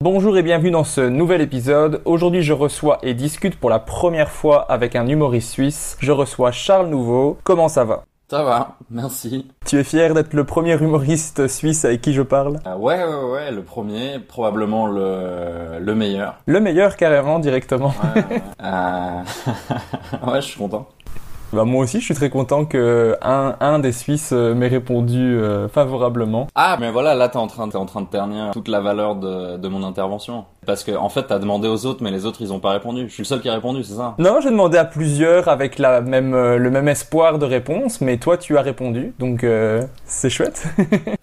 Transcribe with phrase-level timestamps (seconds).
[0.00, 2.00] Bonjour et bienvenue dans ce nouvel épisode.
[2.04, 5.96] Aujourd'hui, je reçois et discute pour la première fois avec un humoriste suisse.
[6.00, 7.36] Je reçois Charles Nouveau.
[7.44, 8.04] Comment ça va?
[8.30, 9.46] Ça va, merci.
[9.64, 12.58] Tu es fier d'être le premier humoriste suisse avec qui je parle?
[12.66, 16.36] Ah ouais, ouais, ouais, le premier, probablement le, le meilleur.
[16.44, 17.94] Le meilleur carrément directement.
[18.14, 18.42] Ouais, ouais.
[18.62, 19.22] Euh,
[20.26, 20.88] ouais, je suis content.
[21.52, 25.18] Bah, moi aussi, je suis très content que un, un des Suisses euh, m'ait répondu
[25.18, 26.46] euh, favorablement.
[26.54, 29.16] Ah, mais voilà, là t'es en train, t'es en train de ternir toute la valeur
[29.16, 30.44] de, de mon intervention.
[30.68, 33.08] Parce que en fait, t'as demandé aux autres, mais les autres ils ont pas répondu.
[33.08, 34.14] Je suis le seul qui a répondu, c'est ça?
[34.18, 38.18] Non, j'ai demandé à plusieurs avec la même, euh, le même espoir de réponse, mais
[38.18, 40.66] toi tu as répondu, donc euh, c'est chouette.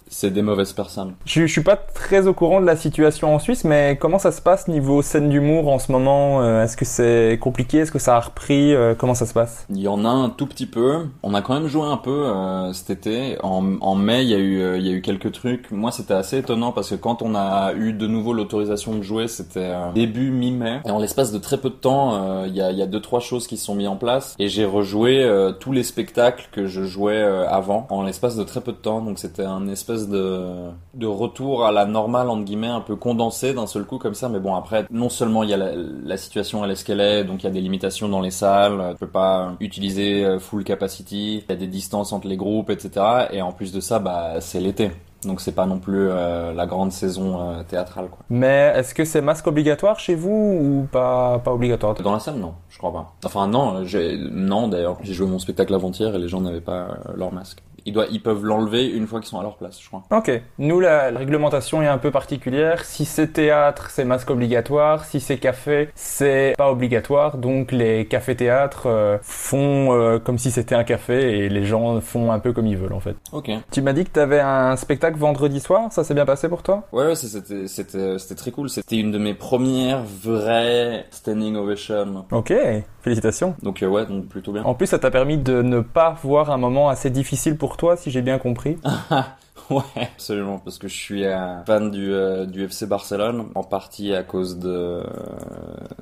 [0.07, 1.15] C'est des mauvaises personnes.
[1.25, 4.31] je, je suis pas très au courant de la situation en Suisse, mais comment ça
[4.31, 7.79] se passe niveau scène d'humour en ce moment Euh, Est-ce que c'est compliqué?
[7.79, 9.65] Est-ce que ça a repris Comment ça se passe?
[9.71, 11.07] Il y en a un tout petit peu.
[11.23, 12.31] On a quand même joué un peu
[12.71, 13.37] cet été.
[13.43, 15.69] En, en mai, il y a eu, il y a eu quelques trucs.
[15.71, 19.27] Moi, c'était assez étonnant parce que quand on a eu de nouveau l'autorisation de jouer,
[19.35, 20.81] c'était euh, début mi-mai.
[20.85, 23.01] Et en l'espace de très peu de temps, euh, il y a, y a deux
[23.01, 24.35] trois choses qui sont mis en place.
[24.39, 28.61] Et j'ai rejoué euh, tous les spectacles que je jouais avant en l'espace de très
[28.61, 29.01] peu de temps.
[29.01, 30.45] Donc c'était un espèce de
[30.93, 34.29] de retour à la normale entre guillemets, un peu condensé d'un seul coup comme ça.
[34.29, 37.01] Mais bon, après, non seulement il y a la, la situation elle est ce qu'elle
[37.01, 38.91] est, donc il y a des limitations dans les salles.
[38.93, 41.43] Tu peux pas utiliser full capacity.
[41.47, 43.27] Il y a des distances entre les groupes, etc.
[43.31, 44.91] Et en plus de ça, bah c'est l'été.
[45.23, 48.19] Donc c'est pas non plus euh, la grande saison euh, théâtrale quoi.
[48.29, 50.29] Mais est-ce que c'est masque obligatoire chez vous
[50.61, 51.95] ou pas, pas obligatoire?
[51.95, 53.15] Dans la salle non, je crois pas.
[53.25, 53.83] Enfin non,
[54.31, 57.63] non d'ailleurs, j'ai joué mon spectacle avant-hier et les gens n'avaient pas euh, leur masque.
[57.85, 60.03] Ils doivent ils peuvent l'enlever une fois qu'ils sont à leur place, je crois.
[60.11, 60.31] Ok.
[60.57, 62.83] Nous, la, la réglementation est un peu particulière.
[62.83, 65.05] Si c'est théâtre, c'est masque obligatoire.
[65.05, 67.37] Si c'est café, c'est pas obligatoire.
[67.37, 72.31] Donc les cafés-théâtres euh, font euh, comme si c'était un café et les gens font
[72.31, 73.15] un peu comme ils veulent en fait.
[73.31, 73.51] OK.
[73.71, 75.91] Tu m'as dit que t'avais un spectacle vendredi soir.
[75.91, 76.83] Ça s'est bien passé pour toi?
[76.91, 82.25] Ouais, ouais, c'était c'était c'était très cool, c'était une de mes premières vraies standing ovation.
[82.31, 82.53] Ok.
[83.01, 83.55] Félicitations.
[83.61, 84.63] Donc euh, ouais, donc plutôt bien.
[84.63, 87.97] En plus, ça t'a permis de ne pas voir un moment assez difficile pour toi,
[87.97, 88.77] si j'ai bien compris.
[89.69, 89.81] Ouais,
[90.13, 91.23] absolument, parce que je suis
[91.65, 94.69] fan du, euh, du FC Barcelone, en partie à cause de...
[94.69, 95.03] euh,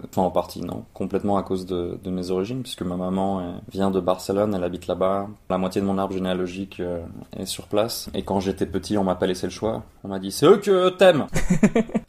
[0.10, 3.52] Enfin, en partie, non, complètement à cause de, de mes origines, puisque ma maman euh,
[3.72, 7.00] vient de Barcelone, elle habite là-bas, la moitié de mon arbre généalogique euh,
[7.38, 10.20] est sur place, et quand j'étais petit, on m'a pas laissé le choix, on m'a
[10.20, 11.26] dit «c'est eux que t'aimes!»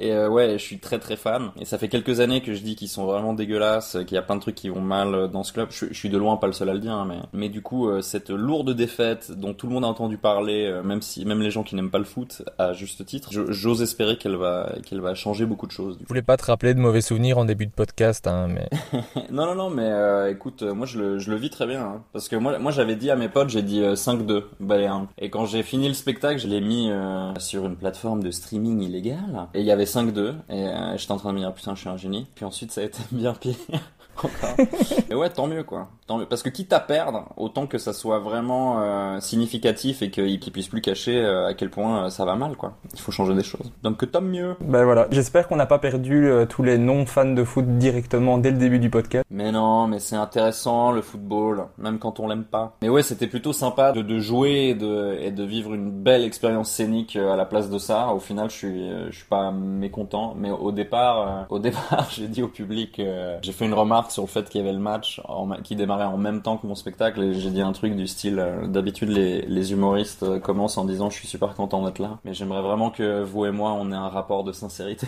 [0.00, 2.76] Et ouais, je suis très très fan, et ça fait quelques années que je dis
[2.76, 5.52] qu'ils sont vraiment dégueulasses, qu'il y a plein de trucs qui vont mal dans ce
[5.52, 7.48] club, je, je suis de loin pas le seul à le dire, hein, mais, mais
[7.48, 11.24] du coup, cette lourde défaite dont tout le monde a entendu parler, euh, même si
[11.24, 14.72] même les gens qui n'aiment pas le foot, à juste titre, j'ose espérer qu'elle va
[14.84, 15.98] qu'elle va changer beaucoup de choses.
[16.00, 18.68] Je voulais pas te rappeler de mauvais souvenirs en début de podcast, hein, mais.
[19.30, 21.82] non non non, mais euh, écoute, euh, moi je le, je le vis très bien,
[21.82, 25.06] hein, parce que moi moi j'avais dit à mes potes, j'ai dit euh, 5-2, Bayern,
[25.18, 28.82] et quand j'ai fini le spectacle, je l'ai mis euh, sur une plateforme de streaming
[28.82, 31.74] illégal, et il y avait 5-2, et euh, j'étais en train de me dire putain
[31.74, 33.54] je suis un génie, puis ensuite ça a été bien pire.
[35.08, 35.88] Mais ouais, tant mieux quoi.
[36.06, 36.26] Tant mieux.
[36.26, 40.68] Parce que quitte à perdre, autant que ça soit vraiment euh, significatif et qu'ils puissent
[40.68, 42.74] plus cacher euh, à quel point euh, ça va mal, quoi.
[42.92, 43.72] Il faut changer des choses.
[43.82, 44.56] Donc que tant mieux.
[44.60, 48.58] Ben voilà, j'espère qu'on n'a pas perdu tous les non-fans de foot directement dès le
[48.58, 49.24] début du podcast.
[49.30, 52.76] Mais non, mais c'est intéressant le football, même quand on l'aime pas.
[52.82, 56.24] Mais ouais, c'était plutôt sympa de, de jouer et de, et de vivre une belle
[56.24, 58.12] expérience scénique à la place de ça.
[58.12, 60.34] Au final, je suis, je suis pas mécontent.
[60.36, 63.00] Mais au départ, au départ, j'ai dit au public,
[63.42, 66.04] j'ai fait une remarque sur le fait qu'il y avait le match en, qui démarrait
[66.04, 69.42] en même temps que mon spectacle et j'ai dit un truc du style, d'habitude les,
[69.42, 73.22] les humoristes commencent en disant je suis super content d'être là, mais j'aimerais vraiment que
[73.22, 75.06] vous et moi on ait un rapport de sincérité.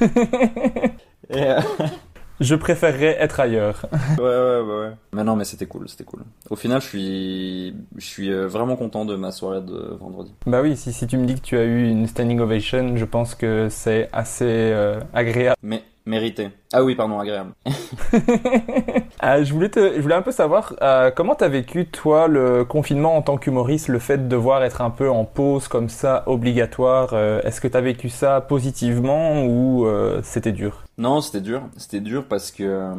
[1.32, 1.60] Euh,
[2.40, 3.86] je préférerais être ailleurs.
[4.18, 6.22] ouais, ouais, ouais, Mais non, mais c'était cool, c'était cool.
[6.50, 10.32] Au final, je suis, je suis euh, vraiment content de ma soirée de vendredi.
[10.46, 13.04] Bah oui, si, si tu me dis que tu as eu une standing ovation, je
[13.04, 15.56] pense que c'est assez euh, agréable.
[15.62, 16.50] Mais Mérité.
[16.74, 17.52] Ah oui, pardon, agréable.
[19.26, 22.66] Ah, je, voulais te, je voulais un peu savoir euh, comment t'as vécu, toi, le
[22.66, 26.24] confinement en tant qu'humoriste, le fait de devoir être un peu en pause comme ça,
[26.26, 27.14] obligatoire.
[27.14, 30.84] Euh, Est-ce que t'as vécu ça positivement ou euh, c'était dur?
[30.98, 31.62] Non, c'était dur.
[31.78, 32.94] C'était dur parce que, euh,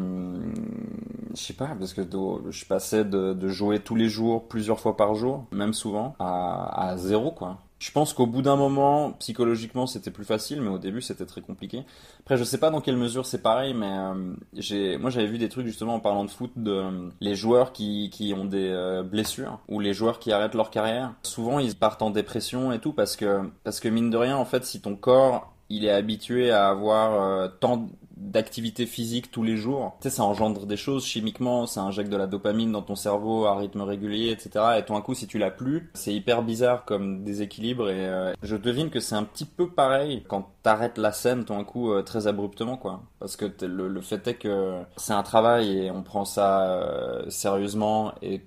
[1.35, 2.01] je sais pas, parce que
[2.49, 6.89] je passais de, de, jouer tous les jours, plusieurs fois par jour, même souvent, à,
[6.89, 7.59] à zéro, quoi.
[7.77, 11.41] Je pense qu'au bout d'un moment, psychologiquement, c'était plus facile, mais au début, c'était très
[11.41, 11.83] compliqué.
[12.21, 15.37] Après, je sais pas dans quelle mesure c'est pareil, mais euh, j'ai, moi, j'avais vu
[15.37, 18.69] des trucs justement en parlant de foot de euh, les joueurs qui, qui ont des
[18.69, 21.13] euh, blessures ou les joueurs qui arrêtent leur carrière.
[21.23, 24.45] Souvent, ils partent en dépression et tout parce que parce que mine de rien, en
[24.45, 27.89] fait, si ton corps il est habitué à avoir tant
[28.31, 32.17] d'activité physique tous les jours, tu sais, ça engendre des choses chimiquement, ça injecte de
[32.17, 34.65] la dopamine dans ton cerveau à rythme régulier, etc.
[34.77, 37.89] Et tout d'un coup, si tu l'as plus, c'est hyper bizarre comme déséquilibre.
[37.89, 41.53] Et euh, je devine que c'est un petit peu pareil quand t'arrêtes la scène tout
[41.53, 43.03] d'un coup euh, très abruptement, quoi.
[43.19, 47.29] Parce que le, le, fait est que c'est un travail et on prend ça euh,
[47.29, 48.41] sérieusement et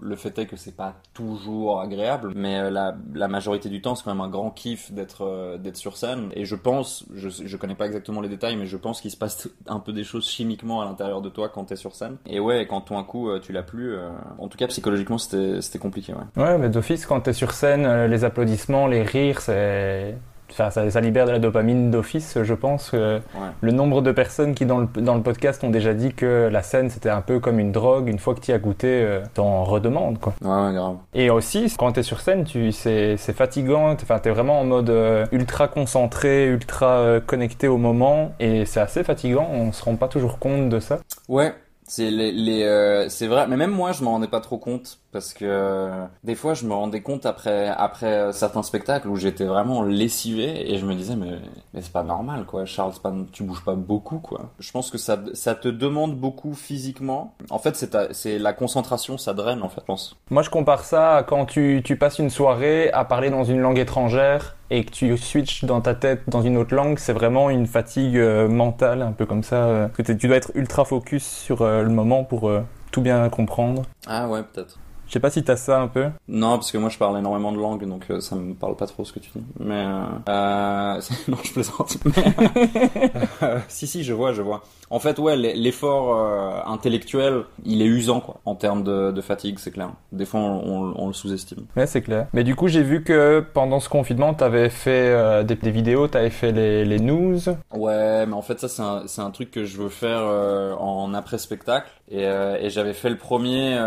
[0.00, 3.94] le fait est que c'est pas toujours agréable, mais euh, la, la majorité du temps,
[3.94, 6.30] c'est quand même un grand kiff d'être euh, d'être sur scène.
[6.34, 9.16] Et je pense, je, je connais pas exactement les détails, mais je pense qu'il se
[9.16, 12.16] passe un peu des choses chimiquement à l'intérieur de toi quand t'es sur scène.
[12.26, 13.96] Et ouais, quand tout un coup euh, tu l'as plus,
[14.38, 16.14] en tout cas psychologiquement c'était c'était compliqué.
[16.14, 16.42] Ouais.
[16.42, 20.16] Ouais, mais d'office quand t'es sur scène, les applaudissements, les rires, c'est
[20.50, 22.92] Enfin, ça, ça, libère de la dopamine d'office, je pense.
[22.92, 23.20] Ouais.
[23.60, 26.62] Le nombre de personnes qui, dans le, dans le podcast, ont déjà dit que la
[26.62, 28.08] scène, c'était un peu comme une drogue.
[28.08, 30.34] Une fois que tu as goûté, euh, t'en redemandes, quoi.
[30.42, 30.96] Ouais, grave.
[31.14, 33.92] Et aussi, quand t'es sur scène, tu, c'est, c'est fatigant.
[33.92, 38.32] Enfin, t'es vraiment en mode euh, ultra concentré, ultra euh, connecté au moment.
[38.40, 39.48] Et c'est assez fatigant.
[39.50, 40.98] On se rend pas toujours compte de ça.
[41.28, 41.54] Ouais.
[41.86, 45.00] C'est les, les euh, c'est vrai, mais même moi je m'en rendais pas trop compte
[45.14, 49.16] parce que euh, des fois je me rendais compte après après euh, certains spectacles où
[49.16, 51.38] j'étais vraiment lessivé et je me disais mais
[51.72, 54.50] mais c'est pas normal quoi Charles pas, tu bouges pas beaucoup quoi.
[54.58, 57.34] Je pense que ça ça te demande beaucoup physiquement.
[57.48, 60.16] En fait c'est c'est la concentration ça draine en fait je pense.
[60.30, 63.60] Moi je compare ça à quand tu tu passes une soirée à parler dans une
[63.60, 67.50] langue étrangère et que tu switches dans ta tête dans une autre langue, c'est vraiment
[67.50, 69.56] une fatigue euh, mentale, un peu comme ça.
[69.66, 72.50] Euh, que tu dois être ultra focus sur euh, le moment pour
[72.90, 73.82] tout bien comprendre.
[74.06, 74.78] Ah ouais, peut-être.
[75.14, 76.08] Je sais pas si t'as ça un peu.
[76.26, 78.88] Non, parce que moi je parle énormément de langues, donc euh, ça me parle pas
[78.88, 79.44] trop ce que tu dis.
[79.60, 79.84] Mais
[80.28, 81.98] euh, non, je plaisante.
[82.04, 84.64] Mais, si si, je vois, je vois.
[84.90, 89.58] En fait, ouais, l'effort euh, intellectuel, il est usant quoi, en termes de, de fatigue,
[89.58, 89.90] c'est clair.
[90.12, 91.66] Des fois, on, on, on le sous-estime.
[91.76, 92.26] Ouais, c'est clair.
[92.32, 96.06] Mais du coup, j'ai vu que pendant ce confinement, t'avais fait euh, des, des, vidéos,
[96.08, 97.38] t'avais fait les, les news.
[97.72, 101.38] Ouais, mais en fait, ça c'est un, truc que je veux faire euh, en après
[101.38, 101.90] spectacle.
[102.10, 103.78] Et, et j'avais fait le premier.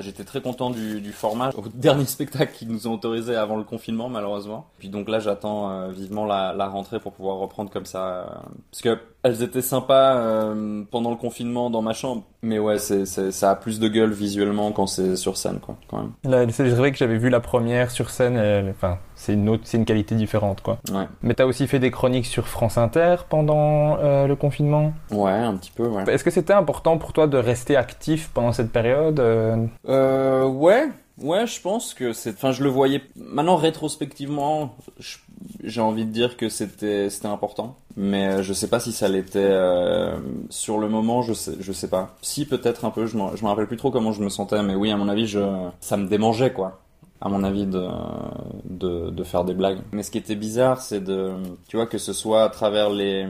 [0.00, 1.50] J'étais très content du, du, format.
[1.56, 4.68] Au dernier spectacle qu'ils nous ont autorisé avant le confinement, malheureusement.
[4.78, 8.98] Puis donc là, j'attends vivement la, la rentrée pour pouvoir reprendre comme ça, parce que
[9.28, 12.24] elles étaient sympas euh, pendant le confinement dans ma chambre.
[12.42, 15.76] Mais ouais, c'est, c'est, ça a plus de gueule visuellement quand c'est sur scène, quoi,
[15.88, 16.12] quand même.
[16.24, 18.38] Là, c'est vrai que j'avais vu la première sur scène,
[18.70, 20.78] enfin, c'est une autre, c'est une qualité différente, quoi.
[20.92, 21.06] Ouais.
[21.22, 24.92] Mais t'as aussi fait des chroniques sur France Inter pendant euh, le confinement?
[25.10, 26.04] Ouais, un petit peu, ouais.
[26.08, 29.66] Est-ce que c'était important pour toi de rester actif pendant cette période euh...
[29.88, 30.88] euh ouais.
[31.20, 32.30] Ouais, je pense que c'est.
[32.34, 33.02] Enfin, je le voyais.
[33.16, 34.76] Maintenant, rétrospectivement,
[35.62, 39.38] j'ai envie de dire que c'était c'était important, mais je sais pas si ça l'était
[39.40, 40.18] euh...
[40.50, 41.22] sur le moment.
[41.22, 42.16] Je sais je sais pas.
[42.22, 43.06] Si peut-être un peu.
[43.06, 45.40] Je me rappelle plus trop comment je me sentais, mais oui, à mon avis, je
[45.80, 46.80] ça me démangeait quoi.
[47.20, 47.84] À mon avis, de,
[48.64, 49.80] de, de faire des blagues.
[49.90, 51.32] Mais ce qui était bizarre, c'est de,
[51.66, 53.26] tu vois, que ce soit à travers les,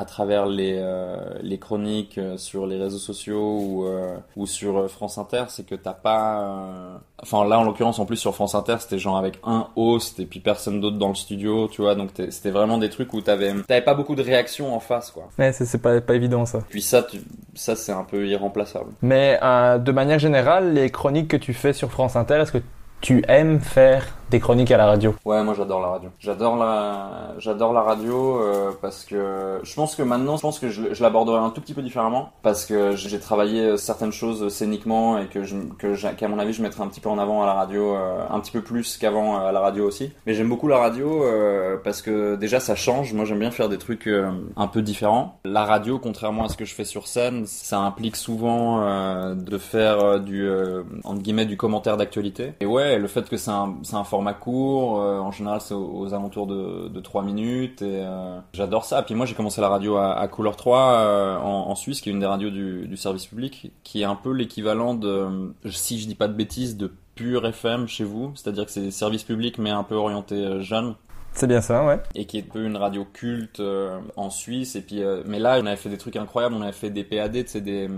[0.00, 5.18] à travers les, euh, les chroniques sur les réseaux sociaux ou, euh, ou sur France
[5.18, 6.40] Inter, c'est que t'as pas...
[6.40, 6.96] Euh...
[7.22, 10.24] Enfin là, en l'occurrence, en plus sur France Inter, c'était genre avec un host et
[10.24, 13.52] puis personne d'autre dans le studio, tu vois, donc c'était vraiment des trucs où t'avais
[13.84, 15.28] pas beaucoup de réactions en face, quoi.
[15.38, 16.60] Ouais, c'est pas, pas évident ça.
[16.70, 17.20] Puis ça, tu,
[17.54, 18.92] ça c'est un peu irremplaçable.
[19.02, 22.62] Mais euh, de manière générale, les chroniques que tu fais sur France Inter, est-ce que
[23.02, 26.10] tu aimes faire des chroniques à la radio Ouais, moi j'adore la radio.
[26.18, 30.68] J'adore la, j'adore la radio euh, parce que je pense que maintenant, je pense que
[30.68, 35.26] je, l'aborderai un tout petit peu différemment parce que j'ai travaillé certaines choses scéniquement et
[35.26, 37.54] que je, que qu'à mon avis je mettrai un petit peu en avant à la
[37.54, 40.12] radio, euh, un petit peu plus qu'avant à la radio aussi.
[40.26, 43.12] Mais j'aime beaucoup la radio euh, parce que déjà ça change.
[43.12, 45.38] Moi j'aime bien faire des trucs euh, un peu différents.
[45.44, 49.58] La radio, contrairement à ce que je fais sur scène, ça implique souvent euh, de
[49.58, 52.52] faire euh, du euh, entre guillemets du commentaire d'actualité.
[52.60, 55.74] Et ouais, le fait que c'est un, c'est un format court, euh, en général c'est
[55.74, 59.02] aux, alentours de, de 3 minutes et euh, j'adore ça.
[59.02, 62.20] Puis moi j'ai commencé la radio à, Couleur 3 euh, en, Suisse, qui est une
[62.20, 66.28] des radios du, service public, qui est un peu l'équivalent de, si je dis pas
[66.28, 69.94] de bêtises, de pur FM chez vous, c'est-à-dire que c'est service public mais un peu
[69.94, 70.94] orienté euh, jeune
[71.40, 71.98] C'est bien ça, ouais.
[72.14, 74.76] et qui est un peu une radio culte euh, en Suisse.
[74.76, 76.54] Et puis euh, mais là on avait fait des trucs incroyables.
[76.54, 77.88] On avait fait des PAD sais des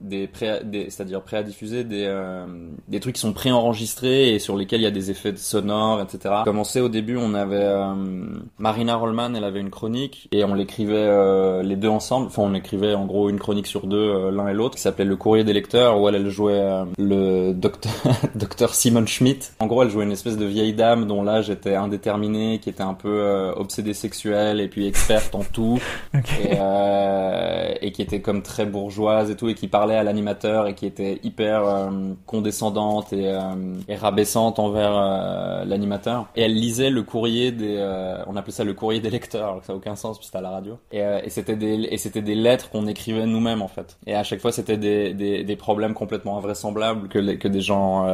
[0.00, 0.60] des, pré
[0.90, 2.46] c'est-à-dire prêts à diffuser des euh,
[2.86, 6.36] des trucs qui sont préenregistrés et sur lesquels il y a des effets sonores etc
[6.44, 7.68] commencé au début on avait
[8.58, 12.26] Marina Rollman elle avait une chronique et on l'écrivait les deux ensemble.
[12.26, 15.16] Enfin on écrivait en gros une chronique sur deux l'un et l'autre qui s'appelait le
[15.16, 16.62] courrier des lecteurs où elle jouait
[16.96, 17.92] le docteur
[18.36, 19.48] docteur Simon Schmidt.
[19.58, 22.83] En gros elle jouait une espèce de vieille dame dont l'âge était indéterminé qui était
[22.84, 25.80] un peu euh, obsédée sexuelle et puis experte en tout.
[26.14, 30.66] Et, euh, et qui était comme très bourgeoise et tout et qui parlait à l'animateur
[30.66, 31.90] et qui était hyper euh,
[32.26, 33.38] condescendante et,
[33.88, 36.26] et rabaissante envers l'animateur.
[36.34, 37.78] Et elle lisait le courrier des
[38.26, 40.38] on appelait ça le courrier des lecteurs alors que ça n'a aucun sens puis c'était
[40.38, 40.78] à la radio.
[40.92, 43.98] Et, et c'était des et c'était des lettres qu'on écrivait nous-mêmes en fait.
[44.06, 47.60] Et à chaque fois c'était des, des, des problèmes complètement invraisemblables que les, que des
[47.60, 48.06] gens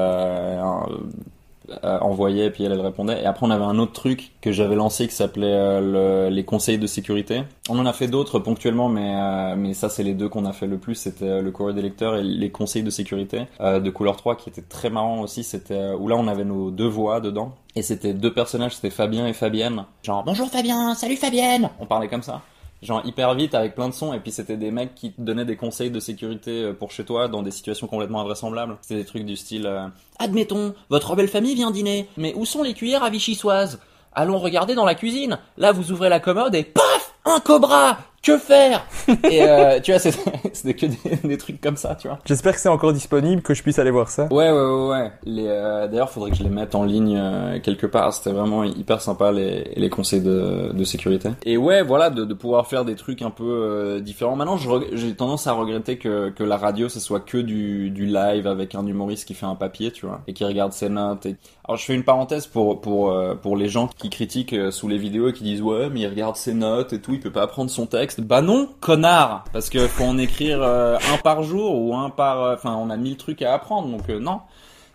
[1.82, 3.22] envoyait puis elle, elle répondait.
[3.22, 6.44] Et après on avait un autre truc que j'avais lancé qui s'appelait euh, le- les
[6.44, 7.42] conseils de sécurité.
[7.68, 10.52] On en a fait d'autres ponctuellement mais euh, mais ça c'est les deux qu'on a
[10.52, 10.94] fait le plus.
[10.94, 14.36] C'était euh, le courrier des lecteurs et les conseils de sécurité euh, de couleur 3
[14.36, 15.44] qui était très marrant aussi.
[15.44, 17.52] C'était euh, où là on avait nos deux voix dedans.
[17.76, 19.84] Et c'était deux personnages c'était Fabien et Fabienne.
[20.02, 21.70] Genre bonjour Fabien salut Fabienne!
[21.80, 22.40] On parlait comme ça
[22.82, 25.44] genre hyper vite avec plein de sons et puis c'était des mecs qui te donnaient
[25.44, 28.76] des conseils de sécurité euh, pour chez toi dans des situations complètement invraisemblables.
[28.80, 29.86] C'était des trucs du style euh,
[30.18, 32.08] admettons votre belle famille vient dîner.
[32.16, 33.80] Mais où sont les cuillères à vichysoise?
[34.12, 35.38] Allons regarder dans la cuisine.
[35.56, 37.14] Là vous ouvrez la commode et paf!
[37.24, 38.86] Un cobra que faire?
[39.30, 40.18] Et euh, tu vois c'est-
[40.52, 43.54] c'était que des, des trucs comme ça tu vois J'espère que c'est encore disponible, que
[43.54, 44.24] je puisse aller voir ça.
[44.30, 45.12] Ouais, ouais, ouais, ouais.
[45.24, 48.12] Les, euh, d'ailleurs, faudrait que je les mette en ligne euh, quelque part.
[48.12, 51.30] C'était vraiment hyper sympa les, les conseils de, de sécurité.
[51.44, 54.36] Et ouais, voilà, de, de pouvoir faire des trucs un peu euh, différents.
[54.36, 57.90] Maintenant, je reg- j'ai tendance à regretter que, que la radio, ce soit que du,
[57.90, 60.88] du live avec un humoriste qui fait un papier, tu vois, et qui regarde ses
[60.88, 61.26] notes.
[61.26, 61.36] Et...
[61.66, 64.88] Alors, je fais une parenthèse pour pour euh, pour les gens qui critiquent euh, sous
[64.88, 67.30] les vidéos et qui disent ouais, mais il regarde ses notes et tout, il peut
[67.30, 68.09] pas apprendre son texte.
[68.18, 72.42] Bah non, connard, parce que faut en écrire euh, un par jour ou un par.
[72.42, 74.40] euh, Enfin, on a mille trucs à apprendre, donc euh, non.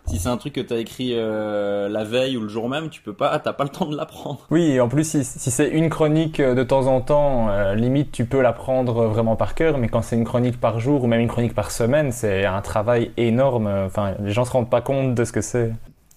[0.06, 3.12] Si c'est un truc que t'as écrit la veille ou le jour même, tu peux
[3.12, 4.38] pas, t'as pas le temps de l'apprendre.
[4.52, 9.06] Oui, en plus, si, c'est une chronique de temps en temps, limite, tu peux l'apprendre
[9.06, 11.72] vraiment par cœur, mais quand c'est une chronique par jour ou même une chronique par
[11.72, 13.66] semaine, c'est un travail énorme.
[13.66, 15.72] Enfin, les gens se rendent pas compte de ce que c'est.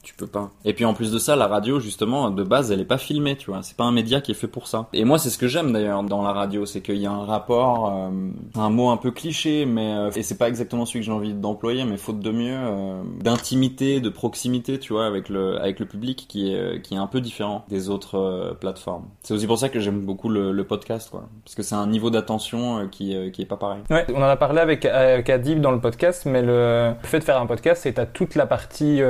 [0.09, 0.49] Tu peux pas.
[0.65, 3.35] Et puis en plus de ça, la radio, justement, de base, elle est pas filmée,
[3.35, 3.61] tu vois.
[3.61, 4.87] C'est pas un média qui est fait pour ça.
[4.91, 7.25] Et moi, c'est ce que j'aime d'ailleurs dans la radio, c'est qu'il y a un
[7.25, 8.09] rapport, euh,
[8.55, 11.35] un mot un peu cliché, mais euh, et c'est pas exactement celui que j'ai envie
[11.35, 15.85] d'employer, mais faute de mieux, euh, d'intimité, de proximité, tu vois, avec le avec le
[15.85, 19.05] public qui est euh, qui est un peu différent des autres plateformes.
[19.21, 22.09] C'est aussi pour ça que j'aime beaucoup le, podcast, quoi, parce que c'est un niveau
[22.09, 23.81] d'attention qui qui est pas pareil.
[23.91, 27.23] Ouais, on en a parlé avec, avec Adib dans le podcast, mais le, fait de
[27.23, 29.01] faire un podcast, c'est à toute la partie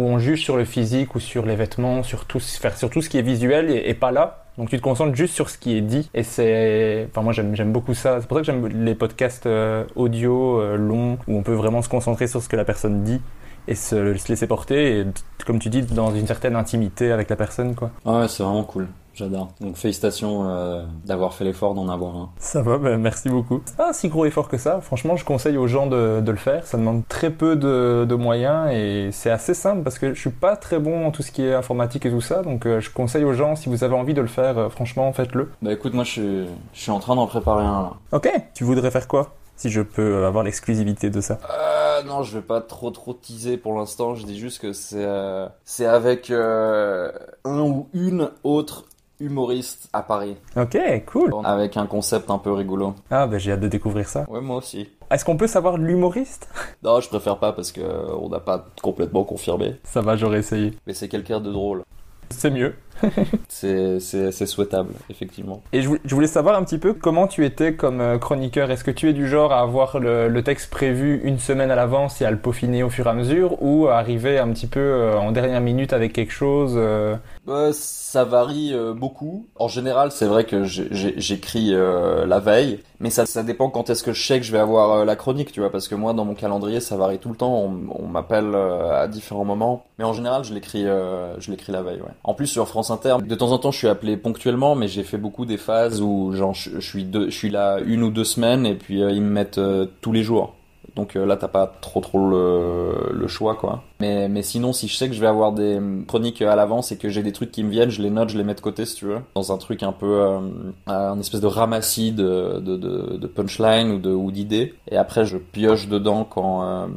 [0.00, 3.22] où on juge sur le physique ou sur les vêtements, sur tout, ce qui est
[3.22, 4.44] visuel et, pas là.
[4.56, 7.72] Donc tu te concentres juste sur ce qui est dit et c'est, enfin moi j'aime
[7.72, 8.20] beaucoup ça.
[8.20, 11.82] C'est pour ça que j'aime les podcasts euh, audio euh, longs où on peut vraiment
[11.82, 13.20] se concentrer sur ce que la personne dit
[13.66, 15.06] et se, se laisser porter et
[15.44, 17.90] comme tu dis dans une certaine intimité avec la personne quoi.
[18.04, 18.86] Ah ouais, c'est vraiment cool.
[19.14, 19.48] J'adore.
[19.60, 22.30] Donc félicitations euh, d'avoir fait l'effort d'en avoir un.
[22.38, 23.62] Ça va, ben merci beaucoup.
[23.64, 24.80] C'est pas un si gros effort que ça.
[24.80, 26.66] Franchement, je conseille aux gens de, de le faire.
[26.66, 30.30] Ça demande très peu de, de moyens et c'est assez simple parce que je suis
[30.30, 32.42] pas très bon en tout ce qui est informatique et tout ça.
[32.42, 35.12] Donc euh, je conseille aux gens, si vous avez envie de le faire, euh, franchement,
[35.12, 35.50] faites-le.
[35.62, 37.92] Bah écoute, moi je suis, je suis en train d'en préparer un là.
[38.12, 38.28] Ok.
[38.54, 41.38] Tu voudrais faire quoi Si je peux avoir l'exclusivité de ça?
[41.48, 44.14] Euh, non, je vais pas trop trop teaser pour l'instant.
[44.16, 47.12] Je dis juste que c'est euh, c'est avec euh,
[47.44, 48.84] un ou une autre
[49.20, 51.32] humoriste à Paris, Ok, cool.
[51.44, 52.94] avec un concept un peu rigolo.
[53.10, 54.24] Ah, ben j'ai hâte de découvrir ça.
[54.28, 54.88] Ouais, moi aussi.
[55.10, 56.48] Est-ce qu'on peut savoir l'humoriste?
[56.82, 59.76] Non, je préfère pas parce que euh, on n'a pas complètement confirmé.
[59.84, 60.72] Ça va, j'aurais essayé.
[60.86, 61.82] Mais c'est quelqu'un de drôle.
[62.30, 62.74] C'est mieux.
[63.48, 65.62] c'est souhaitable effectivement.
[65.72, 68.70] Et je, vou- je voulais savoir un petit peu comment tu étais comme euh, chroniqueur.
[68.70, 71.74] Est-ce que tu es du genre à avoir le, le texte prévu une semaine à
[71.76, 74.66] l'avance et à le peaufiner au fur et à mesure ou à arriver un petit
[74.66, 77.16] peu euh, en dernière minute avec quelque chose euh,
[77.48, 79.46] Euh, ça varie euh, beaucoup.
[79.56, 84.02] En général, c'est vrai que j'écris euh, la veille, mais ça, ça dépend quand est-ce
[84.02, 86.12] que je sais que je vais avoir euh, la chronique, tu vois, parce que moi,
[86.12, 87.54] dans mon calendrier, ça varie tout le temps.
[87.54, 87.72] On,
[88.04, 92.00] on m'appelle à différents moments, mais en général, je l'écris, je l'écris la veille.
[92.00, 92.12] Ouais.
[92.22, 95.02] En plus, sur France Inter, de temps en temps, je suis appelé ponctuellement, mais j'ai
[95.02, 98.66] fait beaucoup des phases où, genre, je, suis je suis là une ou deux semaines,
[98.66, 100.54] et puis euh, ils me mettent euh, tous les jours.
[100.96, 103.82] Donc euh, là, t'as pas trop trop le, choix, quoi.
[104.00, 106.92] Mais, mais sinon, si je sais que je vais avoir des hum, chroniques à l'avance
[106.92, 108.60] et que j'ai des trucs qui me viennent, je les note, je les mets de
[108.60, 109.18] côté, si tu veux.
[109.34, 110.40] Dans un truc un peu, euh,
[110.86, 114.74] un espèce de ramassis de, de, punchline ou ou d'idées.
[114.90, 116.88] Et après, je pioche dedans quand,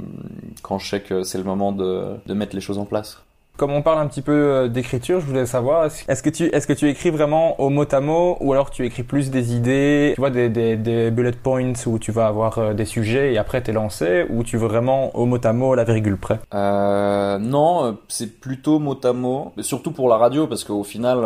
[0.61, 3.23] quand je sais que c'est le moment de, de mettre les choses en place.
[3.57, 6.67] Comme on parle un petit peu euh, d'écriture, je voulais savoir, est-ce que tu, est-ce
[6.67, 10.11] que tu écris vraiment au mot à mot ou alors tu écris plus des idées,
[10.13, 13.71] tu vois, des, bullet points où tu vas avoir euh, des sujets et après t'es
[13.71, 16.39] lancé ou tu veux vraiment au mot à mot la virgule près?
[16.53, 21.17] Euh, non, c'est plutôt mot à mot, surtout pour la radio parce qu'au final,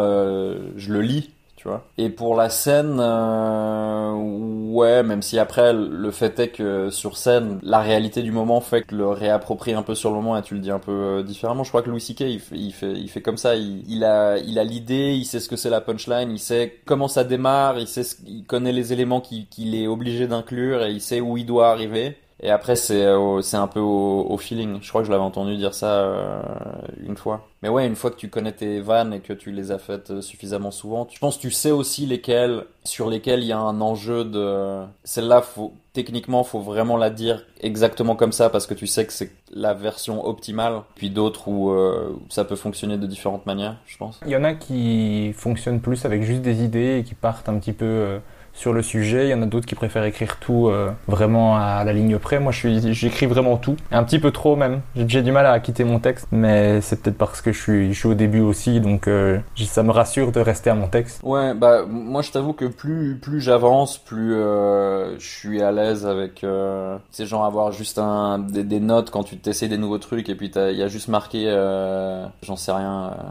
[0.78, 1.32] je le lis,
[1.62, 1.84] tu vois.
[1.98, 4.14] Et pour la scène, euh,
[4.72, 8.82] ouais, même si après le fait est que sur scène, la réalité du moment fait
[8.84, 11.24] que le réapproprie un peu sur le moment et tu le dis un peu euh,
[11.24, 11.64] différemment.
[11.64, 12.22] Je crois que Louis C.K.
[12.22, 13.56] il il fait, il fait comme ça.
[13.56, 17.08] Il, a, il a l'idée, il sait ce que c'est la punchline, il sait comment
[17.08, 21.02] ça démarre, il sait, ce- il connaît les éléments qu'il est obligé d'inclure et il
[21.02, 22.18] sait où il doit arriver.
[22.44, 24.80] Et après, c'est euh, un peu au, feeling.
[24.82, 26.42] Je crois que je l'avais entendu dire ça euh,
[27.06, 27.48] une fois.
[27.62, 30.10] Mais ouais, une fois que tu connais tes vannes et que tu les as faites
[30.10, 33.52] euh, suffisamment souvent, tu- je pense que tu sais aussi lesquelles, sur lesquelles il y
[33.52, 34.82] a un enjeu de...
[35.04, 39.14] Celle-là, faut, techniquement, faut vraiment la dire exactement comme ça parce que tu sais que
[39.14, 40.82] c'est la version optimale.
[40.96, 41.72] Puis d'autres où
[42.30, 44.20] ça peut fonctionner de différentes manières, je pense.
[44.26, 47.60] Il y en a qui fonctionnent plus avec juste des idées et qui partent un
[47.60, 48.20] petit peu
[48.54, 49.28] sur le sujet.
[49.28, 52.40] Il y en a d'autres qui préfèrent écrire tout euh, vraiment à la ligne près.
[52.40, 54.82] Moi, j'écris vraiment tout, un petit peu trop même.
[54.96, 58.00] J'ai, du mal à quitter mon texte, mais c'est peut-être parce que je suis, je
[58.00, 61.22] suis au début aussi, donc euh, ça me rassure de rester à mon texte.
[61.24, 66.06] Ouais, bah moi je t'avoue que plus plus j'avance, plus euh, je suis à l'aise
[66.06, 69.98] avec euh, ces gens avoir juste un des, des notes quand tu t'essayes des nouveaux
[69.98, 73.24] trucs et puis il y a juste marqué euh, j'en sais rien euh,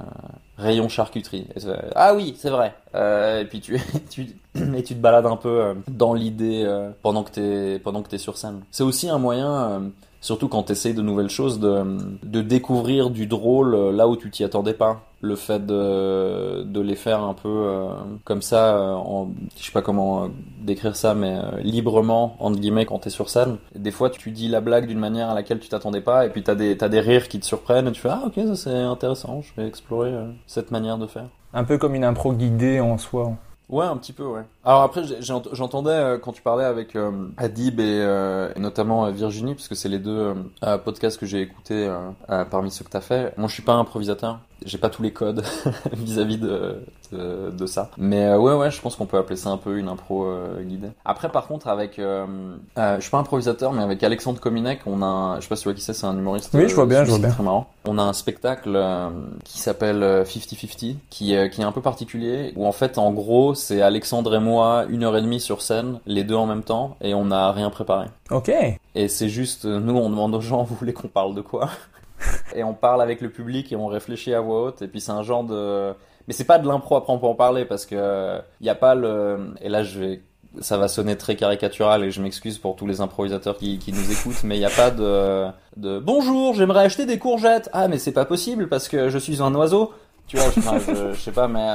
[0.61, 1.47] rayon charcuterie.
[1.95, 2.75] Ah oui, c'est vrai.
[2.95, 4.27] Euh, et puis tu tu
[4.77, 8.09] et tu te balades un peu euh, dans l'idée euh, pendant que t'es pendant que
[8.09, 8.63] t'es sur scène.
[8.71, 11.83] C'est aussi un moyen Surtout quand tu essayes de nouvelles choses, de,
[12.23, 15.01] de découvrir du drôle euh, là où tu t'y attendais pas.
[15.23, 17.89] Le fait de, de les faire un peu euh,
[18.25, 19.29] comme ça, euh, en,
[19.59, 20.29] je sais pas comment
[20.63, 23.59] décrire ça, mais euh, librement, entre guillemets, quand t'es sur scène.
[23.75, 26.43] Des fois, tu dis la blague d'une manière à laquelle tu t'attendais pas, et puis
[26.43, 28.75] t'as des, t'as des rires qui te surprennent, et tu fais Ah ok, ça c'est
[28.75, 31.27] intéressant, je vais explorer euh, cette manière de faire.
[31.53, 33.33] Un peu comme une impro guidée en soi.
[33.69, 34.43] Ouais, un petit peu, ouais.
[34.65, 39.55] Alors après, j'entendais euh, quand tu parlais avec euh, Adib et, euh, et notamment Virginie,
[39.55, 40.35] parce que c'est les deux
[40.85, 41.91] podcasts que j'ai écoutés
[42.51, 43.33] parmi ceux que t'as fait.
[43.39, 44.39] Moi, je suis pas improvisateur.
[44.67, 45.43] J'ai pas tous les codes
[45.95, 47.91] vis-à-vis de, de, de ça.
[47.97, 50.63] Mais euh, ouais, ouais, je pense qu'on peut appeler ça un peu une impro euh,
[50.63, 50.91] guidée.
[51.07, 51.99] Après, par contre, avec...
[51.99, 52.27] Euh,
[52.77, 55.07] je suis pas improvisateur, mais avec Alexandre Kominek, on a...
[55.07, 56.51] un- je sais pas si tu vois qui c'est, c'est un humoriste.
[56.53, 57.31] Oui, je vois bien, je vois bien.
[57.31, 57.69] Très marrant.
[57.87, 58.79] On a un spectacle
[59.45, 63.55] qui s'appelle euh, 50-50, qui, qui est un peu particulier, où en fait, en gros,
[63.55, 66.97] c'est Alexandre et moi, une heure et demie sur scène, les deux en même temps,
[67.01, 68.07] et on n'a rien préparé.
[68.31, 68.51] Ok.
[68.95, 71.71] Et c'est juste, euh, nous, on demande aux gens, vous voulez qu'on parle de quoi?
[72.55, 75.13] Et on parle avec le public et on réfléchit à voix haute, et puis c'est
[75.13, 75.95] un genre de...
[76.29, 78.75] Mais c'est pas de l'impro à prendre pour en parler, parce que il y a
[78.75, 79.55] pas le...
[79.63, 80.23] Et là, je vais...
[80.61, 84.13] Ça va sonner très caricatural et je m'excuse pour tous les improvisateurs qui, qui nous
[84.13, 87.71] écoutent, mais il n'y a pas de, de bonjour, j'aimerais acheter des courgettes.
[87.73, 89.93] Ah, mais c'est pas possible parce que je suis un oiseau.
[90.31, 91.67] Tu vois, je, enfin, je, je sais pas, mais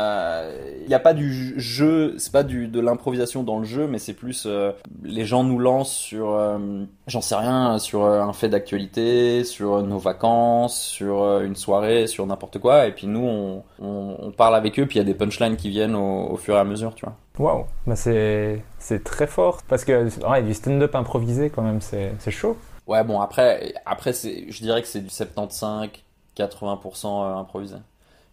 [0.84, 4.00] il n'y a pas du jeu, c'est pas du de l'improvisation dans le jeu, mais
[4.00, 4.72] c'est plus euh,
[5.04, 9.84] les gens nous lancent sur, euh, j'en sais rien, sur euh, un fait d'actualité, sur
[9.84, 14.32] nos vacances, sur euh, une soirée, sur n'importe quoi, et puis nous on, on, on
[14.32, 16.60] parle avec eux, puis il y a des punchlines qui viennent au, au fur et
[16.60, 17.18] à mesure, tu vois.
[17.38, 17.66] Waouh.
[17.86, 22.32] Bah c'est, c'est très fort parce que ouais, du stand-up improvisé quand même, c'est, c'est
[22.32, 22.56] chaud.
[22.88, 25.90] Ouais, bon après, après c'est, je dirais que c'est du 75,
[26.38, 27.76] 80% improvisé.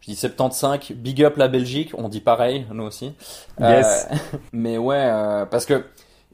[0.02, 3.14] Je dis 75, big up la Belgique, on dit pareil, nous aussi.
[3.60, 4.08] Yes.
[4.10, 4.16] Euh,
[4.52, 5.84] mais ouais, euh, parce que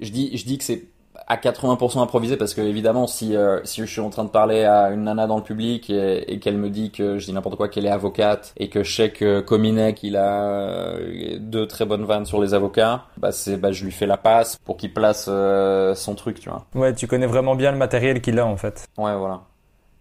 [0.00, 0.84] je dis, je dis que c'est
[1.26, 4.64] à 80% improvisé parce que évidemment si euh, si je suis en train de parler
[4.64, 7.56] à une nana dans le public et, et qu'elle me dit que je dis n'importe
[7.56, 11.84] quoi qu'elle est avocate et que je sais que Cominec il a euh, deux très
[11.84, 14.94] bonnes vannes sur les avocats bah c'est bah je lui fais la passe pour qu'il
[14.94, 18.46] place euh, son truc tu vois Ouais, tu connais vraiment bien le matériel qu'il a
[18.46, 18.88] en fait.
[18.96, 19.42] ouais voilà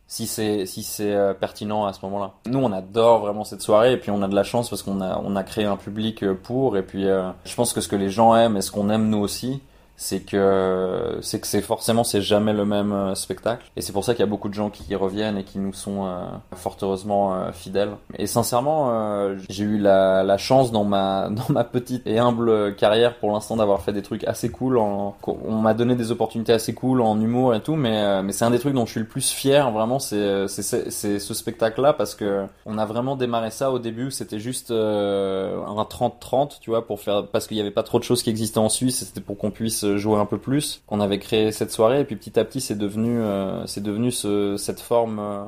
[0.08, 2.32] si c'est si c'est euh, pertinent à ce moment-là.
[2.48, 5.02] Nous, on adore vraiment cette soirée et puis on a de la chance parce qu'on
[5.02, 7.90] a on a créé un public euh, pour et puis euh, je pense que ce
[7.90, 9.62] que les gens aiment et ce qu'on aime nous aussi,
[9.98, 13.66] c'est que c'est que c'est forcément c'est jamais le même euh, spectacle.
[13.76, 15.58] Et c'est pour ça qu'il y a beaucoup de gens qui y reviennent et qui
[15.60, 17.92] nous sont euh, fort heureusement euh, fidèles.
[18.18, 22.76] Et sincèrement euh, j'ai eu la, la chance dans ma dans ma petite et humble
[22.76, 26.54] carrière pour l'instant d'avoir fait des trucs assez cool en on m'a donné des opportunités
[26.54, 28.92] assez cool en humour et tout mais euh, mais c'est un des trucs dont je
[28.92, 32.78] suis le plus fier vraiment c'est c'est c'est c'est ce spectacle là parce que on
[32.78, 37.28] a vraiment démarré ça au début c'était juste euh, un 30-30 tu vois pour faire
[37.28, 39.52] parce qu'il y avait pas trop de choses qui existaient en Suisse c'était pour qu'on
[39.52, 42.60] puisse jouer un peu plus qu'on avait créé cette soirée et puis petit à petit
[42.60, 45.46] c'est devenu euh, c'est devenu ce, cette forme euh,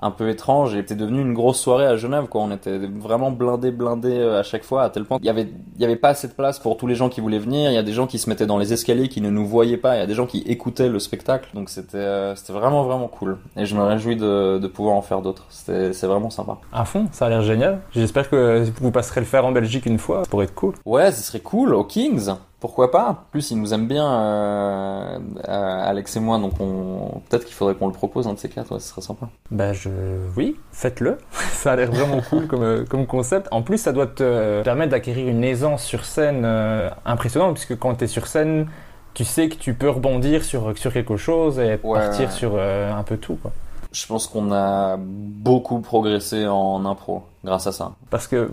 [0.00, 2.42] un peu étrange et c'était devenu une grosse soirée à Genève quoi.
[2.42, 5.48] On était vraiment blindé blindé euh, à chaque fois à tel point qu'il y avait
[5.76, 7.70] il y avait pas assez de place pour tous les gens qui voulaient venir.
[7.70, 9.76] Il y a des gens qui se mettaient dans les escaliers qui ne nous voyaient
[9.76, 9.96] pas.
[9.96, 11.50] Il y a des gens qui écoutaient le spectacle.
[11.54, 13.38] Donc c'était c'était vraiment vraiment cool.
[13.56, 15.46] Et je me réjouis de, de pouvoir en faire d'autres.
[15.48, 16.58] C'était c'est vraiment sympa.
[16.72, 17.80] À fond, ça a l'air génial.
[17.92, 20.74] J'espère que vous passerez le faire en Belgique une fois, ça pourrait être cool.
[20.84, 22.30] Ouais, ce serait cool au Kings.
[22.60, 23.08] Pourquoi pas?
[23.10, 25.18] En plus, ils nous aiment bien, euh,
[25.48, 27.20] euh, Alex et moi, donc on...
[27.28, 29.28] peut-être qu'il faudrait qu'on le propose, un de ces quatre, ouais, ce serait sympa.
[29.52, 29.88] Bah je...
[30.36, 31.18] Oui, faites-le.
[31.52, 33.46] ça a l'air vraiment cool comme, euh, comme concept.
[33.52, 37.94] En plus, ça doit te permettre d'acquérir une aisance sur scène euh, impressionnante, puisque quand
[37.94, 38.66] tu es sur scène,
[39.14, 42.00] tu sais que tu peux rebondir sur, sur quelque chose et Ouais.
[42.00, 43.36] partir sur un peu tout.
[43.40, 43.52] Quoi.
[43.92, 47.92] Je pense qu'on a beaucoup progressé en impro grâce à ça.
[48.10, 48.50] Parce que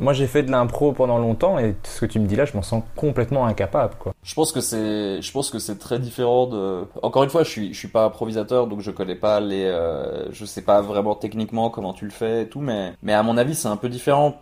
[0.00, 2.54] moi, j'ai fait de l'impro pendant longtemps, et ce que tu me dis là, je
[2.54, 3.94] m'en sens complètement incapable.
[3.98, 4.12] Quoi.
[4.22, 6.84] Je pense que c'est, je pense que c'est très différent de.
[7.02, 10.30] Encore une fois, je suis, je suis pas improvisateur, donc je connais pas les, euh,
[10.32, 13.36] je sais pas vraiment techniquement comment tu le fais et tout, mais, mais à mon
[13.36, 14.36] avis, c'est un peu différent.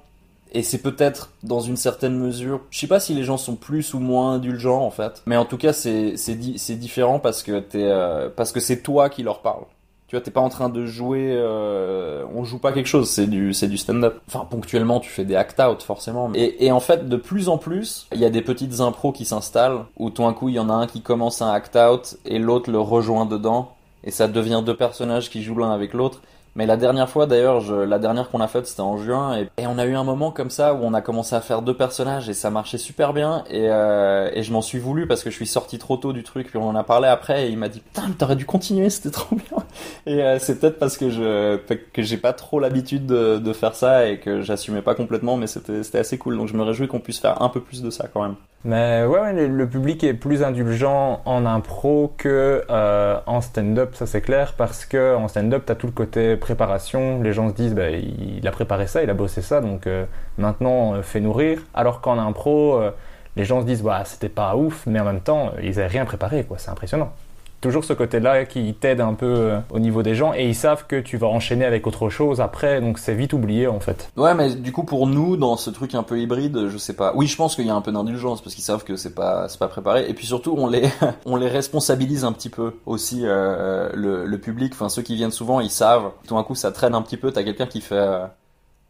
[0.52, 2.60] Et c'est peut-être dans une certaine mesure.
[2.70, 5.44] Je sais pas si les gens sont plus ou moins indulgents en fait, mais en
[5.44, 9.22] tout cas, c'est, c'est, di- différent parce que t'es, euh, parce que c'est toi qui
[9.24, 9.64] leur parle.
[10.08, 13.26] Tu vois, t'es pas en train de jouer, euh, on joue pas quelque chose, c'est
[13.26, 14.20] du, c'est du stand-up.
[14.28, 16.30] Enfin, ponctuellement, tu fais des act-out, forcément.
[16.34, 19.24] Et, et en fait, de plus en plus, il y a des petites impros qui
[19.24, 22.38] s'installent, où tout d'un coup, il y en a un qui commence un act-out, et
[22.38, 26.22] l'autre le rejoint dedans, et ça devient deux personnages qui jouent l'un avec l'autre.
[26.56, 29.76] Mais la dernière fois, d'ailleurs, la dernière qu'on a faite, c'était en juin, et, on
[29.78, 32.34] a eu un moment comme ça où on a commencé à faire deux personnages et
[32.34, 33.44] ça marchait super bien.
[33.50, 36.22] Et, euh, et je m'en suis voulu parce que je suis sorti trop tôt du
[36.22, 38.88] truc, puis on en a parlé après, et il m'a dit putain, t'aurais dû continuer,
[38.88, 39.58] c'était trop bien.
[40.06, 41.58] Et euh, c'est peut-être parce que je
[41.96, 46.16] j'ai pas trop l'habitude de, faire ça et que j'assumais pas complètement, mais c'était assez
[46.18, 46.36] cool.
[46.36, 48.36] Donc je me réjouis qu'on puisse faire un peu plus de ça quand même.
[48.66, 54.20] Mais ouais, le, public est plus indulgent en impro que euh, en stand-up, ça c'est
[54.20, 57.22] clair, parce que en stand-up, t'as tout le côté préparation.
[57.22, 60.04] Les gens se disent, bah, il, a préparé ça, il a bossé ça, donc euh,
[60.36, 61.60] maintenant euh, fais nourrir.
[61.74, 62.90] Alors qu'en impro, euh,
[63.36, 66.04] les gens se disent, bah, c'était pas ouf, mais en même temps, ils avaient rien
[66.04, 66.58] préparé, quoi.
[66.58, 67.12] C'est impressionnant.
[67.60, 70.86] Toujours ce côté-là qui t'aide un peu euh, au niveau des gens, et ils savent
[70.86, 74.10] que tu vas enchaîner avec autre chose après, donc c'est vite oublié en fait.
[74.16, 77.12] Ouais, mais du coup pour nous dans ce truc un peu hybride, je sais pas.
[77.14, 79.46] Oui, je pense qu'il y a un peu d'indulgence parce qu'ils savent que c'est pas
[79.58, 80.88] pas préparé et puis surtout on les
[81.24, 85.60] on les responsabilise un petit peu aussi euh, le public, enfin ceux qui viennent souvent,
[85.60, 86.10] ils savent.
[86.26, 88.26] Tout d'un coup ça traîne un petit peu, t'as quelqu'un qui fait euh,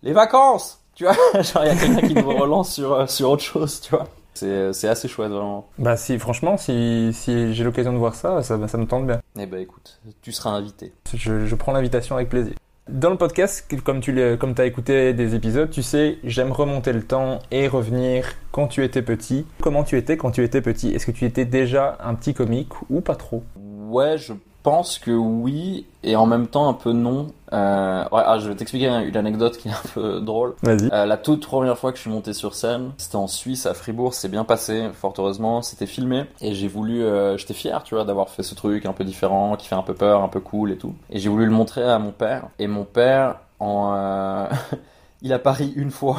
[0.02, 3.42] les vacances, tu vois Genre il y a quelqu'un qui nous relance sur sur autre
[3.42, 4.06] chose, tu vois.
[4.36, 5.68] C'est c'est assez chouette vraiment.
[5.78, 9.20] Bah si, franchement, si, si j'ai l'occasion de voir ça, ça, ça me tente bien.
[9.38, 10.92] Eh ben écoute, tu seras invité.
[11.14, 12.54] Je, je prends l'invitation avec plaisir.
[12.88, 17.02] Dans le podcast, comme tu comme as écouté des épisodes, tu sais, j'aime remonter le
[17.02, 19.44] temps et revenir quand tu étais petit.
[19.60, 20.94] Comment tu étais quand tu étais petit?
[20.94, 23.42] Est-ce que tu étais déjà un petit comique ou pas trop?
[23.88, 24.34] Ouais, je
[24.66, 27.28] pense que oui, et en même temps un peu non.
[27.52, 30.56] Euh, ouais, ah, je vais t'expliquer une anecdote qui est un peu drôle.
[30.62, 30.90] Vas-y.
[30.92, 33.74] Euh, la toute première fois que je suis monté sur scène, c'était en Suisse, à
[33.74, 37.94] Fribourg, c'est bien passé, fort heureusement, c'était filmé, et j'ai voulu, euh, j'étais fier, tu
[37.94, 40.40] vois, d'avoir fait ce truc un peu différent, qui fait un peu peur, un peu
[40.40, 40.96] cool et tout.
[41.10, 44.48] Et j'ai voulu le montrer à mon père, et mon père, en, euh,
[45.22, 46.18] il a pari une fois.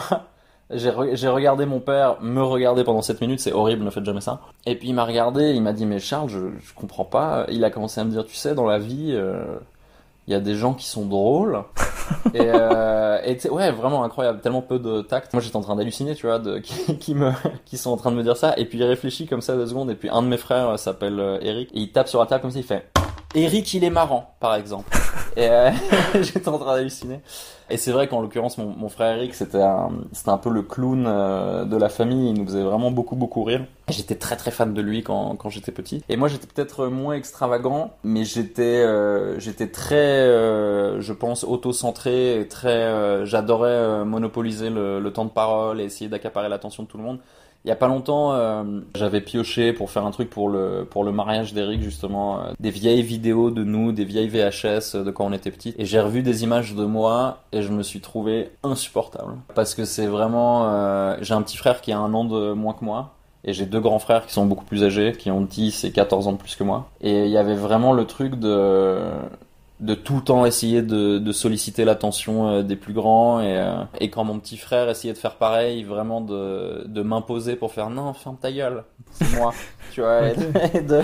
[0.69, 4.03] J'ai re- j'ai regardé mon père me regarder pendant 7 minutes, c'est horrible, ne faites
[4.03, 4.41] jamais ça.
[4.65, 7.45] Et puis il m'a regardé, il m'a dit mais Charles, je, je comprends pas.
[7.49, 9.45] Il a commencé à me dire, tu sais, dans la vie, euh,
[10.27, 11.63] il y a des gens qui sont drôles.
[12.33, 15.31] et euh, et ouais, vraiment incroyable, tellement peu de tact.
[15.33, 17.31] Moi j'étais en train d'halluciner, tu vois, de, qui, qui me,
[17.63, 18.53] qui sont en train de me dire ça.
[18.57, 19.89] Et puis il réfléchit comme ça deux secondes.
[19.89, 22.41] Et puis un de mes frères s'appelle euh, Eric, et il tape sur la table
[22.41, 22.89] comme ça, il fait.
[23.37, 24.97] Eric, il est marrant, par exemple.
[25.37, 25.69] Et euh,
[26.15, 27.19] j'étais en train d'halluciner.
[27.69, 30.63] Et c'est vrai qu'en l'occurrence, mon, mon frère Eric, c'était un, c'était un peu le
[30.63, 32.31] clown euh, de la famille.
[32.31, 33.65] Il nous faisait vraiment beaucoup, beaucoup rire.
[33.89, 36.03] J'étais très, très fan de lui quand, quand j'étais petit.
[36.09, 40.25] Et moi, j'étais peut-être moins extravagant, mais j'étais, euh, j'étais très,
[40.99, 46.49] je pense, auto-centré et très, j'adorais monopoliser le, le temps de parole et essayer d'accaparer
[46.49, 47.19] l'attention de tout le monde.
[47.65, 48.63] Il y a pas longtemps, euh,
[48.95, 52.69] j'avais pioché pour faire un truc pour le pour le mariage d'Eric justement, euh, des
[52.69, 55.75] vieilles vidéos de nous, des vieilles VHS de quand on était petit.
[55.77, 59.33] Et j'ai revu des images de moi et je me suis trouvé insupportable.
[59.53, 60.69] Parce que c'est vraiment...
[60.69, 63.13] euh, j'ai un petit frère qui a un an de moins que moi.
[63.43, 66.27] Et j'ai deux grands frères qui sont beaucoup plus âgés, qui ont 10 et 14
[66.27, 66.89] ans de plus que moi.
[67.01, 68.99] Et il y avait vraiment le truc de
[69.79, 73.83] de tout le temps essayer de, de solliciter l'attention euh, des plus grands et, euh,
[73.99, 77.89] et quand mon petit frère essayait de faire pareil, vraiment de, de m'imposer pour faire
[77.91, 79.53] non, ferme ta gueule, c'est moi,
[79.91, 80.29] tu vois.
[80.29, 81.03] et de- et de-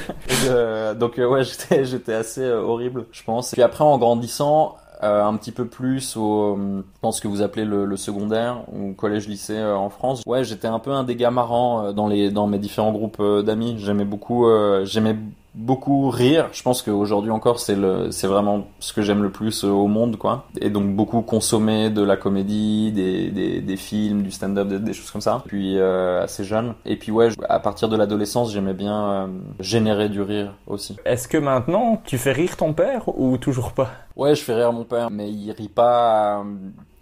[0.50, 3.52] de- donc euh, ouais, j'étais j'étais assez euh, horrible, je pense.
[3.52, 7.42] Puis après en grandissant, euh, un petit peu plus au, euh, je pense que vous
[7.44, 10.24] appelez le, le secondaire ou collège-lycée euh, en France.
[10.26, 13.18] Ouais, j'étais un peu un des gars marrants euh, dans les dans mes différents groupes
[13.20, 13.76] euh, d'amis.
[13.78, 15.16] J'aimais beaucoup, euh, j'aimais
[15.56, 16.50] beaucoup rire.
[16.52, 19.88] Je pense qu'aujourd'hui encore, c'est le, c'est vraiment ce que j'aime le plus euh, au
[19.88, 20.46] monde, quoi.
[20.60, 24.94] Et donc beaucoup consommer de la comédie, des, des, des films, du stand-up, des, des
[24.94, 25.44] choses comme ça.
[25.46, 26.74] Puis euh, assez jeune.
[26.86, 29.28] Et puis ouais, à partir de l'adolescence, j'aimais bien euh,
[29.60, 30.98] générer du rire aussi.
[31.06, 33.92] Est-ce que maintenant, tu fais rire ton père ou toujours pas?
[34.16, 36.44] Ouais, je fais rire mon père, mais il rit pas à,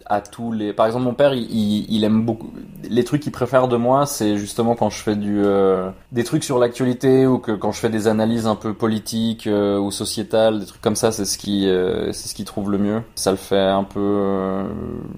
[0.06, 0.72] à tous les.
[0.72, 2.52] Par exemple, mon père, il, aime beaucoup.
[2.88, 6.44] Les trucs qu'il préfère de moi, c'est justement quand je fais du euh, des trucs
[6.44, 10.60] sur l'actualité ou que quand je fais des analyses un peu politiques euh, ou sociétales,
[10.60, 13.02] des trucs comme ça, c'est ce qui euh, ce qu'il trouve le mieux.
[13.14, 14.64] Ça le fait un peu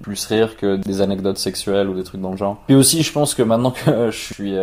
[0.01, 2.61] plus rire que des anecdotes sexuelles ou des trucs dans le genre.
[2.67, 4.55] Puis aussi, je pense que maintenant que je suis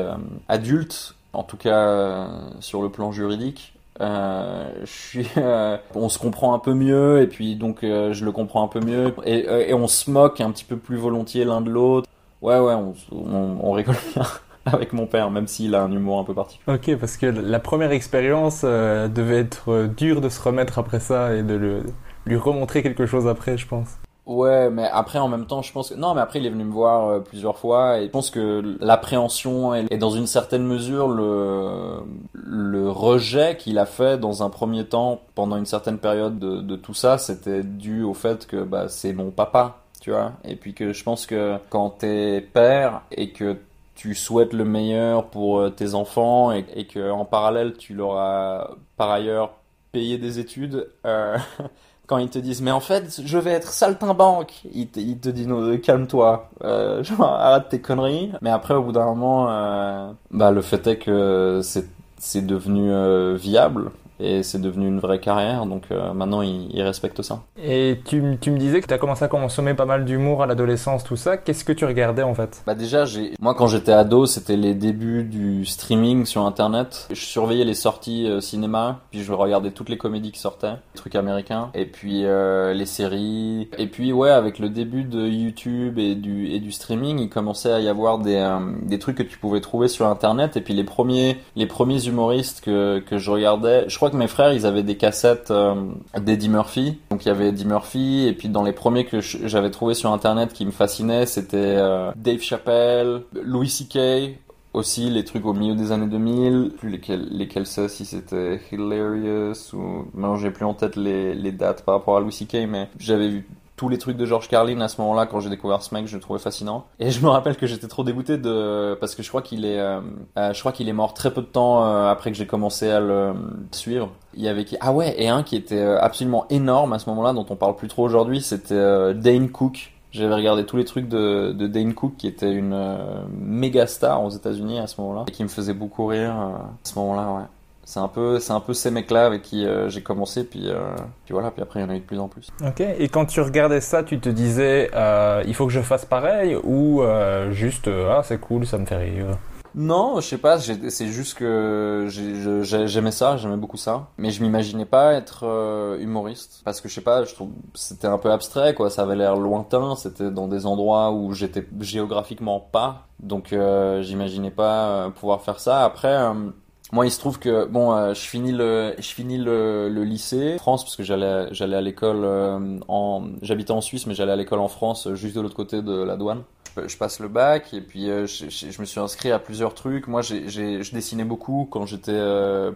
[0.49, 2.29] adulte, en tout cas
[2.61, 7.27] sur le plan juridique, euh, je suis, euh, on se comprend un peu mieux et
[7.27, 10.41] puis donc euh, je le comprends un peu mieux et, euh, et on se moque
[10.41, 12.09] un petit peu plus volontiers l'un de l'autre.
[12.41, 14.25] Ouais ouais, on, on, on rigole bien
[14.67, 16.77] avec mon père, même s'il a un humour un peu particulier.
[16.77, 21.01] Ok, parce que la première expérience euh, devait être euh, dure de se remettre après
[21.01, 21.83] ça et de
[22.27, 23.99] lui remontrer quelque chose après, je pense.
[24.25, 26.63] Ouais, mais après en même temps, je pense que non, mais après il est venu
[26.63, 31.09] me voir euh, plusieurs fois et je pense que l'appréhension et, dans une certaine mesure
[31.09, 31.97] le
[32.33, 36.77] le rejet qu'il a fait dans un premier temps pendant une certaine période de, de
[36.77, 40.73] tout ça, c'était dû au fait que bah c'est mon papa, tu vois, et puis
[40.73, 43.57] que je pense que quand t'es père et que
[43.97, 48.19] tu souhaites le meilleur pour euh, tes enfants et, et que en parallèle tu leur
[48.19, 49.51] as par ailleurs
[49.93, 50.89] payé des études.
[51.07, 51.37] Euh,
[52.07, 54.63] quand ils te disent mais en fait je vais être saltimbanque.
[54.75, 56.51] Ils te, disent non, calme-toi.
[56.63, 58.33] Euh, arrête tes conneries.
[58.41, 61.89] Mais après au bout d'un moment euh, bah le fait est que c'est
[62.19, 63.91] c'est devenu euh, viable
[64.23, 68.23] et c'est devenu une vraie carrière donc euh, maintenant ils, ils respectent ça Et tu,
[68.41, 71.17] tu me disais que tu as commencé à consommer pas mal d'humour à l'adolescence, tout
[71.17, 71.37] ça.
[71.37, 72.63] Qu'est-ce que tu regardais en fait?
[72.67, 77.09] Bah déjà, j'ai moi quand j'étais ado, c'était les débuts du streaming sur internet.
[77.11, 80.97] Je surveillais les sorties euh, cinéma, puis je regardais toutes les comédies qui sortaient, les
[80.97, 83.69] trucs américains, et puis euh, les séries.
[83.79, 87.73] Et puis ouais, avec le début de YouTube et du et du streaming, il commençait
[87.73, 90.57] à y avoir des euh, des trucs que tu pouvais trouver sur internet.
[90.57, 94.53] Et puis les premiers les premiers humoristes que que je regardais, je crois mes frères
[94.53, 95.75] ils avaient des cassettes euh,
[96.19, 96.99] d'Eddie Murphy.
[97.11, 100.13] Donc il y avait Eddie Murphy, et puis dans les premiers que j'avais trouvé sur
[100.13, 104.39] internet qui me fascinaient, c'était euh, Dave Chappelle, Louis C.K.
[104.73, 109.75] Aussi les trucs au milieu des années 2000, plus lesquels, lesquels c'est, si c'était Hilarious
[109.75, 110.07] ou...
[110.15, 112.67] Maintenant j'ai plus en tête les dates par rapport à Louis C.K.
[112.67, 115.83] mais j'avais vu tous les trucs de George Carlin à ce moment-là quand j'ai découvert
[115.83, 116.87] ce mec, je le trouvais fascinant.
[116.99, 119.81] Et je me rappelle que j'étais trop dégoûté de parce que je crois qu'il est
[119.81, 120.01] euh,
[120.39, 122.91] euh, je crois qu'il est mort très peu de temps euh, après que j'ai commencé
[122.91, 123.35] à le
[123.73, 124.11] suivre.
[124.35, 127.09] Il y avait qui ah ouais, et un qui était euh, absolument énorme à ce
[127.11, 129.93] moment-là dont on parle plus trop aujourd'hui, c'était Dane Cook.
[130.13, 134.29] J'avais regardé tous les trucs de, Dane Cook qui était une euh, méga star aux
[134.29, 137.45] États-Unis à ce moment-là et qui me faisait beaucoup rire à ce moment-là, ouais.
[137.85, 140.95] C'est un peu, c'est un peu ces mecs-là avec qui euh, j'ai commencé, puis, euh,
[141.25, 142.49] puis voilà, puis après il y en a eu de plus en plus.
[142.65, 142.81] Ok.
[142.81, 146.57] Et quand tu regardais ça, tu te disais euh, il faut que je fasse pareil
[146.63, 147.03] ou
[147.51, 149.37] juste ah c'est cool, ça me fait rire.
[149.75, 154.09] Non, je sais pas, c'est juste que j'aimais ça, j'aimais beaucoup ça.
[154.19, 156.61] Mais je m'imaginais pas être euh, humoriste.
[156.65, 158.91] Parce que je sais pas, je trouve c'était un peu abstrait, quoi.
[158.91, 163.07] Ça avait l'air lointain, c'était dans des endroits où j'étais géographiquement pas.
[163.21, 165.85] Donc euh, j'imaginais pas pouvoir faire ça.
[165.85, 166.51] Après, euh,
[166.93, 170.85] moi il se trouve que, bon, euh, je finis le, je finis le, lycée France,
[170.85, 173.25] parce que j'allais j'allais à l'école euh, en...
[173.43, 176.03] J'habitais en Suisse, mais j'allais à l'école en France, euh, juste de l'autre côté de
[176.03, 176.43] la douane
[176.87, 180.09] je passe le bac et puis je, je- me suis inscrit à plusieurs trucs.
[180.09, 182.19] Moi, j'ai, je dessinais beaucoup quand j'étais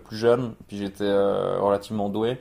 [0.05, 2.37] plus jeune, puis j'étais relativement doué.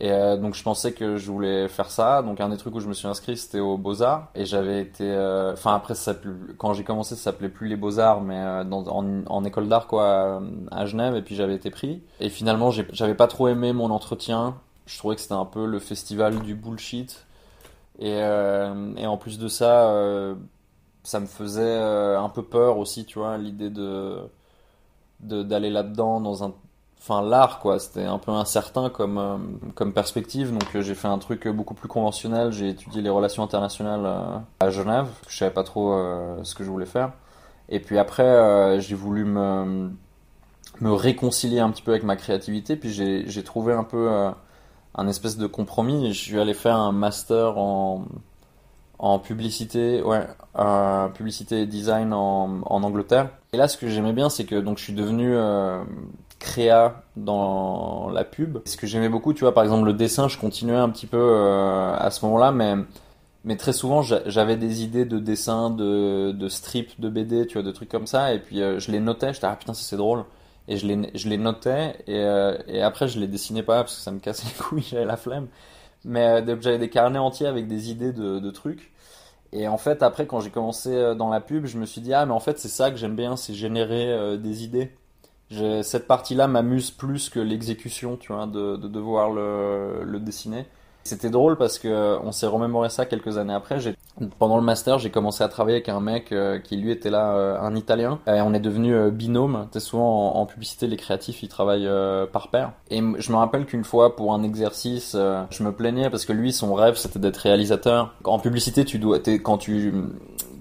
[0.00, 2.22] Et euh, donc je pensais que je voulais faire ça.
[2.22, 4.28] Donc un des trucs où je me suis inscrit, c'était aux Beaux-Arts.
[4.34, 5.04] Et j'avais été...
[5.04, 6.14] euh, Enfin après, ça
[6.58, 10.86] quand j'ai commencé, ça s'appelait plus les Beaux-Arts, mais euh, en, école d'art, quoi, à
[10.86, 11.14] Genève.
[11.14, 12.02] Et puis j'avais été pris.
[12.20, 14.56] Et finalement, j'avais pas trop aimé mon entretien.
[14.86, 17.24] Je trouvais que c'était un peu le festival du bullshit.
[18.00, 20.34] Et, en plus de ça...
[21.04, 24.28] ça me faisait un peu peur aussi, tu vois, l'idée de-
[25.20, 26.52] d'aller là-dedans dans un
[27.04, 27.78] enfin l'art quoi.
[27.78, 29.36] C'était un peu incertain comme euh,
[29.74, 30.52] comme perspective.
[30.52, 32.52] Donc euh, j'ai fait un truc beaucoup plus conventionnel.
[32.52, 35.94] J'ai étudié les relations internationales euh, à Genève je savais pas trop
[36.42, 37.12] ce que je voulais faire.
[37.68, 39.90] Et puis après j'ai voulu me
[40.80, 42.76] me réconcilier un petit peu avec ma créativité.
[42.76, 44.10] Puis j'ai trouvé un peu
[44.94, 46.12] un espèce de compromis.
[46.12, 48.04] Je suis allé faire un master en
[48.98, 50.26] en publicité, ouais,
[50.58, 53.28] euh, publicité et design en, en, Angleterre.
[53.52, 55.82] Et là, ce que j'aimais bien, c'est que donc je suis devenu euh,
[56.44, 58.58] créa dans la pub.
[58.66, 61.18] Ce que j'aimais beaucoup, tu vois, par exemple le dessin, je continuais un petit peu
[61.18, 62.74] euh, à ce moment-là, mais
[63.44, 67.62] mais très souvent j'avais des idées de dessin, de de strip, de BD, tu vois,
[67.62, 69.32] de trucs comme ça, et puis euh, je les notais.
[69.34, 70.24] J'étais ah putain, c'est drôle.
[70.68, 73.96] Et je les je les notais et euh, et après je les dessinais pas parce
[73.96, 75.48] que ça me cassait les couilles, j'avais la flemme.
[76.04, 78.92] Mais j'avais des carnets entiers avec des idées de, trucs.
[79.52, 82.26] Et en fait, après, quand j'ai commencé dans la pub, je me suis dit, ah,
[82.26, 84.90] mais en fait, c'est ça que j'aime bien, c'est générer des idées.
[85.50, 90.66] Cette partie-là m'amuse plus que l'exécution, tu vois, de, de devoir le, le dessiner.
[91.04, 93.78] C'était drôle parce que on s'est remémoré ça quelques années après.
[94.38, 97.34] Pendant le master, j'ai commencé à travailler avec un mec euh, qui lui était là,
[97.34, 99.68] euh, un Italien, et on est devenu euh, binôme.
[99.70, 101.90] T'es souvent en, publicité, les créatifs ils travaillent
[102.32, 102.72] par pair.
[102.90, 105.14] Et je me rappelle qu'une fois pour un exercice,
[105.50, 108.14] je me plaignais parce que lui son rêve c'était d'être réalisateur.
[108.24, 109.92] En publicité, tu dois, quand tu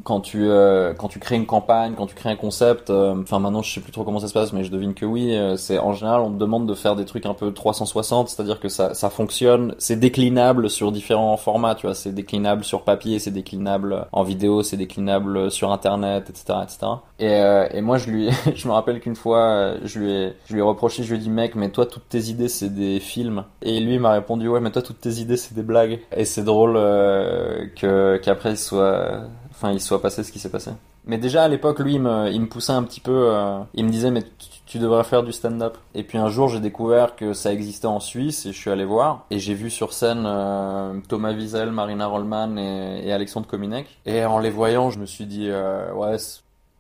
[0.04, 3.40] quand tu euh, quand tu crées une campagne, quand tu crées un concept, euh, enfin
[3.40, 5.36] maintenant je sais plus trop comment ça se passe, mais je devine que oui.
[5.36, 8.60] Euh, c'est en général on te demande de faire des trucs un peu 360, c'est-à-dire
[8.60, 13.20] que ça ça fonctionne, c'est déclinable sur différents formats, tu vois, c'est déclinable sur papier,
[13.20, 16.88] c'est déclinable en vidéo, c'est déclinable sur internet, etc., etc.
[17.20, 20.60] Et, et moi je lui, je me rappelle qu'une fois je lui ai je lui
[20.60, 23.46] ai reproché, je lui ai dit mec, mais toi toutes tes idées c'est des films.
[23.62, 26.00] Et lui m'a répondu ouais mais toi toutes tes idées c'est des blagues.
[26.16, 29.24] Et c'est drôle que qu'après il soit
[29.64, 30.72] enfin il soit passé ce qui s'est passé.
[31.06, 33.30] Mais déjà à l'époque, lui, il me, poussait un petit peu.
[33.32, 34.24] Euh, il me disait mais
[34.66, 35.78] tu, devrais faire du stand-up.
[35.96, 38.84] Et puis un jour, j'ai découvert que ça existait en Suisse et je suis allé
[38.84, 43.88] voir et j'ai vu sur scène euh, Thomas Wiesel, Marina Rollman et, et, Alexandre Kominek.
[44.06, 46.18] Et en les voyant, je me suis dit euh, ouais,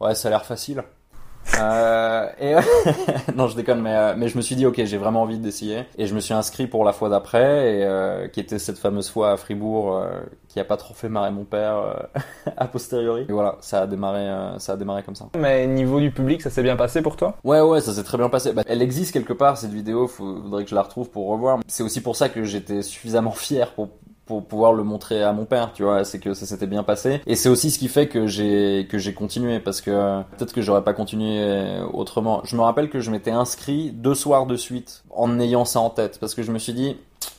[0.01, 0.83] ouais, ça a l'air facile.
[1.59, 2.55] Euh, et
[3.35, 5.83] non, je déconne, mais, euh, mais je me suis dit, ok, j'ai vraiment envie d'essayer.
[5.97, 9.09] Et je me suis inscrit pour la fois d'après, et euh, qui était cette fameuse
[9.09, 12.07] fois à Fribourg, euh, qui a pas trop fait marrer mon père
[12.57, 13.25] a posteriori.
[13.29, 14.29] Et voilà, ça a démarré,
[14.59, 15.29] ça a démarré comme ça.
[15.37, 17.37] Mais niveau du public, ça s'est bien passé pour toi?
[17.43, 18.53] Ouais, ouais, ça s'est très bien passé.
[18.53, 21.59] Bah, elle existe quelque part cette vidéo, faudrait que je la retrouve pour revoir.
[21.67, 23.89] C'est aussi pour ça que j'étais suffisamment fier pour
[24.25, 27.21] pour pouvoir le montrer à mon père, tu vois, c'est que ça s'était bien passé.
[27.27, 30.61] Et c'est aussi ce qui fait que j'ai que j'ai continué parce que peut-être que
[30.61, 32.41] j'aurais pas continué autrement.
[32.45, 35.89] Je me rappelle que je m'étais inscrit deux soirs de suite en ayant ça en
[35.89, 36.95] tête parce que je me suis dit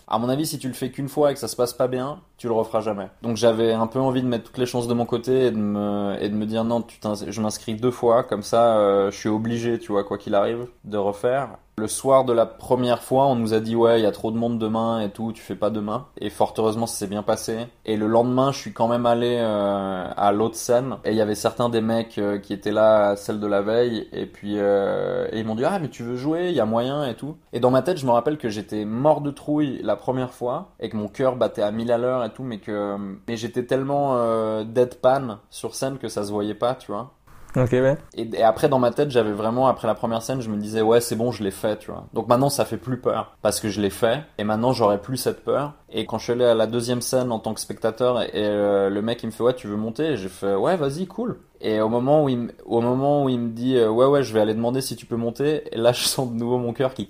[0.06, 1.88] à mon avis, si tu le fais qu'une fois et que ça se passe pas
[1.88, 3.08] bien, tu le referas jamais.
[3.22, 5.56] Donc j'avais un peu envie de mettre toutes les chances de mon côté et de
[5.56, 9.16] me, et de me dire non, tu je m'inscris deux fois, comme ça euh, je
[9.16, 11.56] suis obligé, tu vois, quoi qu'il arrive, de refaire.
[11.76, 14.30] Le soir de la première fois, on nous a dit ouais, il y a trop
[14.30, 16.06] de monde demain et tout, tu fais pas demain.
[16.20, 17.66] Et fort heureusement, ça s'est bien passé.
[17.84, 21.20] Et le lendemain, je suis quand même allé euh, à l'autre scène et il y
[21.20, 24.54] avait certains des mecs euh, qui étaient là à celle de la veille et puis
[24.58, 27.16] euh, et ils m'ont dit ah mais tu veux jouer, il y a moyen et
[27.16, 27.36] tout.
[27.52, 30.68] Et dans ma tête, je me rappelle que j'étais mort de trouille la première fois
[30.78, 33.64] et que mon cœur battait à 1000 à l'heure et tout, mais que mais j'étais
[33.64, 37.10] tellement deadpan sur scène que ça se voyait pas, tu vois.
[37.56, 37.96] Ok, ouais.
[38.14, 41.00] Et, après, dans ma tête, j'avais vraiment, après la première scène, je me disais, ouais,
[41.00, 42.06] c'est bon, je l'ai fait, tu vois.
[42.12, 43.36] Donc maintenant, ça fait plus peur.
[43.42, 44.22] Parce que je l'ai fait.
[44.38, 45.74] Et maintenant, j'aurais plus cette peur.
[45.90, 48.90] Et quand je suis allé à la deuxième scène en tant que spectateur, et, euh,
[48.90, 50.16] le mec, il me fait, ouais, tu veux monter?
[50.16, 51.38] j'ai fait, ouais, vas-y, cool.
[51.66, 54.34] Et au moment où il, au moment où il me dit euh, ouais ouais je
[54.34, 56.92] vais aller demander si tu peux monter, et là je sens de nouveau mon cœur
[56.92, 57.08] qui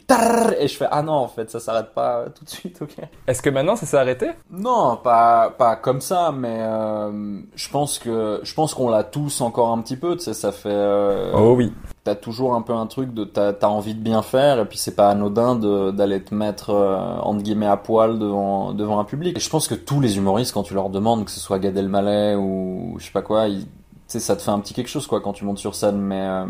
[0.60, 2.98] et je fais ah non en fait ça s'arrête pas euh, tout de suite ok.
[3.26, 4.30] Est-ce que maintenant ça s'est arrêté?
[4.52, 9.40] Non pas pas comme ça mais euh, je pense que je pense qu'on l'a tous
[9.40, 11.32] encore un petit peu tu sais ça fait.
[11.34, 11.72] oh oui.
[12.04, 14.78] T'as toujours un peu un truc de t'as as envie de bien faire et puis
[14.78, 19.36] c'est pas anodin d'aller te mettre entre guillemets à poil devant devant un public.
[19.36, 21.76] Et je pense que tous les humoristes quand tu leur demandes que ce soit Gad
[21.76, 23.66] Elmaleh ou je sais pas quoi ils
[24.14, 26.20] sais, ça te fait un petit quelque chose quoi quand tu montes sur scène, mais
[26.20, 26.46] euh,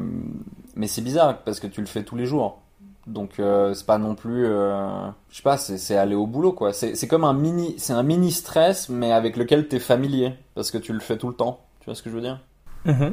[0.76, 2.60] mais c'est bizarre parce que tu le fais tous les jours.
[3.06, 6.72] Donc euh, c'est pas non plus, euh, je sais pas, c'est aller au boulot quoi.
[6.72, 10.78] C'est comme un mini, c'est un mini stress mais avec lequel t'es familier parce que
[10.78, 11.60] tu le fais tout le temps.
[11.80, 12.40] Tu vois ce que je veux dire?
[12.86, 13.12] Mm-hmm.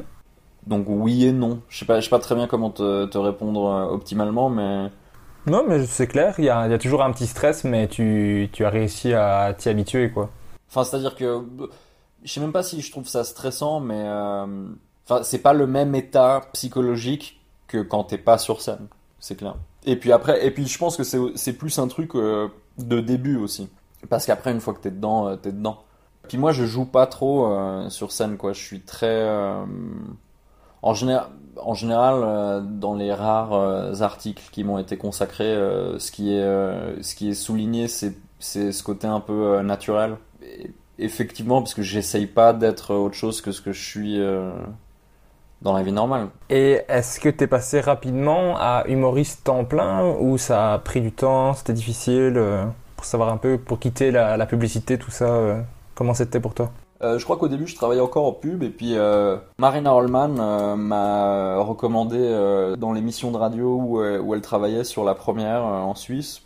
[0.66, 1.60] Donc oui et non.
[1.68, 4.88] Je sais pas, je sais pas très bien comment te, te répondre optimalement, mais
[5.46, 6.36] non, mais c'est clair.
[6.38, 9.52] Il y a, y a, toujours un petit stress, mais tu, tu as réussi à
[9.58, 10.30] t'y habituer quoi.
[10.70, 11.42] Enfin, c'est à dire que
[12.24, 14.68] je sais même pas si je trouve ça stressant, mais euh,
[15.22, 18.86] c'est pas le même état psychologique que quand t'es pas sur scène,
[19.18, 19.56] c'est clair.
[19.84, 22.48] Et puis après, et puis je pense que c'est plus un truc euh,
[22.78, 23.68] de début aussi,
[24.08, 25.82] parce qu'après une fois que t'es dedans, euh, t'es dedans.
[26.28, 27.50] Puis moi je joue pas trop
[27.88, 29.28] sur scène quoi, je suis très
[30.80, 31.26] en général
[31.60, 36.34] en général, euh, dans les rares euh, articles qui m'ont été consacrés, euh, ce, qui
[36.34, 40.16] est, ce qui est souligné, c'est, ce côté un peu naturel.
[41.04, 44.20] Effectivement, parce que j'essaye pas d'être autre chose que ce que je suis
[45.62, 46.28] dans la vie normale.
[46.50, 51.00] Et est-ce que tu es passé rapidement à humoriste temps plein ou ça a pris
[51.00, 52.40] du temps, c'était difficile
[52.96, 55.56] pour savoir un peu, pour quitter la, la publicité, tout ça,
[55.94, 56.70] comment c'était pour toi?
[57.02, 60.38] Euh, je crois qu'au début, je travaillais encore en pub et puis euh, Marina Holman
[60.38, 62.18] euh, m'a recommandé
[62.78, 66.42] dans l'émission de radio où, où, elle travaillait sur la première en Suisse,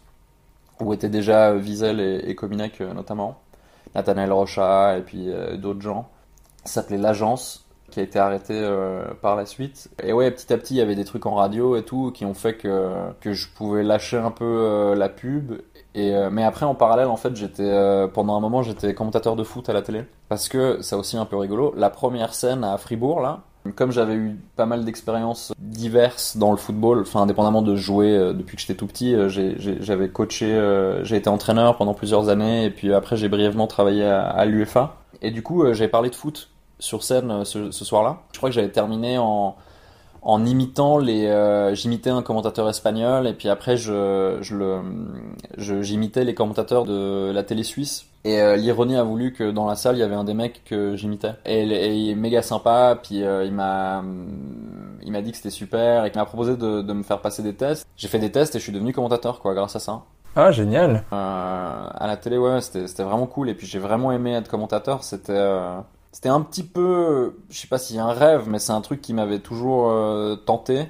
[0.81, 3.39] où étaient déjà Wiesel et, et Kominek notamment,
[3.97, 5.29] Nathanaël Rocha et puis
[5.59, 6.09] d'autres gens.
[6.65, 8.61] Ça s'appelait L'Agence qui a été arrêté
[9.23, 9.89] par la suite.
[10.03, 12.25] Et ouais, petit à petit, il y avait des trucs en radio et tout qui
[12.25, 15.55] ont fait que, que je pouvais lâcher un peu la pub
[15.97, 19.45] euh, mais après, en parallèle, en fait, j'étais euh, pendant un moment, j'étais commentateur de
[19.45, 21.73] foot à la télé parce que c'est aussi un peu rigolo.
[21.77, 23.41] La première scène à Fribourg, là,
[23.75, 28.33] comme j'avais eu pas mal d'expériences diverses dans le football, enfin indépendamment de jouer euh,
[28.33, 29.15] depuis que j'étais tout petit,
[29.81, 30.47] j'avais coaché,
[31.03, 34.97] j'ai été entraîneur pendant plusieurs années et puis après j'ai brièvement travaillé à, l'UFA.
[35.23, 38.23] Et du coup, j'ai parlé de foot sur scène ce soir-là.
[38.33, 39.57] Je crois que j'avais terminé en
[40.23, 44.81] en imitant les euh, j'imitais un commentateur espagnol et puis après je je le
[45.59, 48.07] j'imitais les commentateurs de la télé suisse.
[48.25, 50.65] Et euh, l'ironie a voulu que dans la salle il y avait un des mecs
[50.65, 51.33] que j'imitais.
[51.45, 54.03] Et, il est méga sympa puis euh, il m'a
[55.03, 57.43] il m'a dit que c'était super et qu'il m'a proposé de, de me faire passer
[57.43, 57.87] des tests.
[57.97, 60.03] J'ai fait des tests et je suis devenu commentateur quoi grâce à ça.
[60.35, 61.05] Ah génial.
[61.13, 63.49] À la télé ouais c'était c'était vraiment cool.
[63.49, 65.05] Et puis j'ai vraiment aimé être commentateur.
[65.05, 65.33] C'était
[66.17, 69.13] c'était un petit peu, je sais pas a un rêve, mais c'est un truc qui
[69.13, 70.87] m'avait toujours euh, tenté.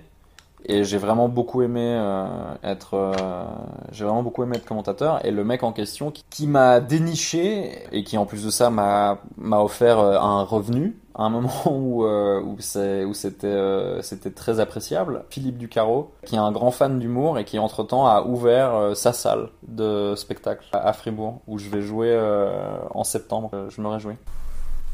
[0.66, 2.28] Et j'ai vraiment beaucoup aimé euh,
[2.62, 3.44] être, euh,
[3.90, 5.26] j'ai vraiment beaucoup aimé être commentateur.
[5.26, 9.18] Et le mec en question qui, m'a déniché et qui en plus de ça m'a
[9.36, 15.24] m'a offert un revenu à un moment où où c'est où c'était c'était très appréciable.
[15.30, 19.12] Philippe Ducaro, qui est un grand fan d'humour et qui entre temps a ouvert sa
[19.12, 22.16] salle de spectacle à Fribourg où je vais jouer
[22.94, 23.50] en septembre.
[23.70, 24.14] Je me réjouis.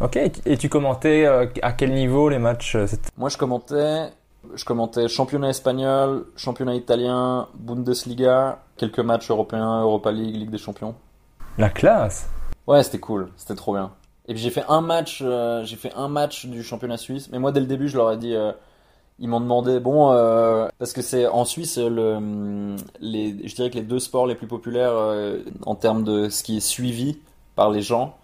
[0.03, 2.86] Ok, et tu commentais euh, à quel niveau les matchs euh,
[3.16, 4.09] Moi je commentais,
[4.53, 10.96] je commentais championnat espagnol, championnat italien, Bundesliga, quelques matchs européens, Europa League, Ligue des Champions.
[11.57, 12.28] La classe
[12.66, 13.92] Ouais, c'était cool, c'était trop bien.
[14.26, 17.38] Et puis j'ai fait un match, euh, j'ai fait un match du championnat suisse, mais
[17.38, 18.34] moi dès le début je leur ai dit,
[19.20, 20.09] ils m'ont demandé, bon,
[20.80, 24.48] parce que c'est en Suisse le, les, je dirais que les deux sports les plus
[24.48, 24.94] populaires
[25.64, 27.20] en termes de ce qui est suivi
[27.55, 28.16] par les gens,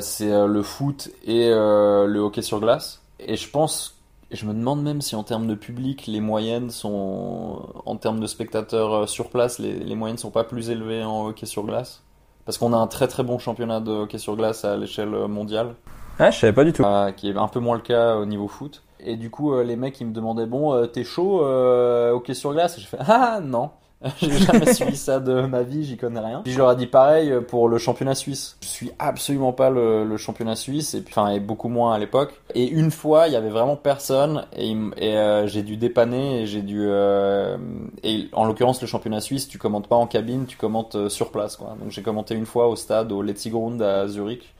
[0.00, 3.02] c'est euh, le foot et euh, le hockey sur glace.
[3.20, 3.96] Et je pense,
[4.30, 8.26] je me demande même si en termes de public, les moyennes sont, en termes de
[8.26, 12.02] spectateurs sur place, les, les moyennes sont pas plus élevées en hockey sur glace.
[12.44, 15.74] Parce qu'on a un très très bon championnat de hockey sur glace à l'échelle mondiale.
[16.18, 16.82] Ah, je savais pas du tout.
[17.16, 18.82] qui est un peu moins le cas au niveau foot.
[19.00, 22.78] Et du coup, les mecs, ils me demandaient, bon, t'es chaud hockey sur glace?
[22.78, 23.70] Et je fais, ah non
[24.22, 26.42] j'ai jamais suivi ça de ma vie, j'y connais rien.
[26.44, 28.56] Puis j'aurais dit pareil pour le championnat suisse.
[28.62, 32.40] Je suis absolument pas le, championnat suisse, et enfin et beaucoup moins à l'époque.
[32.54, 36.62] Et une fois, il y avait vraiment personne, et, euh, j'ai dû dépanner, et j'ai
[36.62, 37.56] dû euh,
[38.04, 41.32] et en l'occurrence le championnat suisse, tu commentes pas en cabine, tu commentes euh, sur
[41.32, 41.76] place quoi.
[41.80, 44.54] Donc j'ai commenté une fois au stade au Letzigrund à Zurich.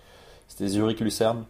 [0.48, 1.44] C'était Zurich Lucerne.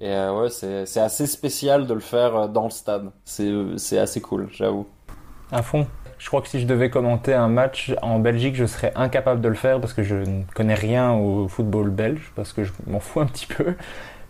[0.00, 3.10] Et ouais, c'est assez spécial de le faire dans le stade.
[3.24, 4.86] C'est assez cool, j'avoue.
[5.50, 5.84] À fond.
[6.20, 9.48] Je crois que si je devais commenter un match en Belgique, je serais incapable de
[9.48, 13.00] le faire parce que je ne connais rien au football belge, parce que je m'en
[13.00, 13.74] fous un petit peu.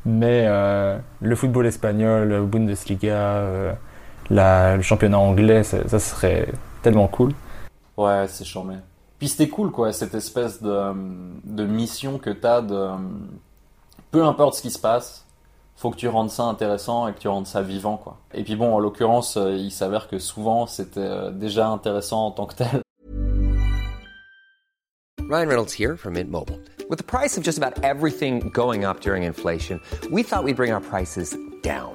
[0.06, 3.72] Mais euh, le football espagnol, Bundesliga, euh,
[4.30, 6.46] le championnat anglais, ça, serait
[6.82, 7.32] tellement cool.
[7.96, 8.76] Ouais, c'est charmé.
[9.18, 10.92] Puis c'était cool, quoi, cette espèce de,
[11.42, 12.86] de mission que t'as de.
[14.12, 15.26] Peu importe ce qui se passe,
[15.80, 18.18] faut que tu rendes ça intéressant et que tu rendes ça vivant, quoi.
[18.34, 22.30] Et puis bon, en l'occurrence, euh, il s'avère que souvent, c'était euh, déjà intéressant en
[22.32, 22.82] tant que tel.
[25.30, 26.58] Ryan Reynolds here from Mint Mobile.
[26.90, 30.72] With the price of just about everything going up during inflation, we thought we'd bring
[30.72, 31.94] our prices down.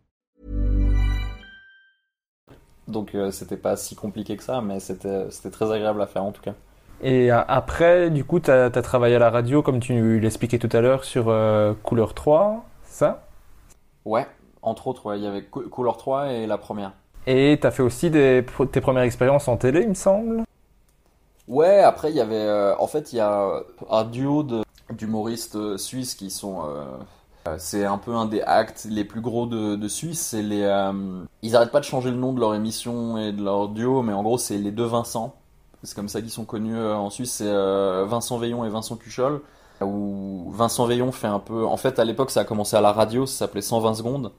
[2.87, 6.31] Donc euh, c'était pas si compliqué que ça, mais c'était très agréable à faire en
[6.31, 6.53] tout cas.
[7.03, 10.69] Et euh, après, du coup, tu as, travaillé à la radio, comme tu l'expliquais tout
[10.71, 13.23] à l'heure, sur euh, Couleur 3, ça?
[14.05, 14.27] Ouais,
[14.61, 16.93] entre autres, ouais, il y avait Cou- Couleur 3 et la première.
[17.25, 20.43] Et tu as fait aussi des, tes premières expériences en télé, il me semble?
[21.47, 24.45] Ouais, après il y avait, euh, en fait il y a un duo
[24.91, 26.63] d'humoristes suisses qui sont,
[27.57, 30.35] c'est un peu un des actes les plus gros de, de Suisse.
[30.37, 34.01] Euh, ils arrêtent pas de changer le nom de leur émission et de leur duo,
[34.03, 35.35] mais en gros c'est les deux Vincent.
[35.83, 37.31] C'est comme ça qu'ils sont connus euh, en Suisse.
[37.33, 39.41] C'est euh, Vincent Veillon et Vincent Cuchol.
[39.83, 42.91] Où Vincent Veillon fait un peu, en fait à l'époque ça a commencé à la
[42.91, 44.31] radio, ça s'appelait 120 secondes.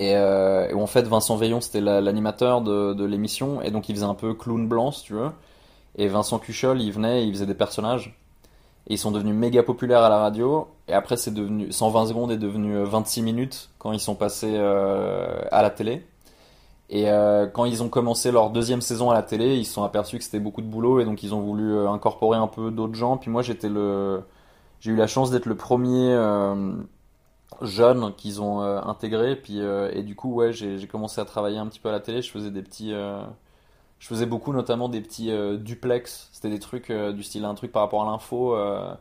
[0.00, 3.88] Et, euh, où en fait Vincent Veillon c'était la- l'animateur de, de l'émission et donc
[3.88, 5.30] il faisait un peu clown blanc si tu veux.
[5.96, 8.18] Et Vincent Cuchol, il venait, il faisait des personnages.
[8.88, 10.68] Et ils sont devenus méga populaires à la radio.
[10.88, 14.54] Et après, c'est devenu 120 secondes est devenu euh, 26 minutes quand ils sont passés
[14.56, 16.04] euh, à la télé.
[16.90, 19.82] Et euh, quand ils ont commencé leur deuxième saison à la télé, ils se sont
[19.82, 22.70] aperçus que c'était beaucoup de boulot et donc ils ont voulu euh, incorporer un peu
[22.70, 23.16] d'autres gens.
[23.16, 26.74] Puis moi, j'ai eu la chance d'être le premier euh,
[27.62, 29.36] jeune qu'ils ont euh, intégré.
[29.36, 32.00] Puis euh, et du coup, ouais, j'ai commencé à travailler un petit peu à la
[32.00, 32.22] télé.
[32.22, 33.22] Je faisais des petits euh,
[34.02, 36.28] je faisais beaucoup notamment des petits euh, duplex.
[36.32, 38.56] C'était des trucs euh, du style un truc par rapport à l'info.
[38.56, 38.94] euh,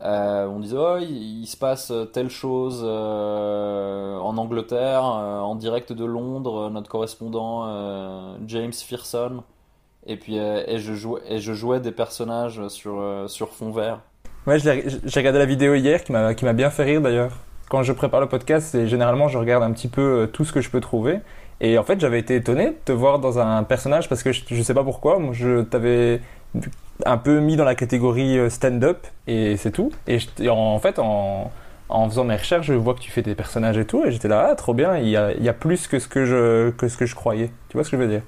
[0.00, 6.88] on disait oh il, se passe telle chose en Angleterre, en direct de Londres, notre
[6.88, 9.44] correspondant James Fearson.
[10.06, 14.00] Et puis et je jouais des personnages sur sur fond vert.
[14.48, 17.32] Ouais, j'ai regardé la vidéo hier qui m'a bien fait rire d'ailleurs.
[17.70, 20.70] Quand je prépare le podcast, généralement je regarde un petit peu tout ce que je
[20.70, 21.20] peux trouver.
[21.60, 24.42] Et en fait, j'avais été étonné de te voir dans un personnage parce que je,
[24.48, 25.18] je sais pas pourquoi.
[25.18, 26.20] Moi, je t'avais
[27.04, 29.90] un peu mis dans la catégorie euh, stand-up et c'est tout.
[30.06, 31.50] Et, en, fait, en,
[32.08, 34.04] faisant mes recherches, je vois que tu fais des personnages et tout.
[34.04, 34.96] Et j'étais là, ah, trop bien.
[34.98, 37.14] Il y a, il y a plus que ce que je que ce que je
[37.14, 37.50] croyais.
[37.68, 38.22] Tu vois ce que je veux dire?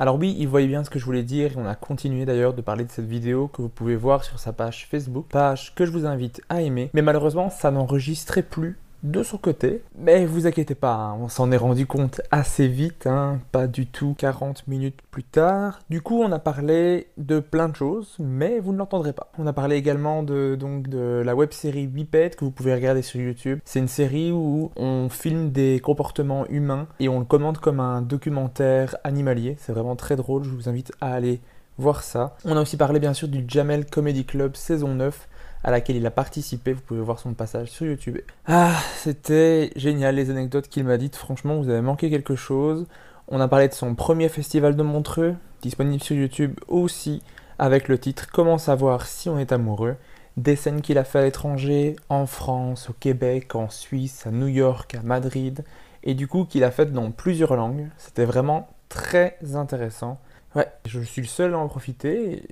[0.00, 2.54] Alors oui, il voyait bien ce que je voulais dire et on a continué d'ailleurs
[2.54, 5.84] de parler de cette vidéo que vous pouvez voir sur sa page Facebook, page que
[5.84, 6.90] je vous invite à aimer.
[6.94, 9.82] Mais malheureusement, ça n'enregistrait plus de son côté.
[9.96, 13.86] Mais vous inquiétez pas, hein, on s'en est rendu compte assez vite, hein, pas du
[13.86, 15.80] tout 40 minutes plus tard.
[15.90, 19.30] Du coup, on a parlé de plein de choses, mais vous ne l'entendrez pas.
[19.38, 23.02] On a parlé également de, donc, de la web série Biped que vous pouvez regarder
[23.02, 23.60] sur YouTube.
[23.64, 28.02] C'est une série où on filme des comportements humains et on le commente comme un
[28.02, 29.56] documentaire animalier.
[29.58, 31.40] C'est vraiment très drôle, je vous invite à aller
[31.78, 32.36] voir ça.
[32.44, 35.28] On a aussi parlé bien sûr du Jamel Comedy Club saison 9
[35.64, 36.72] à laquelle il a participé.
[36.72, 38.18] Vous pouvez voir son passage sur YouTube.
[38.46, 41.16] Ah, c'était génial les anecdotes qu'il m'a dites.
[41.16, 42.86] Franchement, vous avez manqué quelque chose.
[43.28, 47.22] On a parlé de son premier festival de Montreux, disponible sur YouTube aussi,
[47.58, 49.96] avec le titre Comment savoir si on est amoureux?
[50.38, 54.46] Des scènes qu'il a fait à l'étranger, en France, au Québec, en Suisse, à New
[54.46, 55.64] York, à Madrid,
[56.04, 57.88] et du coup qu'il a fait dans plusieurs langues.
[57.98, 60.18] C'était vraiment très intéressant.
[60.54, 62.44] Ouais, je suis le seul à en profiter.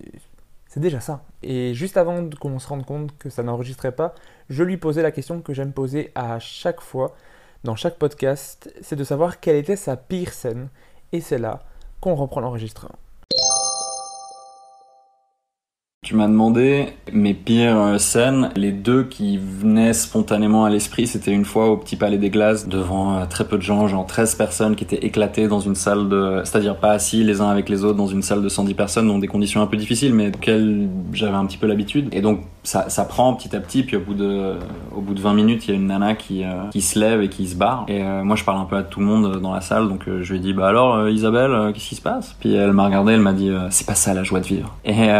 [0.76, 1.22] C'est déjà ça.
[1.42, 4.14] Et juste avant qu'on se rende compte que ça n'enregistrait pas,
[4.50, 7.16] je lui posais la question que j'aime poser à chaque fois
[7.64, 10.68] dans chaque podcast, c'est de savoir quelle était sa pire scène.
[11.12, 11.60] Et c'est là
[12.02, 12.98] qu'on reprend l'enregistrement.
[16.06, 18.50] Tu m'as demandé mes pires euh, scènes.
[18.54, 22.68] Les deux qui venaient spontanément à l'esprit, c'était une fois au Petit Palais des Glaces,
[22.68, 26.08] devant euh, très peu de gens, genre 13 personnes qui étaient éclatées dans une salle
[26.08, 26.42] de...
[26.44, 29.18] C'est-à-dire pas assis les uns avec les autres dans une salle de 110 personnes, dans
[29.18, 32.08] des conditions un peu difficiles, mais auxquelles j'avais un petit peu l'habitude.
[32.12, 34.54] Et donc ça, prend petit à petit, puis au bout de,
[34.94, 37.20] au bout de 20 minutes, il y a une nana qui, euh, qui se lève
[37.20, 37.84] et qui se barre.
[37.88, 40.32] Et moi je parle un peu à tout le monde dans la salle, donc je
[40.32, 42.36] lui ai dit, bah alors Isabelle, qu'est-ce qui se passe?
[42.38, 44.76] Puis elle m'a regardé, elle m'a dit, c'est pas ça la joie de vivre.
[44.84, 45.10] Et,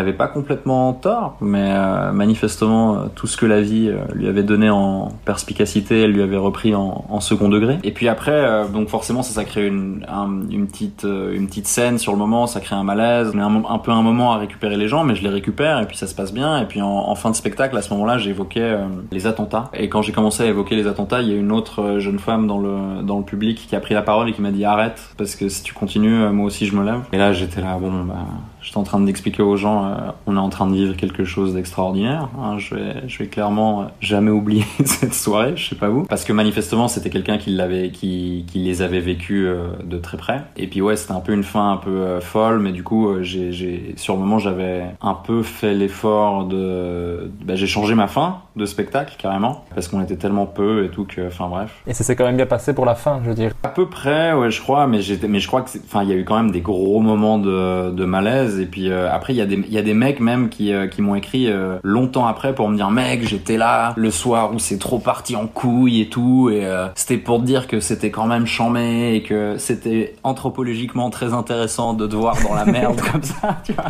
[0.00, 4.42] avait pas complètement tort, mais euh, manifestement tout ce que la vie euh, lui avait
[4.42, 7.78] donné en perspicacité, elle lui avait repris en, second degré.
[7.84, 11.66] Et puis après, euh, donc forcément ça, ça crée une, un- une petite, une petite
[11.66, 14.38] scène sur le moment, ça crée un malaise, mais un, un peu un moment à
[14.38, 16.58] récupérer les gens, mais je les récupère et puis ça se passe bien.
[16.60, 18.76] Et puis en, fin de spectacle, à ce moment-là, j'évoquais
[19.12, 19.70] les attentats.
[19.74, 22.46] Et quand j'ai commencé à évoquer les attentats, il y a une autre jeune femme
[22.46, 25.00] dans le dans le public qui a pris la parole et qui m'a dit arrête
[25.18, 27.00] parce que si tu continues, moi aussi je me lève.
[27.12, 28.14] Et là j'étais là, bon bah
[28.62, 29.94] J'étais en train d'expliquer aux gens, euh,
[30.26, 32.28] on est en train de vivre quelque chose d'extraordinaire.
[32.38, 32.58] hein.
[32.58, 36.24] je vais, je vais clairement euh, jamais oublier cette soirée, je sais pas vous, parce
[36.24, 40.42] que manifestement c'était quelqu'un qui l'avait, qui, qui les avait vécus euh, de très près.
[40.56, 43.08] Et puis ouais, c'était un peu une fin un peu euh, folle, mais du coup,
[43.08, 47.94] euh, j'ai, j'ai, sur le moment, j'avais un peu fait l'effort de, bah, j'ai changé
[47.94, 51.82] ma fin de spectacle carrément, parce qu'on était tellement peu et tout que, enfin bref.
[51.86, 53.52] Et ça s'est quand même bien passé pour la fin, je veux dire.
[53.62, 56.12] À peu près, ouais, je crois, mais j'étais, mais je crois que, enfin, il y
[56.12, 58.60] a eu quand même des gros moments de, de malaise.
[58.60, 60.72] Et puis euh, après, il y a des, il y a des mecs même qui,
[60.72, 64.52] euh, qui m'ont écrit euh, longtemps après pour me dire, mec, j'étais là le soir
[64.52, 68.10] où c'est trop parti en couille et tout, et c'était pour te dire que c'était
[68.10, 73.00] quand même chambé et que c'était anthropologiquement très intéressant de te voir dans la merde
[73.12, 73.84] comme ça, tu vois.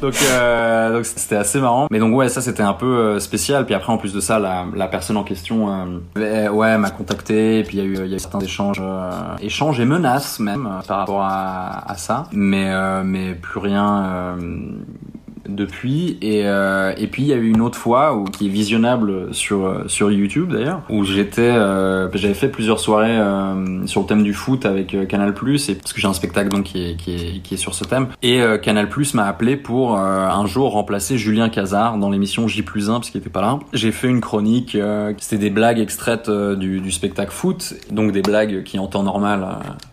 [0.00, 0.14] donc,
[0.92, 1.88] donc c'était assez marrant.
[1.90, 3.64] Mais donc ouais, ça c'était un peu spécial.
[3.66, 5.70] Puis après, en plus de ça, la, la personne en question,
[6.16, 7.58] euh, ouais, m'a contacté.
[7.58, 9.10] Et puis il y a eu, y a eu certains échanges, euh,
[9.40, 12.24] échanges et menaces même euh, par rapport à, à ça.
[12.32, 14.36] Mais euh, mais plus rien.
[15.48, 16.18] Depuis.
[16.22, 19.34] Et euh, et puis il y a eu une autre fois où qui est visionnable
[19.34, 24.06] sur euh, sur YouTube d'ailleurs où j'étais euh, j'avais fait plusieurs soirées euh, sur le
[24.06, 26.90] thème du foot avec euh, Canal Plus et parce que j'ai un spectacle donc qui
[26.90, 28.08] est qui est qui est sur ce thème.
[28.22, 32.62] Et euh, Canal Plus m'a appelé pour un jour remplacer Julien Cazard dans l'émission J
[32.62, 33.58] plus 1 parce qu'il était pas là.
[33.72, 34.76] J'ai fait une chronique
[35.18, 39.46] c'était des blagues extraites du, du spectacle foot donc des blagues qui en temps normal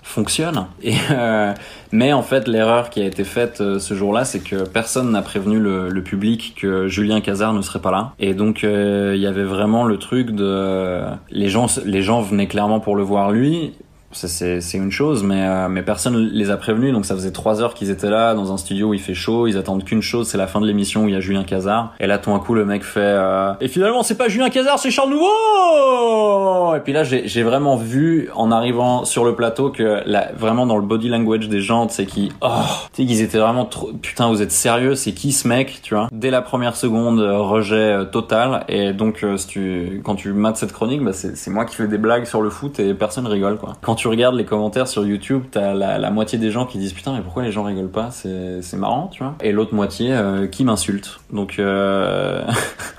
[0.10, 1.53] fonctionnent et euh,
[1.91, 5.22] mais en fait, l'erreur qui a été faite euh, ce jour-là, c'est que personne n'a
[5.22, 8.14] prévenu le, le public que Julien Cazard ne serait pas là.
[8.20, 11.01] Et donc, euh, il y avait vraiment le truc de...
[11.32, 13.74] Les gens, les gens venaient clairement pour le voir lui.
[14.12, 16.93] C'est une chose, mais, euh, mais personne les a prévenus.
[16.93, 19.47] Donc ça faisait trois heures qu'ils étaient là, dans un studio où il fait chaud.
[19.47, 21.93] Ils attendent qu'une chose, c'est la fin de l'émission où il y a Julien Cazard.
[21.99, 22.99] Et là, tout d'un coup, le mec fait...
[22.99, 27.76] euh, Et finalement, c'est pas Julien Cazard, c'est Charles Nouveau Et puis là, j'ai vraiment
[27.76, 31.88] vu, en arrivant sur le plateau, que la, vraiment dans le body language des gens,
[31.88, 32.32] tu sais, qui...
[32.41, 32.47] Oh,
[32.93, 33.91] tu sais, qu'ils étaient vraiment trop...
[34.01, 36.07] Putain, vous êtes sérieux C'est qui ce mec, tu vois?
[36.12, 38.66] Dès la première seconde, euh, rejet euh, total.
[38.70, 41.88] Et donc, euh, si tu, quand tu mates cette chronique, bah, c'est moi qui fais
[41.88, 43.76] des blagues sur le foot et personne rigole, quoi.
[44.00, 47.22] Tu regardes les commentaires sur YouTube, t'as la, moitié des gens qui disent putain, mais
[47.22, 48.12] pourquoi les gens rigolent pas?
[48.12, 49.36] C'est c'est marrant, tu vois.
[49.43, 51.20] Et l'autre moitié euh, qui m'insulte.
[51.32, 52.41] Donc, euh...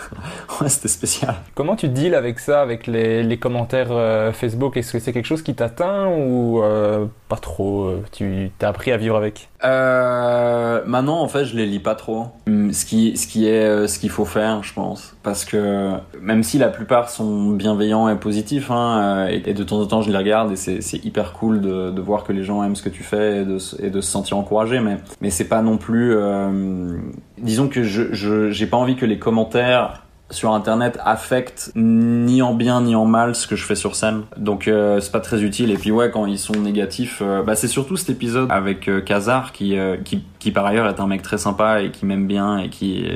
[0.68, 1.34] c'était spécial.
[1.54, 4.76] Comment tu deals avec ça, avec les, les commentaires euh, Facebook?
[4.76, 8.92] Est-ce que c'est quelque chose qui t'atteint ou euh, pas trop euh, Tu t'as appris
[8.92, 9.48] à vivre avec?
[9.64, 12.26] Euh, maintenant, en fait, je les lis pas trop.
[12.46, 15.92] Hum, Ce qui, ce qui est, euh, ce qu'il faut faire, je pense, parce que
[16.20, 20.02] même si la plupart sont bienveillants et positifs, hein, et, et de temps en temps,
[20.02, 22.82] je les regarde et c'est, hyper cool de, de voir que les gens aiment ce
[22.82, 24.80] que tu fais et de, se- et de se sentir encouragé.
[24.80, 26.14] Mais, mais c'est pas non plus.
[26.14, 26.98] euh,
[27.38, 32.54] disons que je, je, j'ai pas envie que les commentaires sur internet affectent ni en
[32.54, 34.22] bien ni en mal ce que je fais sur scène.
[34.36, 35.70] Donc euh, c'est pas très utile.
[35.70, 39.00] Et puis ouais quand ils sont négatifs euh, bah c'est surtout cet épisode avec euh,
[39.00, 42.26] Kazar qui, euh, qui qui par ailleurs est un mec très sympa et qui m'aime
[42.26, 43.06] bien et qui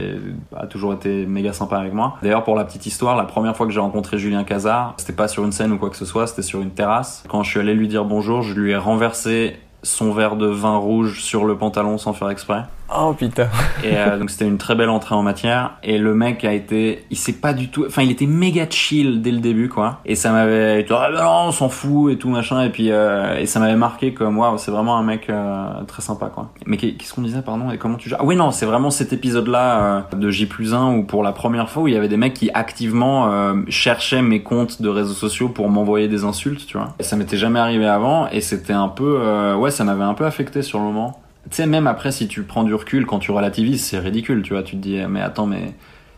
[0.55, 2.17] a toujours été méga sympa avec moi.
[2.23, 5.29] D'ailleurs pour la petite histoire la première fois que j'ai rencontré Julien Kazar c'était pas
[5.29, 7.25] sur une scène ou quoi que ce soit c'était sur une terrasse.
[7.29, 10.77] Quand je suis allé lui dire bonjour je lui ai renversé son verre de vin
[10.77, 12.65] rouge sur le pantalon sans faire exprès
[12.97, 13.49] Oh putain
[13.83, 15.73] et euh, donc c'était une très belle entrée en matière.
[15.83, 19.21] Et le mec a été, il s'est pas du tout, enfin il était méga chill
[19.23, 20.01] dès le début quoi.
[20.05, 22.63] Et ça m'avait, été, ah, non, on s'en fout et tout machin.
[22.63, 26.03] Et puis euh, et ça m'avait marqué comme waouh, c'est vraiment un mec euh, très
[26.03, 26.51] sympa quoi.
[26.67, 27.71] Mais qu'est- qu'est-ce qu'on disait pardon?
[27.71, 28.19] Et comment tu gères?
[28.21, 31.71] Ah oui non, c'est vraiment cet épisode là de J 1 où pour la première
[31.71, 35.15] fois où il y avait des mecs qui activement euh, cherchaient mes comptes de réseaux
[35.15, 36.95] sociaux pour m'envoyer des insultes, tu vois.
[36.99, 40.15] Et ça m'était jamais arrivé avant et c'était un peu, euh, ouais, ça m'avait un
[40.15, 41.19] peu affecté sur le moment.
[41.51, 44.55] Tu sais, même après, si tu prends du recul, quand tu relativises, c'est ridicule, tu
[44.55, 44.63] vois.
[44.63, 45.75] Tu te dis, mais attends, mais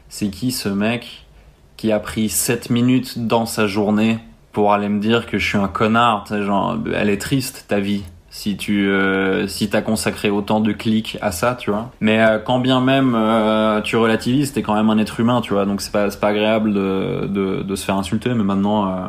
[0.08, 1.26] c'est qui ce mec
[1.76, 4.18] qui a pris 7 minutes dans sa journée
[4.52, 8.02] pour aller me dire que je suis un connard genre, elle est triste, ta vie.
[8.30, 11.90] Si tu euh, si t'as consacré autant de clics à ça, tu vois.
[12.00, 15.54] Mais euh, quand bien même euh, tu relativises, t'es quand même un être humain, tu
[15.54, 15.64] vois.
[15.64, 18.34] Donc c'est pas pas agréable de, de de se faire insulter.
[18.34, 19.06] Mais maintenant euh,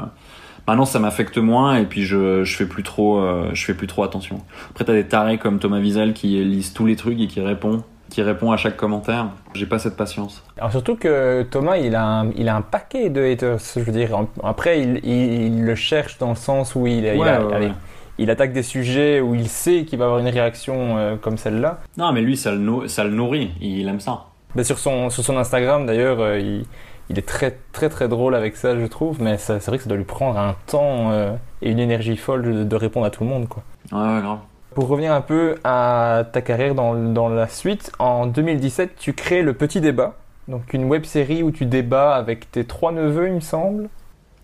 [0.67, 3.87] Maintenant, ça m'affecte moins et puis je, je fais plus trop, euh, je fais plus
[3.87, 4.41] trop attention.
[4.71, 7.83] Après, t'as des tarés comme Thomas Wiesel qui lisent tous les trucs et qui répond,
[8.09, 9.27] qui répond à chaque commentaire.
[9.53, 10.43] J'ai pas cette patience.
[10.57, 13.59] Alors surtout que Thomas, il a un, il a un paquet de haters.
[13.75, 14.09] Je veux dire,
[14.43, 17.15] après, il, il- il le cherche dans le sens où il, il, a-
[17.45, 21.79] ouais, attaque des sujets où il sait qu'il va avoir une réaction euh, comme celle-là.
[21.97, 23.51] Non, mais lui, ça le, ça le nourrit.
[23.61, 24.25] Il aime ça.
[24.55, 26.65] Mais sur son, sur son Instagram, d'ailleurs, euh, il,
[27.09, 29.21] il est très très très drôle avec ça, je trouve.
[29.21, 32.41] Mais c'est vrai que ça doit lui prendre un temps euh, et une énergie folle
[32.43, 33.63] de, de répondre à tout le monde, quoi.
[33.91, 34.39] Ouais, ouais, grave.
[34.75, 39.41] Pour revenir un peu à ta carrière dans, dans la suite, en 2017, tu crées
[39.41, 40.13] Le Petit Débat,
[40.47, 43.89] donc une web série où tu débats avec tes trois neveux, il me semble.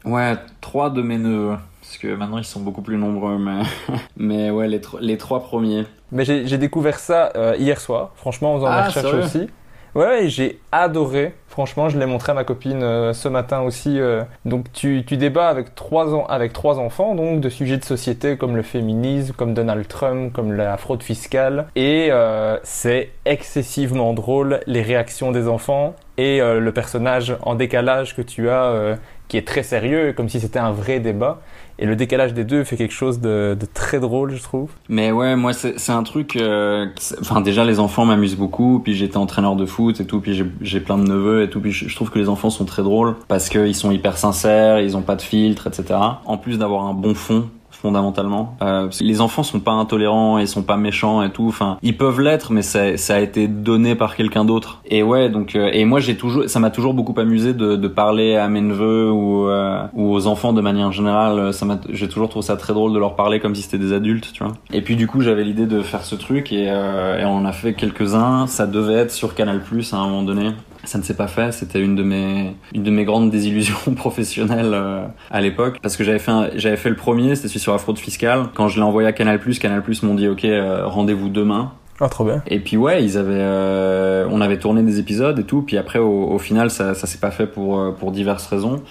[0.06, 1.58] Ouais, trois de mes neveux.
[1.82, 3.62] Parce que maintenant, ils sont beaucoup plus nombreux, mais,
[4.18, 5.86] mais ouais, les, les trois premiers.
[6.12, 9.24] Mais j'ai découvert ça euh, hier soir, franchement, en faisant Ah, mes recherches sérieux?
[9.26, 9.50] aussi.
[9.96, 11.34] Ouais, j'ai adoré.
[11.48, 14.00] Franchement, je l'ai montré à ma copine euh, ce matin aussi.
[14.00, 14.24] euh.
[14.44, 18.36] Donc, tu, tu débats avec trois, en- avec trois enfants, donc de sujets de société
[18.36, 21.68] comme le féminisme, comme Donald Trump, comme la fraude fiscale.
[21.76, 28.16] Et euh, c'est excessivement drôle, les réactions des enfants et euh, le personnage en décalage
[28.16, 31.40] que tu as, qui est très sérieux, comme si c'était un vrai débat.
[31.80, 34.70] Et le décalage des deux fait quelque chose de, très drôle, je trouve.
[34.90, 36.36] Mais ouais, moi c'est un truc.
[36.36, 36.86] euh,
[37.20, 38.80] Enfin déjà les enfants m'amusent beaucoup.
[38.84, 40.20] Puis j'étais entraîneur de foot et tout.
[40.22, 41.60] Puis j'ai- plein de neveux et tout.
[41.62, 44.80] Puis je, je trouve que les enfants sont très drôles parce qu'ils sont hyper sincères,
[44.80, 46.00] ils ont pas de filtre, etc.
[46.26, 47.50] En plus d'avoir un bon fond
[47.84, 48.56] fondamentalement.
[48.62, 51.48] Euh, les enfants sont pas intolérants et sont pas méchants et tout.
[51.48, 54.80] Enfin, ils peuvent l'être, mais ça, ça a été donné par quelqu'un d'autre.
[54.86, 57.88] Et ouais, donc euh, et moi j'ai toujours, ça m'a toujours beaucoup amusé de, de
[57.90, 61.54] parler à mes neveux ou, euh, ou aux enfants de manière générale.
[61.54, 63.92] Ça m'a, j'ai toujours trouvé ça très drôle de leur parler comme si c'était des
[63.92, 64.54] adultes, tu vois.
[64.72, 67.52] Et puis du coup j'avais l'idée de faire ce truc et, euh, et on a
[67.52, 68.48] fait quelques-uns.
[68.48, 70.52] Ça devait être sur Canal Plus à un moment donné.
[70.86, 74.74] Ça ne s'est pas fait, c'était une de mes une de mes grandes désillusions professionnelles
[74.74, 77.78] euh, à l'époque parce que j'avais fait j'avais fait le premier, c'était celui sur la
[77.78, 78.48] fraude fiscale.
[78.54, 81.72] Quand je l'ai envoyé à Canal Canal m'ont dit OK, euh, rendez-vous demain.
[82.02, 82.42] Oh, trop bien.
[82.48, 85.62] Et puis ouais, ils avaient, euh, on avait tourné des épisodes et tout.
[85.62, 88.82] Puis après, au, au final, ça, ça s'est pas fait pour euh, pour diverses raisons.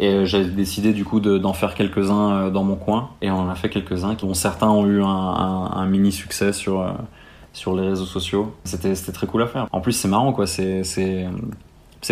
[0.00, 3.10] Et j'ai décidé du coup de- d'en faire quelques-uns dans mon coin.
[3.22, 6.52] Et on en a fait quelques-uns, dont certains ont eu un, un, un mini succès
[6.52, 6.86] sur euh,
[7.54, 8.54] sur les réseaux sociaux.
[8.64, 9.68] C'était très cool à faire.
[9.72, 10.46] En plus, c'est marrant quoi.
[10.46, 10.84] C'est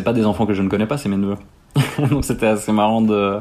[0.03, 1.37] pas des enfants que je ne connais pas, c'est mes neveux.
[2.11, 3.39] Donc c'était assez marrant de,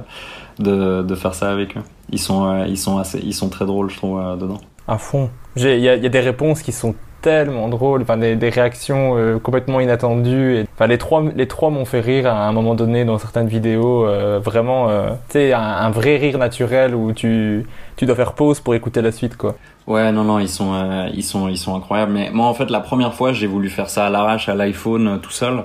[0.60, 1.82] de de faire ça avec eux.
[2.12, 4.60] Ils sont euh, ils sont assez ils sont très drôles, je trouve euh, dedans.
[4.88, 5.30] À fond.
[5.56, 10.65] Il y a des réponses qui sont tellement drôles, enfin des, réactions euh, complètement inattendues.
[10.74, 14.05] Enfin les trois, les trois m'ont fait rire à un moment donné dans certaines vidéos.
[14.05, 17.65] euh, vraiment, euh, tu sais, un, vrai rire naturel où tu,
[17.95, 19.55] tu dois faire pause pour écouter la suite, quoi.
[19.88, 22.11] Ouais, non, non, ils sont, euh, ils sont, ils sont incroyables.
[22.11, 25.19] Mais moi, en fait, la première fois, j'ai voulu faire ça à l'arrache à l'iPhone
[25.22, 25.63] tout seul,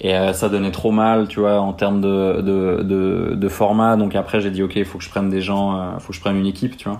[0.00, 3.96] et ça donnait trop mal, tu vois, en termes de, de, de, de format.
[3.96, 6.14] Donc après, j'ai dit, ok, il faut que je prenne des gens, euh, faut que
[6.14, 6.98] je prenne une équipe, tu vois,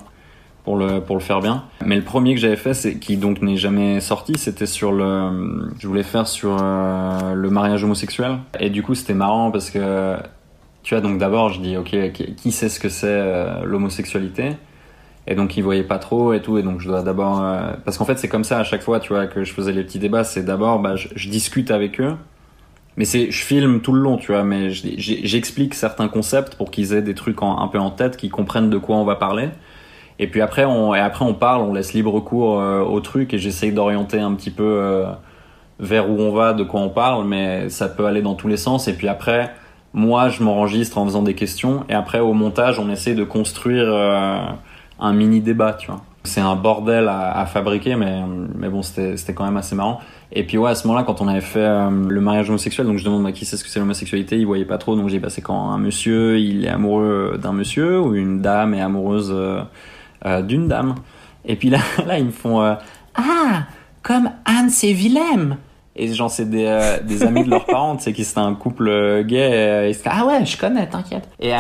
[0.65, 1.65] pour le, pour le faire bien.
[1.85, 5.71] Mais le premier que j'avais fait, c'est qui donc n'est jamais sorti, c'était sur le,
[5.79, 8.39] je voulais faire sur euh, le mariage homosexuel.
[8.59, 10.17] Et du coup, c'était marrant parce que,
[10.83, 11.95] tu vois, donc d'abord, je dis, ok,
[12.37, 14.53] qui sait ce que c'est euh, l'homosexualité?
[15.27, 17.97] Et donc ils voyaient pas trop et tout, et donc je dois d'abord euh, parce
[17.97, 19.99] qu'en fait c'est comme ça à chaque fois, tu vois, que je faisais les petits
[19.99, 22.15] débats, c'est d'abord bah je, discute avec eux,
[22.99, 26.93] mais c'est je filme tout le long, tu vois, mais j'explique certains concepts pour qu'ils
[26.93, 29.49] aient des trucs en- un peu en tête, qu'ils comprennent de quoi on va parler.
[30.19, 33.35] Et puis après on et après on parle, on laisse libre cours euh, au truc
[33.35, 35.07] et j'essaye d'orienter un petit peu euh,
[35.81, 38.57] vers où on va, de quoi on parle, mais ça peut aller dans tous les
[38.57, 38.87] sens.
[38.89, 39.53] Et puis après,
[39.93, 43.87] moi, je m'enregistre en faisant des questions, et après, au montage, on essaye de construire
[43.89, 44.39] euh,
[45.01, 46.03] un mini débat, tu vois.
[46.25, 48.23] C'est un bordel à, fabriquer, mais,
[48.55, 50.01] mais bon, c'était quand même assez marrant.
[50.33, 51.69] Et puis ouais, à ce moment-là, quand on avait fait
[52.09, 54.65] le mariage homosexuel, donc je demande à qui c'est ce que c'est l'homosexualité, ils voyaient
[54.65, 58.15] pas trop, donc j'ai dit bah quand un monsieur il est amoureux d'un monsieur ou
[58.15, 59.35] une dame est amoureuse
[60.27, 60.95] euh, d'une dame.
[61.45, 62.75] Et puis là, là ils me font euh,
[63.15, 63.65] ah
[64.03, 65.57] comme Hans et Willem.
[65.97, 68.55] Et genre c'est des, euh, des amis de leurs parents, tu sais qui c'était un
[68.55, 69.89] couple gay.
[69.93, 71.29] disent, ah ouais, je connais, t'inquiète.
[71.41, 71.53] Et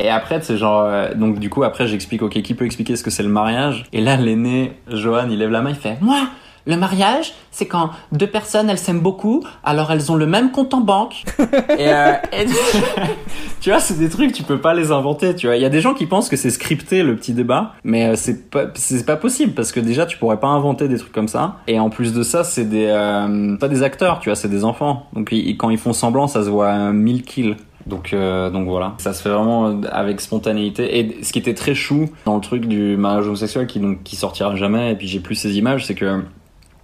[0.00, 3.10] et après c'est genre donc du coup après j'explique ok qui peut expliquer ce que
[3.10, 3.84] c'est le mariage?
[3.92, 6.28] Et là l'aîné Johan il lève la main il fait moi
[6.68, 10.72] le mariage, c'est quand deux personnes, elles s'aiment beaucoup, alors elles ont le même compte
[10.74, 11.24] en banque.
[11.78, 12.46] et, euh, et-
[13.60, 15.56] tu vois, c'est des trucs, tu peux pas les inventer, tu vois.
[15.56, 18.14] Il y a des gens qui pensent que c'est scripté, le petit débat, mais euh,
[18.16, 21.28] c'est pas, c'est pas possible, parce que déjà, tu pourrais pas inventer des trucs comme
[21.28, 21.56] ça.
[21.66, 24.64] Et en plus de ça, c'est des, euh, pas des acteurs, tu vois, c'est des
[24.64, 25.06] enfants.
[25.14, 27.56] Donc, ils- quand ils font semblant, ça se voit à 1000 kills.
[27.86, 30.98] Donc, euh, donc voilà, ça se fait vraiment avec spontanéité.
[30.98, 34.14] Et ce qui était très chou dans le truc du mariage homosexuel, qui donc qui
[34.14, 36.20] sortira jamais, et puis j'ai plus ces images, c'est que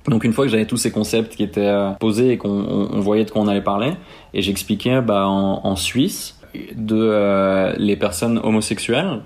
[0.08, 2.88] donc une fois que j'avais tous ces concepts qui étaient euh, posés et qu'on on-
[2.92, 3.92] on voyait de quoi on allait parler,
[4.34, 6.38] et j'expliquais bah, en, Suisse
[6.76, 9.20] de euh, les personnes homosexuelles,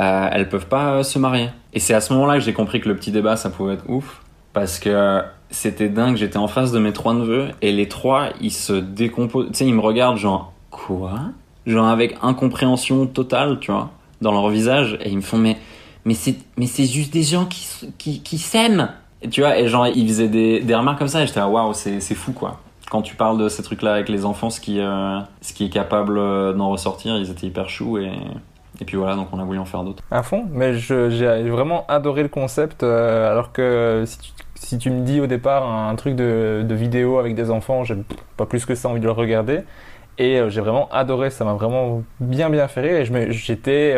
[0.00, 1.48] euh, elles peuvent pas euh, se marier.
[1.72, 3.84] Et c'est à ce moment-là que j'ai compris que le petit débat ça pouvait être
[3.88, 4.22] ouf,
[4.52, 5.20] parce que
[5.50, 6.16] c'était dingue.
[6.16, 9.48] J'étais en face de mes trois neveux et les trois ils se décomposent.
[9.48, 11.20] Tu sais ils me regardent genre quoi?
[11.66, 15.56] Genre avec incompréhension totale, tu vois, dans leur visage et ils me font mais
[16.14, 18.88] c'est mais c'est juste des gens qui, qui s'aiment
[19.30, 21.72] tu vois et genre ils faisaient des, des remarques comme ça et j'étais là waouh
[21.72, 22.60] c'est fou quoi
[22.90, 25.64] quand tu parles de ces trucs là avec les enfants ce qui euh, ce qui
[25.66, 28.10] est capable euh, d'en ressortir ils étaient hyper choux et
[28.80, 31.48] et puis voilà donc on a voulu en faire d'autres À fond, mais je- j'ai
[31.48, 35.64] vraiment adoré le concept, euh, alors que si tu, si tu me dis au départ
[35.72, 37.94] un truc de, de vidéo avec des enfants, j'ai
[38.36, 39.60] pas plus que ça envie de le regarder.
[40.18, 43.96] Et j'ai vraiment adoré, ça m'a vraiment bien bien fait rire et je j'étais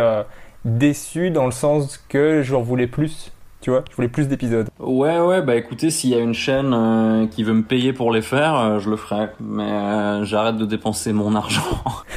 [0.66, 3.32] déçu dans le sens que j'en voulais plus.
[3.60, 4.68] Tu vois, je voulais plus d'épisodes.
[4.78, 8.12] Ouais, ouais, bah écoutez, s'il y a une chaîne euh, qui veut me payer pour
[8.12, 9.28] les faire, euh, je le ferai.
[9.40, 11.62] Mais euh, j'arrête de dépenser mon argent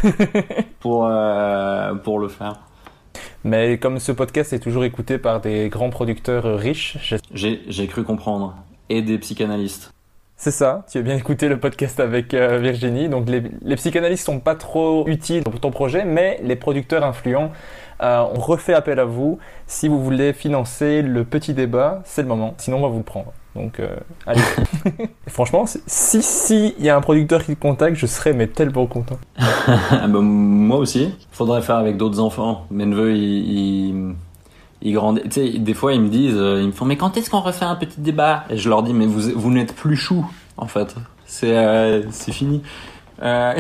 [0.80, 1.10] pour,
[2.04, 2.60] pour le faire.
[3.44, 6.98] Mais comme ce podcast est toujours écouté par des grands producteurs riches,
[7.34, 8.56] j'ai- cru comprendre.
[8.90, 9.94] Et des psychanalystes.
[10.36, 13.08] c'est ça, tu as bien écouté le podcast avec euh, Virginie.
[13.08, 17.52] Donc les, les psychanalystes sont pas trop utiles pour ton projet, mais les producteurs influents
[18.02, 19.40] euh, ont refait appel à vous.
[19.68, 22.54] Si vous voulez financer le petit débat, c'est le moment.
[22.58, 23.34] Sinon, on va vous le prendre.
[23.56, 23.96] Donc, euh,
[24.26, 24.42] allez.
[25.28, 28.86] Franchement, si si il y a un producteur qui te contacte, je serais mais tellement
[28.86, 29.20] content.
[29.38, 31.14] Ah bah, moi aussi.
[31.32, 32.66] Faudrait faire avec d'autres enfants.
[32.72, 34.16] Mes neveux, ils, ils,
[34.82, 35.24] ils grandissent.
[35.26, 37.42] Tu sais, des fois, ils me disent, euh, ils me font, mais quand est-ce qu'on
[37.42, 38.46] refait un petit débat?
[38.50, 40.26] Et je leur dis, mais vous, vous n'êtes plus chou,
[40.58, 40.96] en fait.
[41.26, 42.62] C'est, euh, c'est fini.
[43.22, 43.54] Euh...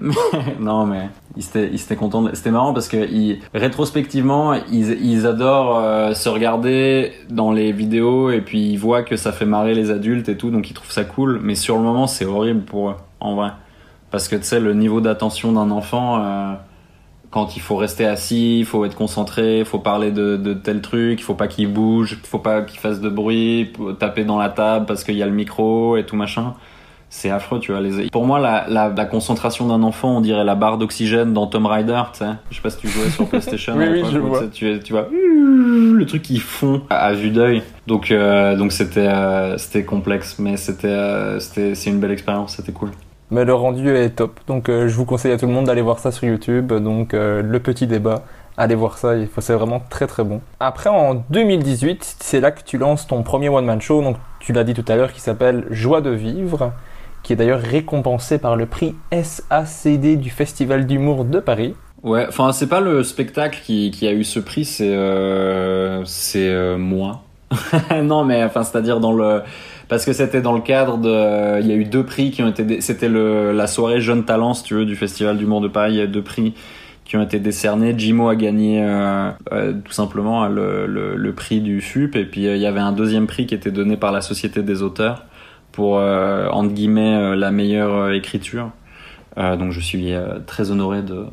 [0.58, 2.28] non, mais ils étaient, ils contents.
[2.34, 3.06] C'était marrant parce que
[3.56, 9.16] rétrospectivement, ils, ils adorent euh, se regarder dans les vidéos et puis ils voient que
[9.16, 11.40] ça fait marrer les adultes et tout, donc ils trouvent ça cool.
[11.42, 13.50] Mais sur le moment, c'est horrible pour eux, en vrai.
[14.10, 16.54] Parce que tu sais, le niveau d'attention d'un enfant, euh,
[17.30, 20.80] quand il faut rester assis, il faut être concentré, il faut parler de, de tel
[20.80, 24.38] truc, il faut pas qu'il bouge, il faut pas qu'il fasse de bruit, taper dans
[24.38, 26.54] la table parce qu'il y a le micro et tout machin.
[27.08, 27.80] C'est affreux, tu vois.
[27.80, 28.10] Les...
[28.10, 31.66] Pour moi, la, la, la concentration d'un enfant, on dirait la barre d'oxygène dans Tomb
[31.66, 32.30] Raider, tu sais.
[32.50, 33.74] Je sais pas si tu jouais sur PlayStation.
[33.76, 34.42] Oui, oui, je vois.
[34.48, 37.62] Tu, vois le truc qui fond à, à vue d'œil.
[37.86, 42.56] Donc, euh, donc c'était, euh, c'était complexe, mais c'était, euh, c'était, c'est une belle expérience,
[42.56, 42.90] c'était cool.
[43.30, 44.38] Mais le rendu est top.
[44.46, 46.72] Donc, euh, je vous conseille à tout le monde d'aller voir ça sur YouTube.
[46.72, 48.22] Donc, euh, le petit débat.
[48.58, 50.40] Allez voir ça, c'est vraiment très très bon.
[50.60, 54.64] Après, en 2018, c'est là que tu lances ton premier one-man show, donc tu l'as
[54.64, 56.72] dit tout à l'heure, qui s'appelle Joie de vivre,
[57.26, 61.74] qui est d'ailleurs récompensé par le prix SACD du Festival d'humour de Paris.
[62.04, 66.78] Ouais, enfin c'est pas le spectacle qui, a eu ce prix, c'est euh, c'est euh,
[66.78, 67.24] moi.
[68.04, 69.40] non mais enfin c'est-à-dire dans le
[69.88, 72.48] parce que c'était dans le cadre de il y a eu deux prix qui ont
[72.48, 75.94] été c'était le la soirée Jeune Talent si tu veux du Festival d'humour de Paris,
[75.94, 76.54] il y a deux prix
[77.04, 77.94] qui ont été décernés.
[77.96, 82.58] Jimo a gagné euh, euh, tout simplement le, le, prix du FUP et puis il
[82.58, 85.24] y avait un deuxième prix qui était donné par la Société des auteurs
[85.76, 88.70] pour euh, entre guillemets euh, la meilleure euh, écriture.
[89.36, 90.14] Donc je suis
[90.46, 91.26] très honoré de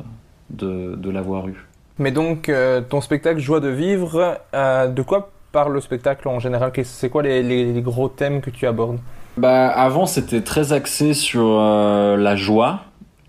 [0.50, 1.56] de, de l'avoir eu.
[1.98, 2.52] Mais donc,
[2.90, 6.70] ton spectacle Joie de vivre, de quoi parle le spectacle en général?
[6.82, 8.98] C'est quoi les, les- les gros thèmes que tu abordes?
[9.38, 12.80] Bah avant c'était très axé sur la joie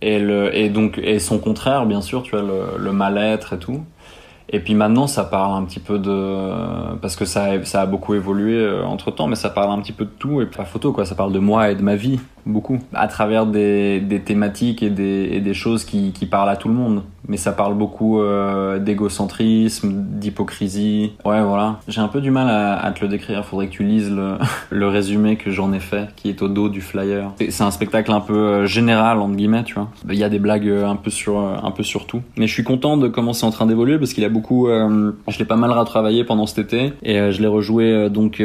[0.02, 3.60] et le et donc et son contraire bien sûr tu vois le, le mal-être et
[3.60, 3.86] tout.
[4.56, 8.82] Et puis maintenant ça parle un petit peu de parce que ça a, beaucoup évolué
[8.86, 11.06] entre temps mais ça parle un petit peu de tout et pas photo quoi.
[11.06, 12.80] Ça parle de moi et de ma vie beaucoup.
[12.94, 17.04] À travers des, thématiques et des, choses qui, parlent à tout le monde.
[17.28, 21.14] Mais ça parle beaucoup euh, d'égocentrisme d'hypocrisie.
[21.26, 21.80] Ouais voilà.
[21.88, 23.44] J'ai un peu du mal à, te le décrire.
[23.46, 24.14] Faudrait que tu lises
[24.70, 27.32] le, résumé que j'en ai fait qui est au dos du flyer.
[27.40, 29.90] C'est- un spectacle un peu euh, général entre guillemets tu vois.
[30.08, 32.22] Il y a des blagues euh, un peu sur tout.
[32.38, 35.40] Mais je suis content de comment c'est en train d'évoluer parce qu'il a beaucoup je
[35.40, 36.94] l'ai pas mal retravaillé pendant cet été.
[37.02, 38.44] Et je l'ai rejoué donc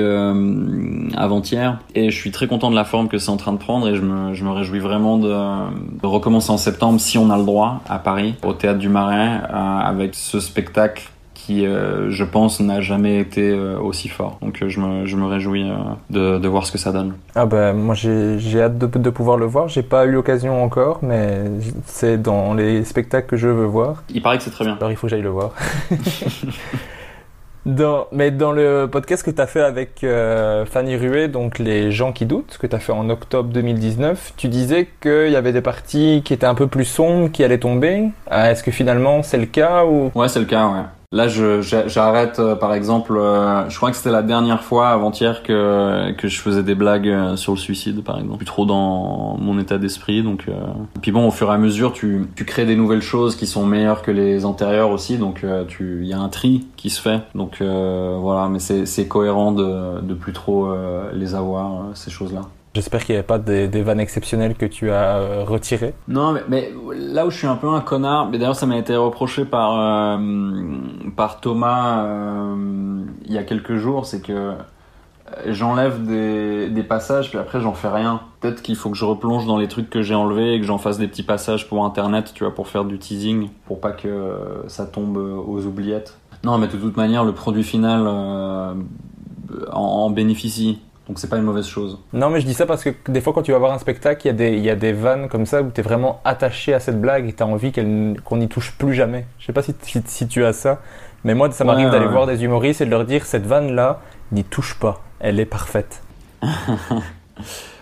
[1.17, 1.79] avant-hier.
[1.95, 3.97] Et je suis très content de la forme que c'est en train de prendre et
[3.97, 7.45] je me, je me réjouis vraiment de, de recommencer en septembre si on a le
[7.45, 12.61] droit à Paris au théâtre du Marais euh, avec ce spectacle qui euh, je pense
[12.61, 15.71] n'a jamais été euh, aussi fort donc euh, je me, je me réjouis
[16.11, 19.11] de, de voir ce que ça donne Ah bah moi j'ai j'ai hâte de, de
[19.11, 19.69] pouvoir le voir.
[19.69, 21.45] J'ai pas eu l'occasion encore, mais
[21.87, 24.03] c'est dans les spectacles que je veux voir.
[24.13, 25.53] il paraît que c'est très bien Alors il faut que j'aille le voir.
[27.67, 31.93] Dans, mais dans le podcast que tu as fait avec euh, Fanny Ruet, donc Les
[31.93, 35.53] gens qui doutent, que tu as fait en octobre 2019, tu disais qu'il y avait
[35.53, 38.09] des parties qui étaient un peu plus sombres, qui allaient tomber.
[38.31, 40.11] Ah, Est-ce que finalement c'est le cas ou?
[40.15, 40.85] Ouais, c'est le cas, ouais.
[41.13, 46.13] Là, j'arrête, euh, par exemple, euh, je crois que c'était la dernière fois avant-hier que,
[46.13, 48.37] que je faisais des blagues euh, sur le suicide, par exemple.
[48.37, 50.45] Plus trop dans mon état d'esprit, donc...
[50.49, 50.53] Euh...
[51.03, 53.67] Puis bon, au fur et à mesure, tu, tu crées des nouvelles choses qui sont
[53.67, 57.03] meilleures que les antérieures aussi, donc euh, tu, il y a un tri qui se
[57.03, 57.23] fait.
[57.35, 60.73] Donc euh, voilà, mais c'est, cohérent de, de plus trop
[61.13, 62.43] les avoir, ces choses-là.
[62.73, 65.93] J'espère qu'il n'y avait pas des, vannes exceptionnelles que tu as euh, retirées.
[66.07, 68.95] Non, mais, là où je suis un peu un connard, mais d'ailleurs ça m'a été
[68.95, 70.19] reproché par euh,
[71.17, 74.53] par Thomas euh, il y a quelques jours, c'est que
[75.47, 78.21] j'enlève des, passages puis après j'en fais rien.
[78.41, 80.79] Peut-être qu'il faut que je replonge dans les trucs que j'ai enlevés et que j'en
[80.79, 84.37] fasse des petits passages pour internet, tu vois, pour faire du teasing, pour pas que
[84.69, 86.19] ça tombe aux oubliettes.
[86.45, 88.07] Non, mais de toute manière, le produit final
[89.73, 90.79] en bénéficie.
[91.11, 91.99] Donc c'est pas une mauvaise chose.
[92.13, 94.21] Non, mais je dis ça parce que des fois, quand tu vas voir un spectacle,
[94.25, 96.21] il y a des, il y a des vannes comme ça où tu es vraiment
[96.25, 99.27] attaché à cette blague et tu as envie qu'on n'y touche plus jamais.
[99.41, 100.81] Je sais pas si, si, si tu as ça,
[101.25, 102.13] Mais moi, ça m'arrive Ouais, d'aller ouais.
[102.13, 103.99] voir des humoristes et de leur dire cette vanne là,
[104.31, 106.01] n'y touche pas, elle est parfaite.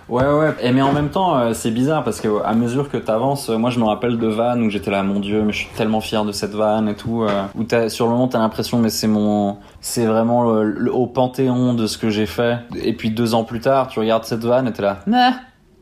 [0.09, 0.55] Ouais, ouais.
[0.63, 3.59] Et mais en même temps, euh, c'est bizarre parce que à mesure que t'avances, euh,
[3.59, 6.01] moi je me rappelle de vannes où j'étais là, mon dieu, mais je suis tellement
[6.01, 7.25] fier de cette vanne et tout.
[7.25, 10.95] euh, où t'as, sur le moment, t'as l'impression, mais c'est mon, c'est vraiment le, le-
[10.95, 12.57] au panthéon de ce que j'ai fait.
[12.83, 15.33] Et puis deux ans plus tard, tu regardes cette vanne et t'es là, nah.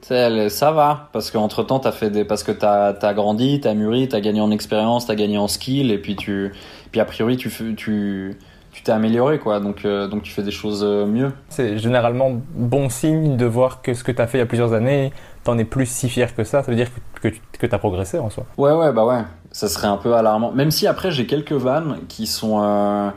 [0.03, 4.07] Ça va, parce qu'entre temps, t'as fait des, parce que t'as, t'as grandi, t'as mûri,
[4.09, 6.53] t'as gagné en expérience, t'as gagné en skill, et puis tu,
[6.93, 8.39] puis a priori, tu
[8.87, 9.59] t'es amélioré, quoi.
[9.61, 11.33] Donc, euh, donc tu fais des choses euh, mieux.
[11.49, 14.47] C'est généralement bon signe de voir que ce que tu as fait il y a
[14.47, 15.13] plusieurs années,
[15.43, 16.63] t'en es plus si fier que ça.
[16.63, 16.89] Ça veut dire
[17.21, 17.29] que,
[17.59, 18.45] que, t'as progressé en soi.
[18.57, 19.23] Ouais, ouais, bah ouais.
[19.51, 20.53] Ça serait un peu alarmant.
[20.53, 22.63] Même si après, j'ai quelques vannes qui sont.
[22.63, 23.11] euh,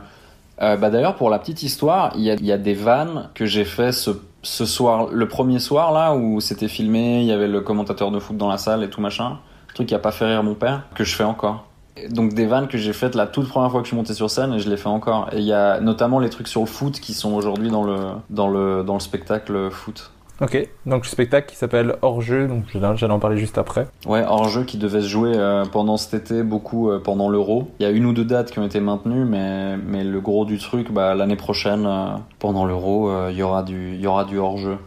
[0.62, 3.46] euh, bah d'ailleurs, pour la petite histoire, il y a, y a des vannes que
[3.46, 4.10] j'ai fait ce,
[4.42, 8.18] ce soir, le premier soir là, où c'était filmé, il y avait le commentateur de
[8.18, 9.38] foot dans la salle et tout machin.
[9.70, 11.69] Un truc qui a pas fait rire mon père, que je fais encore.
[12.08, 14.30] Donc des vannes que j'ai faites la toute première fois que je suis monté sur
[14.30, 15.28] scène et je les fais encore.
[15.32, 17.98] Et il y a notamment les trucs sur le foot qui sont aujourd'hui dans le,
[18.30, 20.10] dans, le, dans le spectacle foot.
[20.40, 23.86] Ok, donc le spectacle qui s'appelle Hors jeu, donc j'allais en parler juste après.
[24.06, 27.70] Ouais, hors jeu qui devait se jouer euh, pendant cet été, beaucoup euh, pendant l'Euro.
[27.78, 30.46] Il y a une ou deux dates qui ont été maintenues, mais, mais le gros
[30.46, 34.38] du truc, bah, l'année prochaine, euh, pendant l'Euro, il y aura du, y aura du
[34.38, 34.78] hors jeu.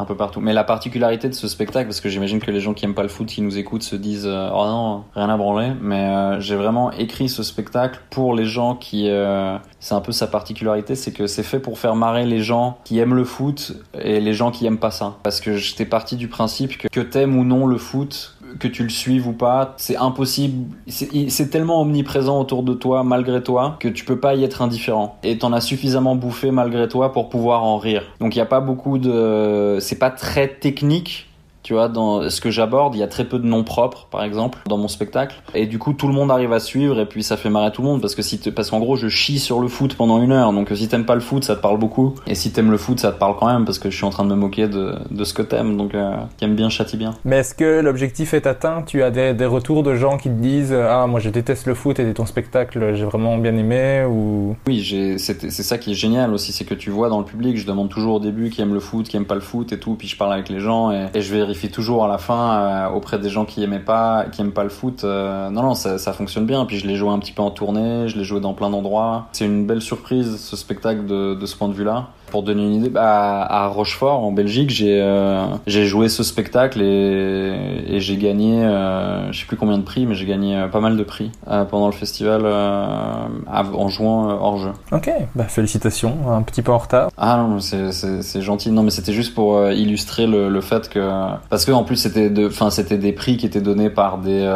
[0.00, 0.40] Un peu partout.
[0.40, 3.02] Mais la particularité de ce spectacle, parce que j'imagine que les gens qui aiment pas
[3.02, 5.72] le foot, qui nous écoutent, se disent euh, Oh non, rien à branler.
[5.82, 9.10] Mais euh, j'ai vraiment écrit ce spectacle pour les gens qui.
[9.10, 12.78] euh, c'est un peu sa particularité, c'est que c'est fait pour faire marrer les gens
[12.84, 15.16] qui aiment le foot et les gens qui aiment pas ça.
[15.22, 18.82] Parce que j'étais parti du principe que, que t'aimes ou non le foot, que tu
[18.82, 20.76] le suives ou pas, c'est impossible.
[20.88, 25.18] C'est tellement omniprésent autour de toi, malgré toi, que tu peux pas y être indifférent.
[25.22, 28.02] Et t'en as suffisamment bouffé malgré toi pour pouvoir en rire.
[28.20, 31.29] Donc il y a pas beaucoup de, c'est pas très technique.
[31.62, 34.24] Tu vois, dans ce que j'aborde, il y a très peu de noms propres, par
[34.24, 35.36] exemple, dans mon spectacle.
[35.54, 37.82] Et du coup, tout le monde arrive à suivre et puis ça fait marrer tout
[37.82, 40.22] le monde parce que si te- parce qu'en gros, je chie sur le foot pendant
[40.22, 40.52] une heure.
[40.52, 42.14] Donc si t'aimes pas le foot, ça te parle beaucoup.
[42.26, 44.10] Et si t'aimes le foot, ça te parle quand même parce que je suis en
[44.10, 45.76] train de me moquer de, de ce que t'aimes.
[45.76, 47.14] Donc, euh, qui aime bien châtie bien.
[47.24, 48.82] Mais est-ce que l'objectif est atteint?
[48.86, 51.74] Tu as des, des retours de gens qui te disent Ah, moi je déteste le
[51.74, 54.56] foot et ton spectacle, j'ai vraiment bien aimé ou...
[54.66, 57.24] Oui, j'ai, c'est, c'est ça qui est génial aussi, c'est que tu vois dans le
[57.24, 59.72] public, je demande toujours au début qui aime le foot, qui aime pas le foot
[59.72, 62.18] et tout, puis je parle avec les gens et, et je vérifie toujours à la
[62.18, 65.02] fin euh, auprès des gens qui aimaient pas, qui aiment pas le foot.
[65.02, 66.64] euh, non, non, ça, ça fonctionne bien.
[66.64, 69.26] Puis je l'ai joué un petit peu en tournée, je l'ai joué dans plein d'endroits.
[69.32, 72.08] C'est une belle surprise ce spectacle de, de ce point de vue-là.
[72.30, 76.80] Pour donner une idée, bah, à Rochefort, en Belgique, j'ai euh, j'ai joué ce spectacle
[76.80, 80.68] et, et j'ai gagné, euh, je sais plus combien de prix, mais j'ai gagné euh,
[80.68, 84.70] pas mal de prix euh, pendant le festival en jouant hors jeu.
[84.92, 87.10] Ok, bah félicitations, un petit peu en retard.
[87.16, 88.70] Ah non, c'est- gentil.
[88.70, 91.10] Non, mais c'était juste pour illustrer le, le fait que
[91.48, 94.48] parce que en plus c'était de, enfin c'était des prix qui étaient donnés par des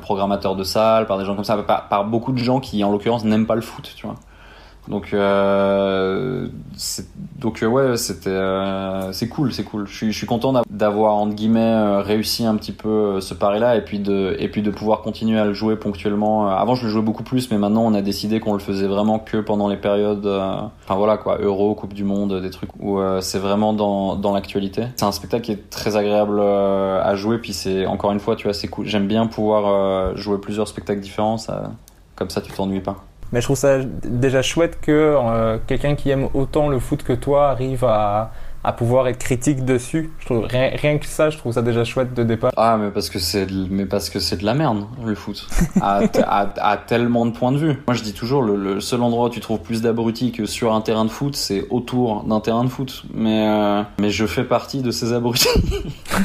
[0.00, 2.90] programmateurs de salles, par des gens comme ça, par, par beaucoup de gens qui en
[2.90, 4.16] l'occurrence n'aiment pas le foot, tu vois.
[4.88, 6.48] Donc euh,
[7.38, 9.86] donc euh, ouais, c'était euh, c'est cool, c'est cool.
[9.86, 13.82] Je suis content d'a- d'avoir entre guillemets réussi un petit peu ce pari là et
[13.84, 16.48] puis de et puis de pouvoir continuer à le jouer ponctuellement.
[16.48, 19.20] Avant je le jouais beaucoup plus, mais maintenant on a décidé qu'on le faisait vraiment
[19.20, 23.38] que pendant les périodes, enfin voilà quoi, Euro, Coupe du Monde, des trucs où c'est
[23.38, 24.86] vraiment dans dans l'actualité.
[24.96, 28.44] C'est un spectacle qui est très agréable à jouer, puis c'est encore une fois tu
[28.48, 28.86] vois c'est cool.
[28.86, 31.36] J'aime bien pouvoir jouer plusieurs spectacles différents,
[32.16, 33.04] comme ça tu t'ennuies pas.
[33.32, 37.12] Mais je trouve ça déjà chouette que euh, quelqu'un qui aime autant le foot que
[37.14, 38.32] toi arrive à,
[38.64, 40.12] à pouvoir être critique dessus.
[40.20, 42.52] Je trouve, rien, rien que ça, je trouve ça déjà chouette de départ.
[42.56, 45.46] Ah, mais parce que c'est, de- mais de la merde, le foot.
[45.80, 47.82] À, tellement de points de vue.
[47.86, 50.80] Moi, je dis toujours, le, seul endroit où tu trouves plus d'abrutis que sur un
[50.80, 53.04] terrain de foot, c'est autour d'un terrain de foot.
[53.12, 55.48] Mais, euh, mais je fais partie de ces abrutis.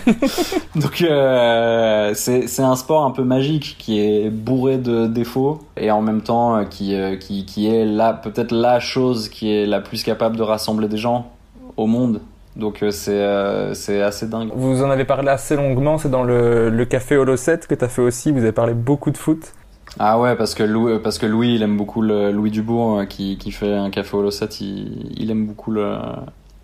[0.76, 6.02] Donc, euh, c'est, un sport un peu magique qui est bourré de défauts et en
[6.02, 7.86] même temps euh, qui, qui, qui est
[8.22, 11.32] peut-être la chose qui est la plus capable de rassembler des gens
[11.78, 12.22] au monde.
[12.56, 14.50] Donc, euh, c'est, euh, c'est assez dingue.
[14.56, 17.86] Vous en avez parlé assez longuement, c'est dans le, le café Holo 7 que tu
[17.86, 19.54] as fait aussi, vous avez parlé beaucoup de foot.
[20.00, 23.06] Ah ouais, parce que Louis, parce que Louis il aime beaucoup le Louis Dubourg euh,
[23.06, 25.96] qui, qui fait un café au Losset, il, il aime beaucoup le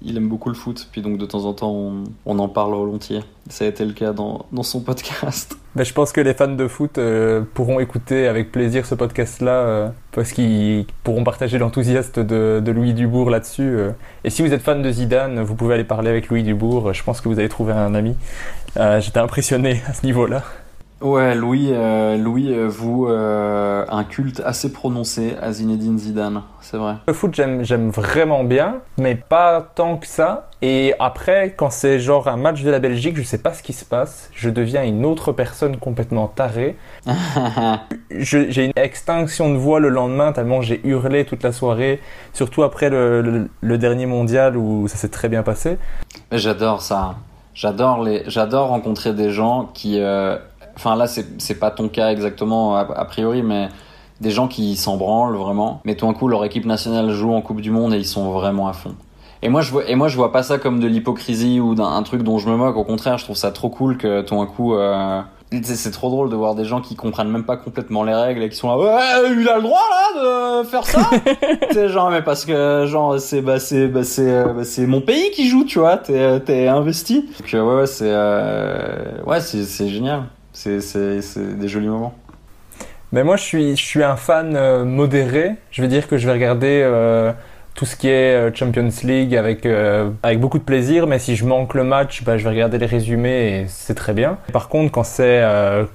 [0.03, 0.87] il aime beaucoup le foot.
[0.91, 1.93] Puis donc de temps en temps
[2.25, 3.21] on, en parle volontiers.
[3.49, 5.57] Ça a été le cas dans, son podcast.
[5.75, 9.51] Ben, je pense que les fans de foot euh, pourront écouter avec plaisir ce podcast-là
[9.51, 13.63] euh, parce qu'ils pourront partager l'enthousiasme de, Louis Dubourg là-dessus.
[13.63, 13.91] euh.
[14.23, 16.93] Et si vous êtes fan de Zidane, vous pouvez aller parler avec Louis Dubourg.
[16.93, 18.15] Je pense que vous allez trouver un ami.
[18.75, 20.43] J'étais impressionné à ce niveau-là.
[21.03, 26.77] Ouais, Louis, euh, Louis euh, vous euh, un culte assez prononcé à Zinedine Zidane, c'est
[26.77, 26.93] vrai.
[27.05, 30.49] Le foot, j'aime, vraiment bien, mais pas tant que ça.
[30.61, 33.73] Et après, quand c'est genre un match de la Belgique, je sais pas ce qui
[33.73, 34.29] se passe.
[34.33, 36.77] Je deviens une autre personne complètement tarée.
[38.09, 41.99] J'ai une extinction de voix le lendemain tellement j'ai hurlé toute la soirée,
[42.31, 45.77] surtout après le, le- le dernier mondial où ça s'est très bien passé.
[46.31, 47.15] J'adore ça.
[47.55, 50.37] J'adore les, j'adore rencontrer des gens qui, euh,
[50.75, 53.69] enfin là c'est pas ton cas exactement a, a priori, mais
[54.21, 55.81] des gens qui s'en branlent vraiment.
[55.85, 58.31] Mais tout d'un coup leur équipe nationale joue en Coupe du Monde et ils sont
[58.31, 58.95] vraiment à fond.
[59.41, 61.85] Et moi je vois, et moi je vois pas ça comme de l'hypocrisie ou d'un
[61.85, 62.77] un truc dont je me moque.
[62.77, 64.73] Au contraire, je trouve ça trop cool que tout d'un coup.
[64.73, 65.21] Euh,
[65.61, 68.49] c'est trop drôle de voir des gens qui comprennent même pas complètement les règles et
[68.49, 71.09] qui sont là ouais il a le droit là de faire ça
[71.71, 75.01] c'est genre mais parce que genre c'est bah c'est bah c'est euh, bah, c'est mon
[75.01, 79.41] pays qui joue tu vois t'es t'es investi donc euh, ouais ouais c'est euh, ouais
[79.41, 80.23] c'est c'est génial
[80.81, 82.15] c'est des jolis moments
[83.11, 85.51] Mais moi, je suis, je suis un fan euh, modéré.
[85.71, 87.31] Je veux dire que je vais regarder euh,
[87.75, 89.67] tout ce qui est euh, Champions League avec,
[90.23, 92.85] avec beaucoup de plaisir, mais si je manque le match, bah, je vais regarder les
[92.85, 94.37] résumés et c'est très bien.
[94.51, 95.43] Par contre, quand c'est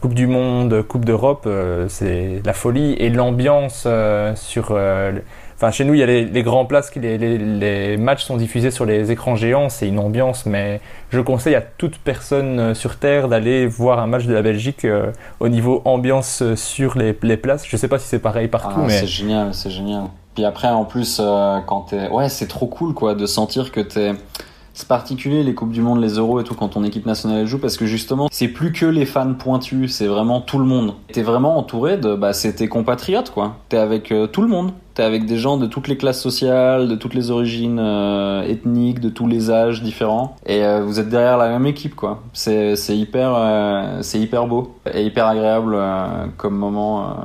[0.00, 1.48] Coupe du Monde, Coupe d'Europe,
[1.88, 3.86] c'est la folie et l'ambiance
[4.34, 4.78] sur...
[5.60, 8.22] Enfin, chez nous, il y a les, les grands places, qui- les, les, les matchs
[8.24, 10.80] sont diffusés sur les écrans géants, c'est une ambiance, mais
[11.10, 14.84] je conseille à toute personne euh, sur Terre d'aller voir un match de la Belgique
[14.84, 17.64] euh, au niveau ambiance euh, sur les, les places.
[17.66, 20.04] Je sais pas si c'est pareil partout, Ah, mais c'est génial c'est génial
[20.36, 23.80] puis après en plus euh, quand t'es ouais c'est trop cool quoi de sentir que
[23.80, 24.12] t'es
[24.78, 27.58] c'est particulier les coupes du monde les euros et tout quand ton équipe nationale joue
[27.58, 30.94] parce que justement c'est plus que les fans pointus c'est vraiment tout le monde.
[31.12, 33.56] T'es vraiment entouré de bah c'est tes compatriotes quoi.
[33.68, 34.70] T'es avec euh, tout le monde.
[34.94, 39.00] T'es avec des gens de toutes les classes sociales de toutes les origines euh, ethniques
[39.00, 40.36] de tous les âges différents.
[40.46, 42.22] Et euh, vous êtes derrière la même équipe quoi.
[42.32, 45.76] C'est hyper c'est hyper beau et hyper agréable
[46.36, 47.16] comme moment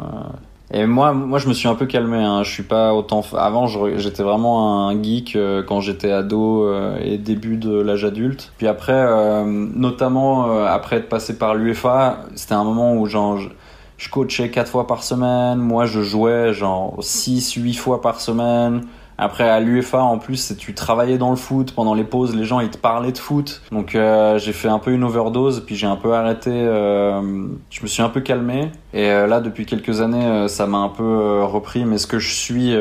[0.74, 2.17] et moi, moi, je me suis un peu calmé.
[2.17, 2.41] Hein.
[2.41, 3.24] Je suis pas autant.
[3.38, 8.51] Avant, j'étais vraiment un geek euh, quand j'étais ado euh, et début de l'âge adulte.
[8.57, 13.38] Puis après, euh, notamment euh, après être passé par l'UEFA, c'était un moment où genre
[13.38, 13.49] je,
[13.97, 15.59] je coachais quatre fois par semaine.
[15.59, 18.82] Moi, je jouais genre 6 huit fois par semaine.
[19.18, 22.45] Après à l'UEFA en plus c'est tu travaillais dans le foot pendant les pauses les
[22.45, 23.61] gens ils te parlaient de foot.
[23.72, 27.82] Donc euh, j'ai fait un peu une overdose puis j'ai un peu arrêté euh, je
[27.82, 28.72] me suis un peu calmé.
[28.93, 31.86] Et euh, là depuis quelques années ça m'a un peu repris.
[31.86, 32.76] Mais ce que je suis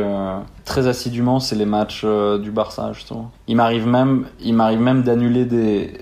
[0.65, 3.31] très assidûment c'est les matchs du Barça justement.
[3.47, 5.93] Il m'arrive même il m'arrive même d'annuler des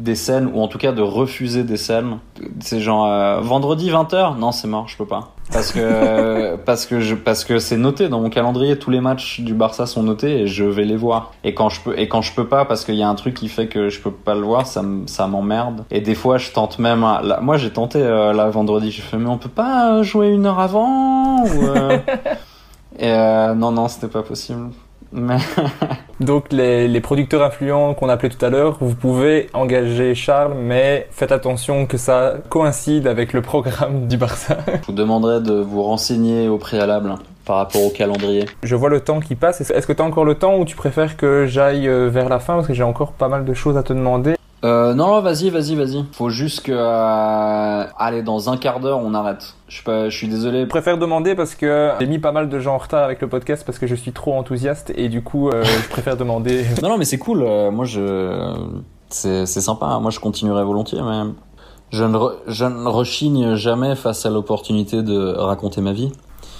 [0.00, 2.18] des scènes ou en tout cas de refuser des scènes.
[2.60, 5.34] C'est genre euh, vendredi 20h non c'est mort je peux pas.
[5.52, 8.08] Parce que parce que je parce que c'est noté.
[8.08, 11.32] Dans mon calendrier tous les matchs du Barça sont notés et je vais les voir.
[11.44, 13.34] Et quand je peux et quand je peux pas parce qu'il y a un truc
[13.34, 15.84] qui fait que je peux pas le voir ça ça m'emmerde.
[15.90, 18.90] Et des fois je tente même là, moi j'ai tenté euh, là vendredi.
[18.90, 21.98] J'ai fait mais on peut pas euh, jouer une heure avant ou euh,
[22.98, 24.70] et euh, non non c'était pas possible
[26.20, 31.08] donc les, les producteurs influents qu'on appelait tout à l'heure, vous pouvez engager Charles, mais
[31.10, 34.58] faites attention que ça coïncide avec le programme du Barça.
[34.66, 39.00] je vous demanderai de vous renseigner au préalable par rapport au calendrier Je vois le
[39.00, 39.60] temps qui passe.
[39.60, 42.38] Est-ce que tu as encore le temps ou tu préfères que j'aille euh, vers la
[42.38, 42.54] fin?
[42.54, 45.48] Parce que j'ai encore pas mal de choses à te demander Euh, non, non, vas-y,
[45.48, 46.04] vas-y, vas-y.
[46.12, 49.54] Faut juste que, euh, allez, dans un quart d'heure, on arrête.
[49.68, 50.62] Je suis pas, je suis désolé.
[50.62, 53.28] Je préfère demander parce que j'ai mis pas mal de gens en retard avec le
[53.28, 56.64] podcast parce que je suis trop enthousiaste et du coup, euh, je préfère demander.
[56.82, 57.42] Non, non, mais c'est cool.
[57.42, 58.52] euh, moi, je,
[59.08, 59.98] c'est, c'est sympa.
[59.98, 61.30] Moi, je continuerai volontiers, mais
[61.90, 66.12] je ne, re- je ne rechigne jamais face à l'opportunité de raconter ma vie.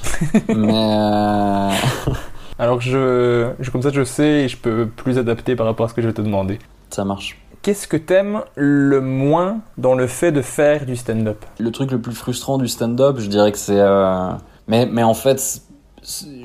[0.48, 1.68] mais euh,
[2.58, 5.84] Alors que je, je, comme ça, je sais et je peux plus adapter par rapport
[5.84, 6.58] à ce que je vais te demander.
[6.88, 7.36] ça marche.
[7.62, 11.44] Qu'est-ce que t'aimes le moins dans le fait de faire du stand-up?
[11.58, 13.78] Le truc le plus frustrant du stand-up, je dirais que c'est.
[13.78, 14.30] euh,
[14.66, 15.60] Mais, mais en fait,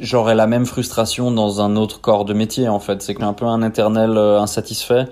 [0.01, 3.01] j'aurais la même frustration dans un autre corps de métier, en fait.
[3.01, 5.05] C'est que un peu un éternel euh, insatisfait.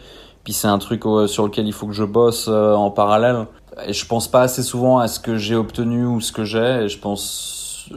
[0.43, 3.47] Puis c'est un truc euh, sur lequel il faut que je bosse en parallèle.
[3.88, 6.89] Et je pense pas assez souvent à ce que j'ai obtenu ou ce que j'ai.
[6.89, 7.89] Je pense.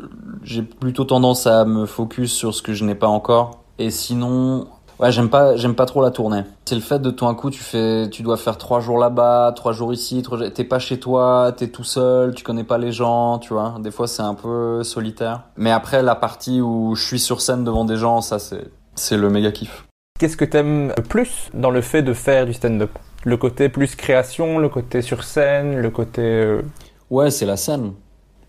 [0.45, 3.63] J'ai plutôt tendance à me focus sur ce que je n'ai pas encore.
[3.79, 4.69] Et sinon,
[4.99, 6.43] Ouais, j'aime pas, j'aime pas trop la tournée.
[6.65, 9.53] C'est le fait de tout un coup, tu fais, tu dois faire trois jours là-bas,
[9.55, 12.93] trois jours ici, trois t'es pas chez toi, t'es tout seul, tu connais pas les
[12.93, 13.75] gens, tu vois.
[13.81, 15.43] Des fois, c'est un peu solitaire.
[15.59, 19.19] Mais après, la partie où je suis sur scène devant des gens, ça, c'est, c'est
[19.19, 19.85] le méga kiff.
[20.19, 22.91] Qu'est-ce que t'aimes le plus dans le fait de faire du stand-up?
[23.25, 26.23] Le côté plus création, le côté sur scène, le côté...
[26.23, 26.63] euh,
[27.11, 27.93] Ouais, c'est la scène.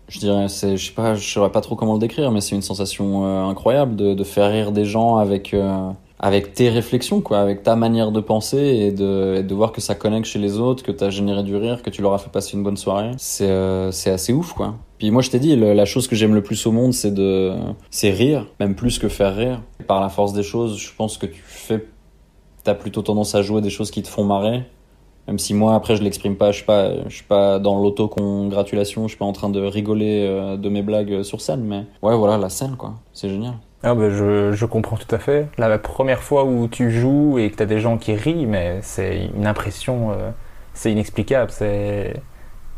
[0.08, 2.54] Je dirais, c'est, je sais pas, je saurais pas trop comment le décrire, mais c'est
[2.54, 7.20] une sensation euh, incroyable de, de faire rire des gens avec, euh, avec tes réflexions,
[7.20, 10.38] quoi, avec ta manière de penser et de, et de voir que ça connecte chez
[10.38, 12.76] les autres, que t'as généré du rire, que tu leur as fait passer une bonne
[12.76, 13.12] soirée.
[13.18, 14.74] C'est euh, assez ouf, quoi.
[14.98, 17.52] Puis moi, je t'ai dit, la chose que j'aime le plus au monde, c'est de,
[17.90, 19.62] c'est rire, même plus que faire rire.
[19.86, 21.86] Par la force des choses, je pense que tu fais,
[22.64, 24.64] t'as plutôt tendance à jouer des choses qui te font marrer.
[25.28, 29.02] Même si moi, après, je l'exprime pas, je suis pas, je suis pas dans l'autocongratulation,
[29.02, 32.16] je suis pas en train de rigoler euh, de mes blagues sur scène, mais ouais,
[32.16, 32.94] voilà, la scène, quoi.
[33.12, 33.54] C'est génial.
[33.82, 35.48] Ah bah je, je comprends tout à fait.
[35.56, 39.30] La première fois où tu joues et que t'as des gens qui rient, mais c'est
[39.36, 40.30] une impression, euh,
[40.74, 42.20] c'est inexplicable, c'est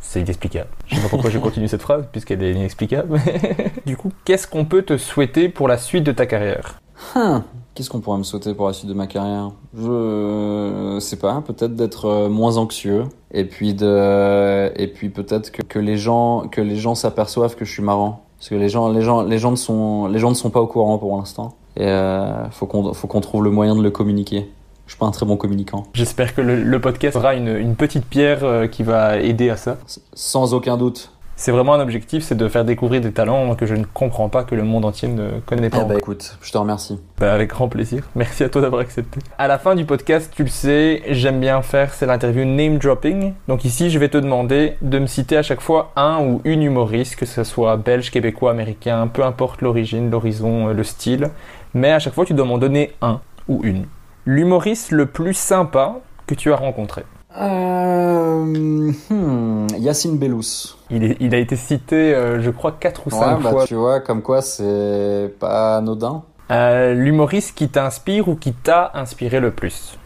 [0.00, 0.68] c'est inexplicable.
[0.86, 3.18] Je sais pas pourquoi j'ai continué cette phrase puisqu'elle est inexplicable.
[3.86, 6.80] du coup, qu'est-ce qu'on peut te souhaiter pour la suite de ta carrière?
[7.14, 7.44] Hum,
[7.74, 9.52] Qu'est-ce qu'on pourrait me souhaiter pour la suite de ma carrière?
[9.74, 15.62] Je sais pas, peut-être d'être euh, moins anxieux et puis de et puis peut-être que,
[15.62, 18.88] que les gens que les gens s'aperçoivent que je suis marrant parce que les gens
[18.88, 21.54] les gens les gens ne sont les gens ne sont pas au courant pour l'instant
[21.76, 24.50] et euh, faut qu'on faut qu'on trouve le moyen de le communiquer.
[24.86, 25.84] Je suis pas un très bon communicant.
[25.92, 29.56] J'espère que le, le podcast sera une, une petite pierre euh, qui va aider à
[29.56, 29.76] ça.
[29.86, 31.12] S- Sans aucun doute.
[31.40, 34.44] C'est vraiment un objectif, c'est de faire découvrir des talents que je ne comprends pas,
[34.44, 35.78] que le monde entier ne connaît pas.
[35.78, 35.96] Eh encore.
[35.96, 37.00] écoute, je te remercie.
[37.18, 38.06] Bah, avec grand plaisir.
[38.14, 39.20] Merci à toi d'avoir accepté.
[39.38, 43.32] À la fin du podcast, tu le sais, j'aime bien faire, c'est l'interview name dropping.
[43.48, 46.62] Donc ici, je vais te demander de me citer à chaque fois un ou une
[46.62, 51.30] humoriste, que ce soit belge, québécois, américain, peu importe l'origine, l'horizon, euh, le style.
[51.72, 53.86] Mais à chaque fois, tu dois m'en donner un ou une.
[54.26, 57.04] L'humoriste le plus sympa que tu as rencontré.
[57.38, 60.74] Euh, hmm, Yacine Bellous.
[60.90, 63.66] Il, est- il a été cité, euh, je crois, 4 ou 5 Ouais, bah fois.
[63.66, 66.22] tu vois, comme quoi c'est pas anodin.
[66.50, 69.96] Euh, L'humoriste qui t'inspire ou qui t'a inspiré le plus?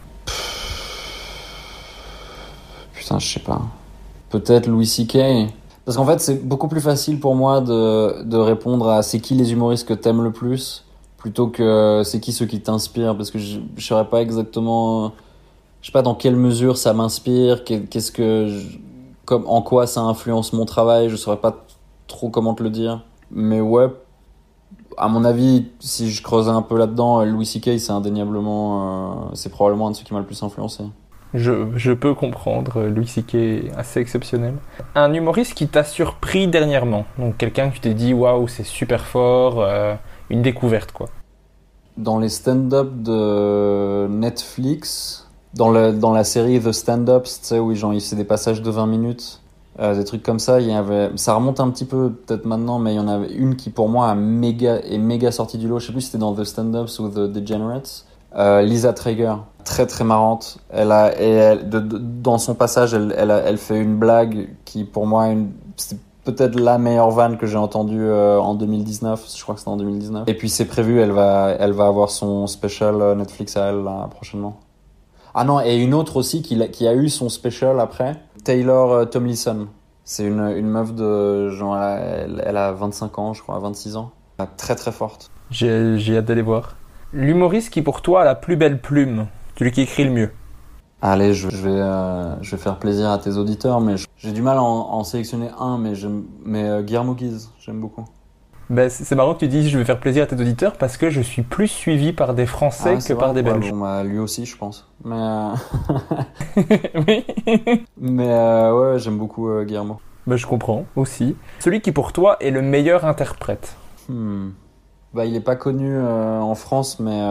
[2.93, 3.61] Putain, je sais pas.
[4.29, 5.17] Peut-être Louis C.K.
[5.85, 9.33] Parce qu'en fait, c'est beaucoup plus facile pour moi de, de répondre à c'est qui
[9.35, 10.83] les humoristes que t'aimes le plus
[11.17, 15.11] plutôt que c'est qui ceux qui t'inspirent parce que je, je saurais pas exactement
[15.85, 18.77] je sais pas dans quelle mesure ça m'inspire qu'est- qu'est-ce que je-
[19.25, 21.63] comme en quoi ça influence mon travail je saurais pas
[22.07, 23.85] trop comment te le dire mais ouais
[24.97, 27.77] à mon avis si je creusais un peu là-dedans Louis C.K.
[27.77, 30.85] c'est indéniablement euh, c'est probablement un de ceux qui m'a le plus influencé
[31.35, 33.35] Je, je peux comprendre, euh, Louis C.K.
[33.35, 34.55] est assez exceptionnel.
[34.95, 39.05] Un humoriste qui t'a surpris dernièrement, donc quelqu'un que tu t'es dit waouh c'est super
[39.05, 39.93] fort, euh,
[40.31, 41.09] une découverte quoi.
[41.97, 45.24] dans les stand-up de Netflix,
[45.55, 49.41] dans, la série The Stand-Ups, tu sais, où genre, fait des passages de 20 minutes,
[49.79, 52.79] euh, des trucs comme ça, il y avait, ça remonte un petit peu peut-être maintenant,
[52.79, 55.67] mais il y en avait une qui pour moi a méga, est méga sortie du
[55.67, 58.05] lot, je sais plus si c'était dans The Stand-Ups ou The Degenerates,
[58.37, 63.79] euh, Lisa Traeger, très très marrante, elle a, et elle, dans son passage, elle, fait
[63.79, 65.27] une blague qui pour moi,
[65.77, 69.71] c'est peut-être la meilleure vanne que j'ai entendue euh, en 2019, je crois que c'était
[69.71, 70.27] en 2019.
[70.27, 73.83] Et puis c'est prévu, elle va, elle va avoir son special euh, Netflix à elle
[74.09, 74.57] prochainement.
[75.37, 79.67] Ah non, et une autre aussi qui, a eu son special après, Taylor euh, Tomlinson.
[80.05, 84.11] C'est une, une meuf de genre, elle, elle a 25 ans, je crois, 26 ans.
[84.37, 85.29] Elle est Très très forte.
[85.51, 86.77] J'ai j'ai hâte d'aller voir.
[87.11, 89.27] L'humoriste qui pour toi a la plus belle plume,
[89.59, 90.31] celui qui écrit le mieux.
[91.01, 94.31] Allez, je, je vais, euh, je vais faire plaisir à tes auditeurs, mais je- j'ai
[94.31, 98.05] du mal à en, en sélectionner un, mais, j'aime- mais euh, Guillermo Guise, j'aime beaucoup.
[98.69, 101.09] Ben, c'est marrant que tu dises je vais faire plaisir à tes auditeurs parce que
[101.11, 103.71] je suis plus suivi par des Français Ah, que par des Ouais, Belges.
[103.71, 104.87] bon, bah, lui aussi, je pense.
[105.03, 105.53] Mais, euh,
[107.07, 107.25] oui.
[107.97, 109.99] mais euh, ouais, j'aime beaucoup euh, Guillermo.
[110.25, 111.35] Ben, je comprends aussi.
[111.59, 113.75] Celui qui pour toi est le meilleur interprète.
[114.09, 114.49] Hmm.
[115.13, 117.21] Bah, il est pas connu en France, mais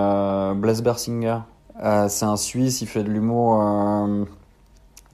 [0.55, 1.39] Blaise Bersinger.
[2.09, 3.63] C'est un Suisse, il fait de l'humour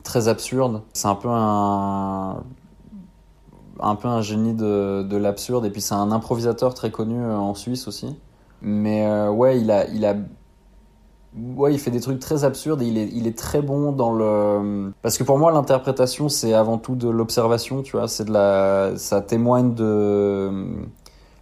[0.04, 0.82] très absurde.
[0.92, 2.42] C'est un peu un
[3.82, 7.36] un peu un génie de, de l'absurde et puis c'est un improvisateur très connu euh,
[7.36, 8.16] en Suisse aussi.
[8.62, 10.16] Mais euh, ouais, il a il a
[11.56, 14.12] ouais, il fait des trucs très absurdes et il est il est très bon dans
[14.12, 18.32] le parce que pour moi l'interprétation c'est avant tout de l'observation, tu vois, c'est de
[18.32, 20.50] la ça témoigne de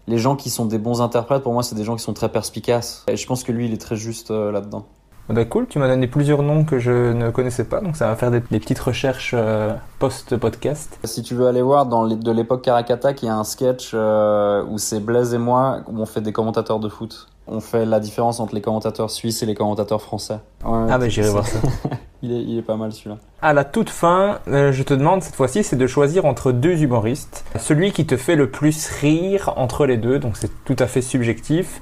[0.08, 2.30] les gens qui sont des bons interprètes, pour moi, c'est des gens qui sont très
[2.30, 3.04] perspicaces.
[3.08, 4.86] Et je pense que lui, il est très juste euh, là-dedans.
[5.28, 8.16] Ben, cool, tu m'as donné plusieurs noms que je ne connaissais pas, donc ça va
[8.16, 10.98] faire des, des petites recherches euh, post-podcast.
[11.04, 13.90] Si tu veux aller voir, dans les, de l'époque Caracatak, il y a un sketch
[13.94, 17.28] euh, où c'est Blaise et moi, où on fait des commentateurs de foot.
[17.46, 20.38] On fait la différence entre les commentateurs suisses et les commentateurs français.
[20.64, 21.58] Ouais, Ah ben c'est- j'irai voir ça.
[22.22, 23.16] il, est, il est pas mal celui-là.
[23.40, 26.82] À la toute fin, euh, je te demande cette fois-ci, c'est de choisir entre deux
[26.82, 27.44] humoristes.
[27.58, 31.00] Celui qui te fait le plus rire entre les deux, donc c'est tout à fait
[31.02, 31.80] subjectif.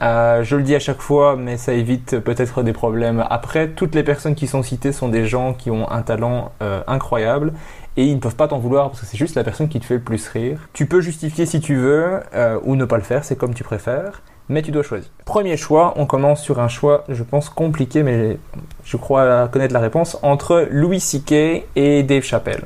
[0.00, 3.24] Euh, je le dis à chaque fois, mais ça évite peut-être des problèmes.
[3.30, 6.82] Après, toutes les personnes qui sont citées sont des gens qui ont un talent euh,
[6.86, 7.52] incroyable
[7.96, 9.84] et ils ne peuvent pas t'en vouloir parce que c'est juste la personne qui te
[9.84, 10.68] fait le plus rire.
[10.72, 13.64] Tu peux justifier si tu veux euh, ou ne pas le faire, c'est comme tu
[13.64, 14.22] préfères.
[14.50, 15.10] Mais tu dois choisir.
[15.26, 18.38] Premier choix, on commence sur un choix, je pense, compliqué, mais
[18.82, 21.66] je crois connaître la réponse, entre Louis C.K.
[21.76, 22.64] et Dave Chappelle.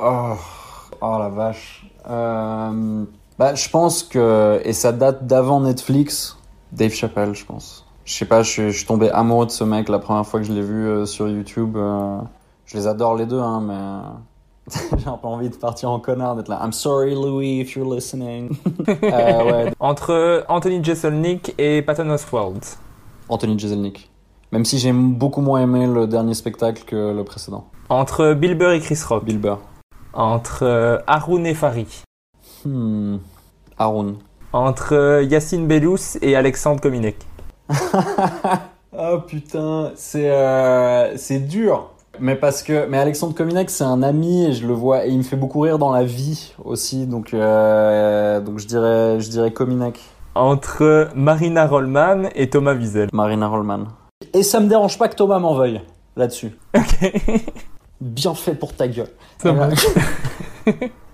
[0.00, 0.36] Oh,
[1.00, 1.84] oh la vache.
[2.08, 3.04] Euh,
[3.38, 6.36] bah, je pense que, et ça date d'avant Netflix,
[6.72, 7.84] Dave Chappelle, je pense.
[8.04, 10.40] Je sais pas, je, suis- je suis tombé amoureux de ce mec la première fois
[10.40, 11.76] que je l'ai vu euh, sur YouTube.
[11.76, 12.18] euh,
[12.66, 16.36] je les adore les deux, hein, mais j'ai un peu envie de partir en connard,
[16.36, 16.60] d'être là.
[16.62, 18.50] I'm sorry, Louis, if you're listening.
[18.88, 22.78] Euh, ouais, Entre Anthony Jeselnik et Patton Oswalt.
[23.28, 24.10] Anthony Jeselnik.
[24.52, 27.66] Même si j'ai beaucoup moins aimé le dernier spectacle que le précédent.
[27.90, 29.24] Entre Bill Burr et Chris Rock.
[29.24, 29.58] Bill Burr.
[30.14, 31.86] Entre euh, Haroun et Farid.
[32.64, 33.18] Hmm.
[33.78, 34.16] Haroun.
[34.52, 37.16] Entre euh, Yacine Bellous et Alexandre Kominek.
[38.96, 41.90] Oh putain, c'est euh, c'est dur.
[42.20, 45.18] Mais parce que mais Alexandre Kominek c'est un ami et je le vois et il
[45.18, 49.52] me fait beaucoup rire dans la vie aussi donc euh, donc je dirais je dirais
[49.52, 50.00] Kominek.
[50.34, 53.08] Entre Marina Rollman et Thomas Wiesel.
[53.12, 53.86] Marina Rollman.
[54.32, 55.80] Et ça me dérange pas que Thomas m'en veuille
[56.16, 56.56] là-dessus.
[58.00, 59.10] Bien fait pour ta gueule.
[59.38, 59.86] Ça marche.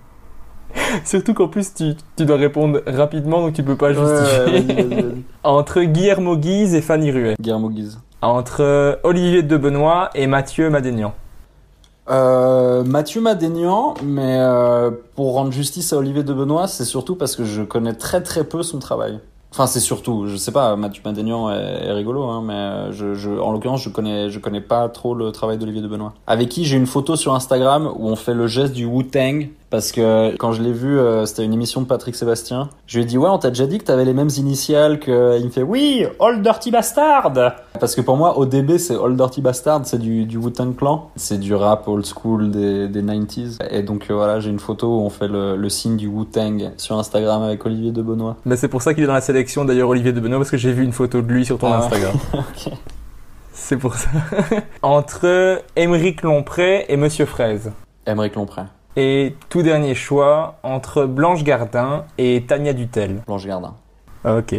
[1.05, 4.97] Surtout qu'en plus, tu, tu dois répondre rapidement, donc tu peux pas Ouais, justifier.
[4.97, 5.05] ouais.
[5.43, 7.35] Entre Guillermo Guise et Fanny Ruet.
[7.41, 7.99] Guillermo Guise.
[8.23, 11.13] Entre Olivier de Benoît et Mathieu Madénian.
[12.11, 17.35] Euh, Mathieu Madénian, mais euh, pour rendre justice à Olivier de Benoît, c'est surtout parce
[17.35, 19.21] que je connais très très peu son travail.
[19.55, 23.31] Enfin, c'est surtout, je sais pas, Mathieu Madénian est, rigolo, hein, mais euh, je, je,
[23.31, 26.13] en l'occurrence, je connais, je connais pas trop le travail d'Olivier de Benoît.
[26.27, 29.93] Avec qui j'ai une photo sur Instagram où on fait le geste du Wu-Tang, parce
[29.93, 32.69] que quand je l'ai vu, euh, c'était une émission de Patrick Sébastien.
[32.89, 35.39] Je lui ai dit, ouais, on t'a déjà dit que t'avais les mêmes initiales que.
[35.39, 37.31] Il me fait, oui, Old Dirty Bastard!
[37.81, 41.11] Parce que pour moi, ODB, c'est Old Dirty Bastard, c'est du, du Wu-Tang Clan.
[41.17, 43.59] C'est du rap old school des, des 90s.
[43.71, 46.71] Et donc euh, voilà, j'ai une photo où on fait le, le signe du Wu-Tang
[46.77, 48.37] sur Instagram avec Olivier de Benoît.
[48.45, 50.57] Mais c'est pour ça qu'il est dans la sélection, d'ailleurs, Olivier de Benoît, parce que
[50.57, 51.79] j'ai vu une photo de lui sur ton Ah.
[51.79, 52.15] Instagram.
[52.35, 52.73] Ok.
[53.53, 54.09] C'est pour ça.
[54.83, 57.73] Entre Émeric Lompré et Monsieur Fraise.
[58.07, 58.63] Émeric Lompré,
[58.97, 63.23] Et tout dernier choix, entre Blanche Gardin et Tania Dutel.
[63.27, 63.75] Blanche Gardin.
[64.25, 64.55] Ok,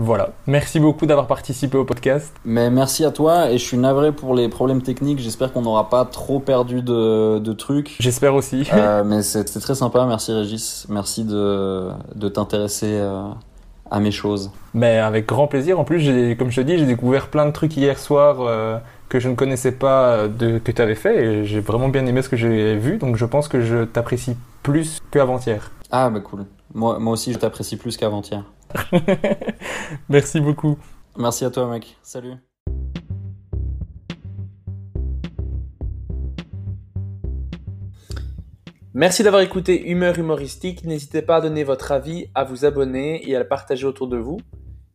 [0.00, 0.30] voilà.
[0.46, 2.32] Merci beaucoup d'avoir participé au podcast.
[2.44, 5.18] Mais merci à toi et je suis navré pour les problèmes techniques.
[5.18, 7.96] J'espère qu'on n'aura pas trop perdu de, de trucs.
[7.98, 8.64] J'espère aussi.
[8.72, 10.06] Euh, mais c'était très sympa.
[10.06, 10.86] Merci Régis.
[10.88, 13.24] Merci de, de t'intéresser euh,
[13.90, 14.52] à mes choses.
[14.72, 15.80] Mais avec grand plaisir.
[15.80, 19.18] En plus, comme je te dis, j'ai découvert plein de trucs hier soir euh, que
[19.18, 22.28] je ne connaissais pas de, que tu avais fait et j'ai vraiment bien aimé ce
[22.28, 22.98] que j'ai vu.
[22.98, 25.72] Donc je pense que je t'apprécie plus qu'avant-hier.
[25.90, 26.44] Ah bah cool.
[26.72, 28.44] Moi, moi aussi je t'apprécie plus qu'avant-hier.
[30.08, 30.78] Merci beaucoup.
[31.16, 31.96] Merci à toi mec.
[32.02, 32.34] Salut.
[38.94, 40.84] Merci d'avoir écouté Humeur Humoristique.
[40.84, 44.16] N'hésitez pas à donner votre avis, à vous abonner et à le partager autour de
[44.16, 44.40] vous.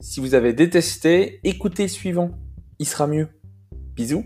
[0.01, 2.31] Si vous avez détesté, écoutez le suivant.
[2.79, 3.29] Il sera mieux.
[3.95, 4.25] Bisous.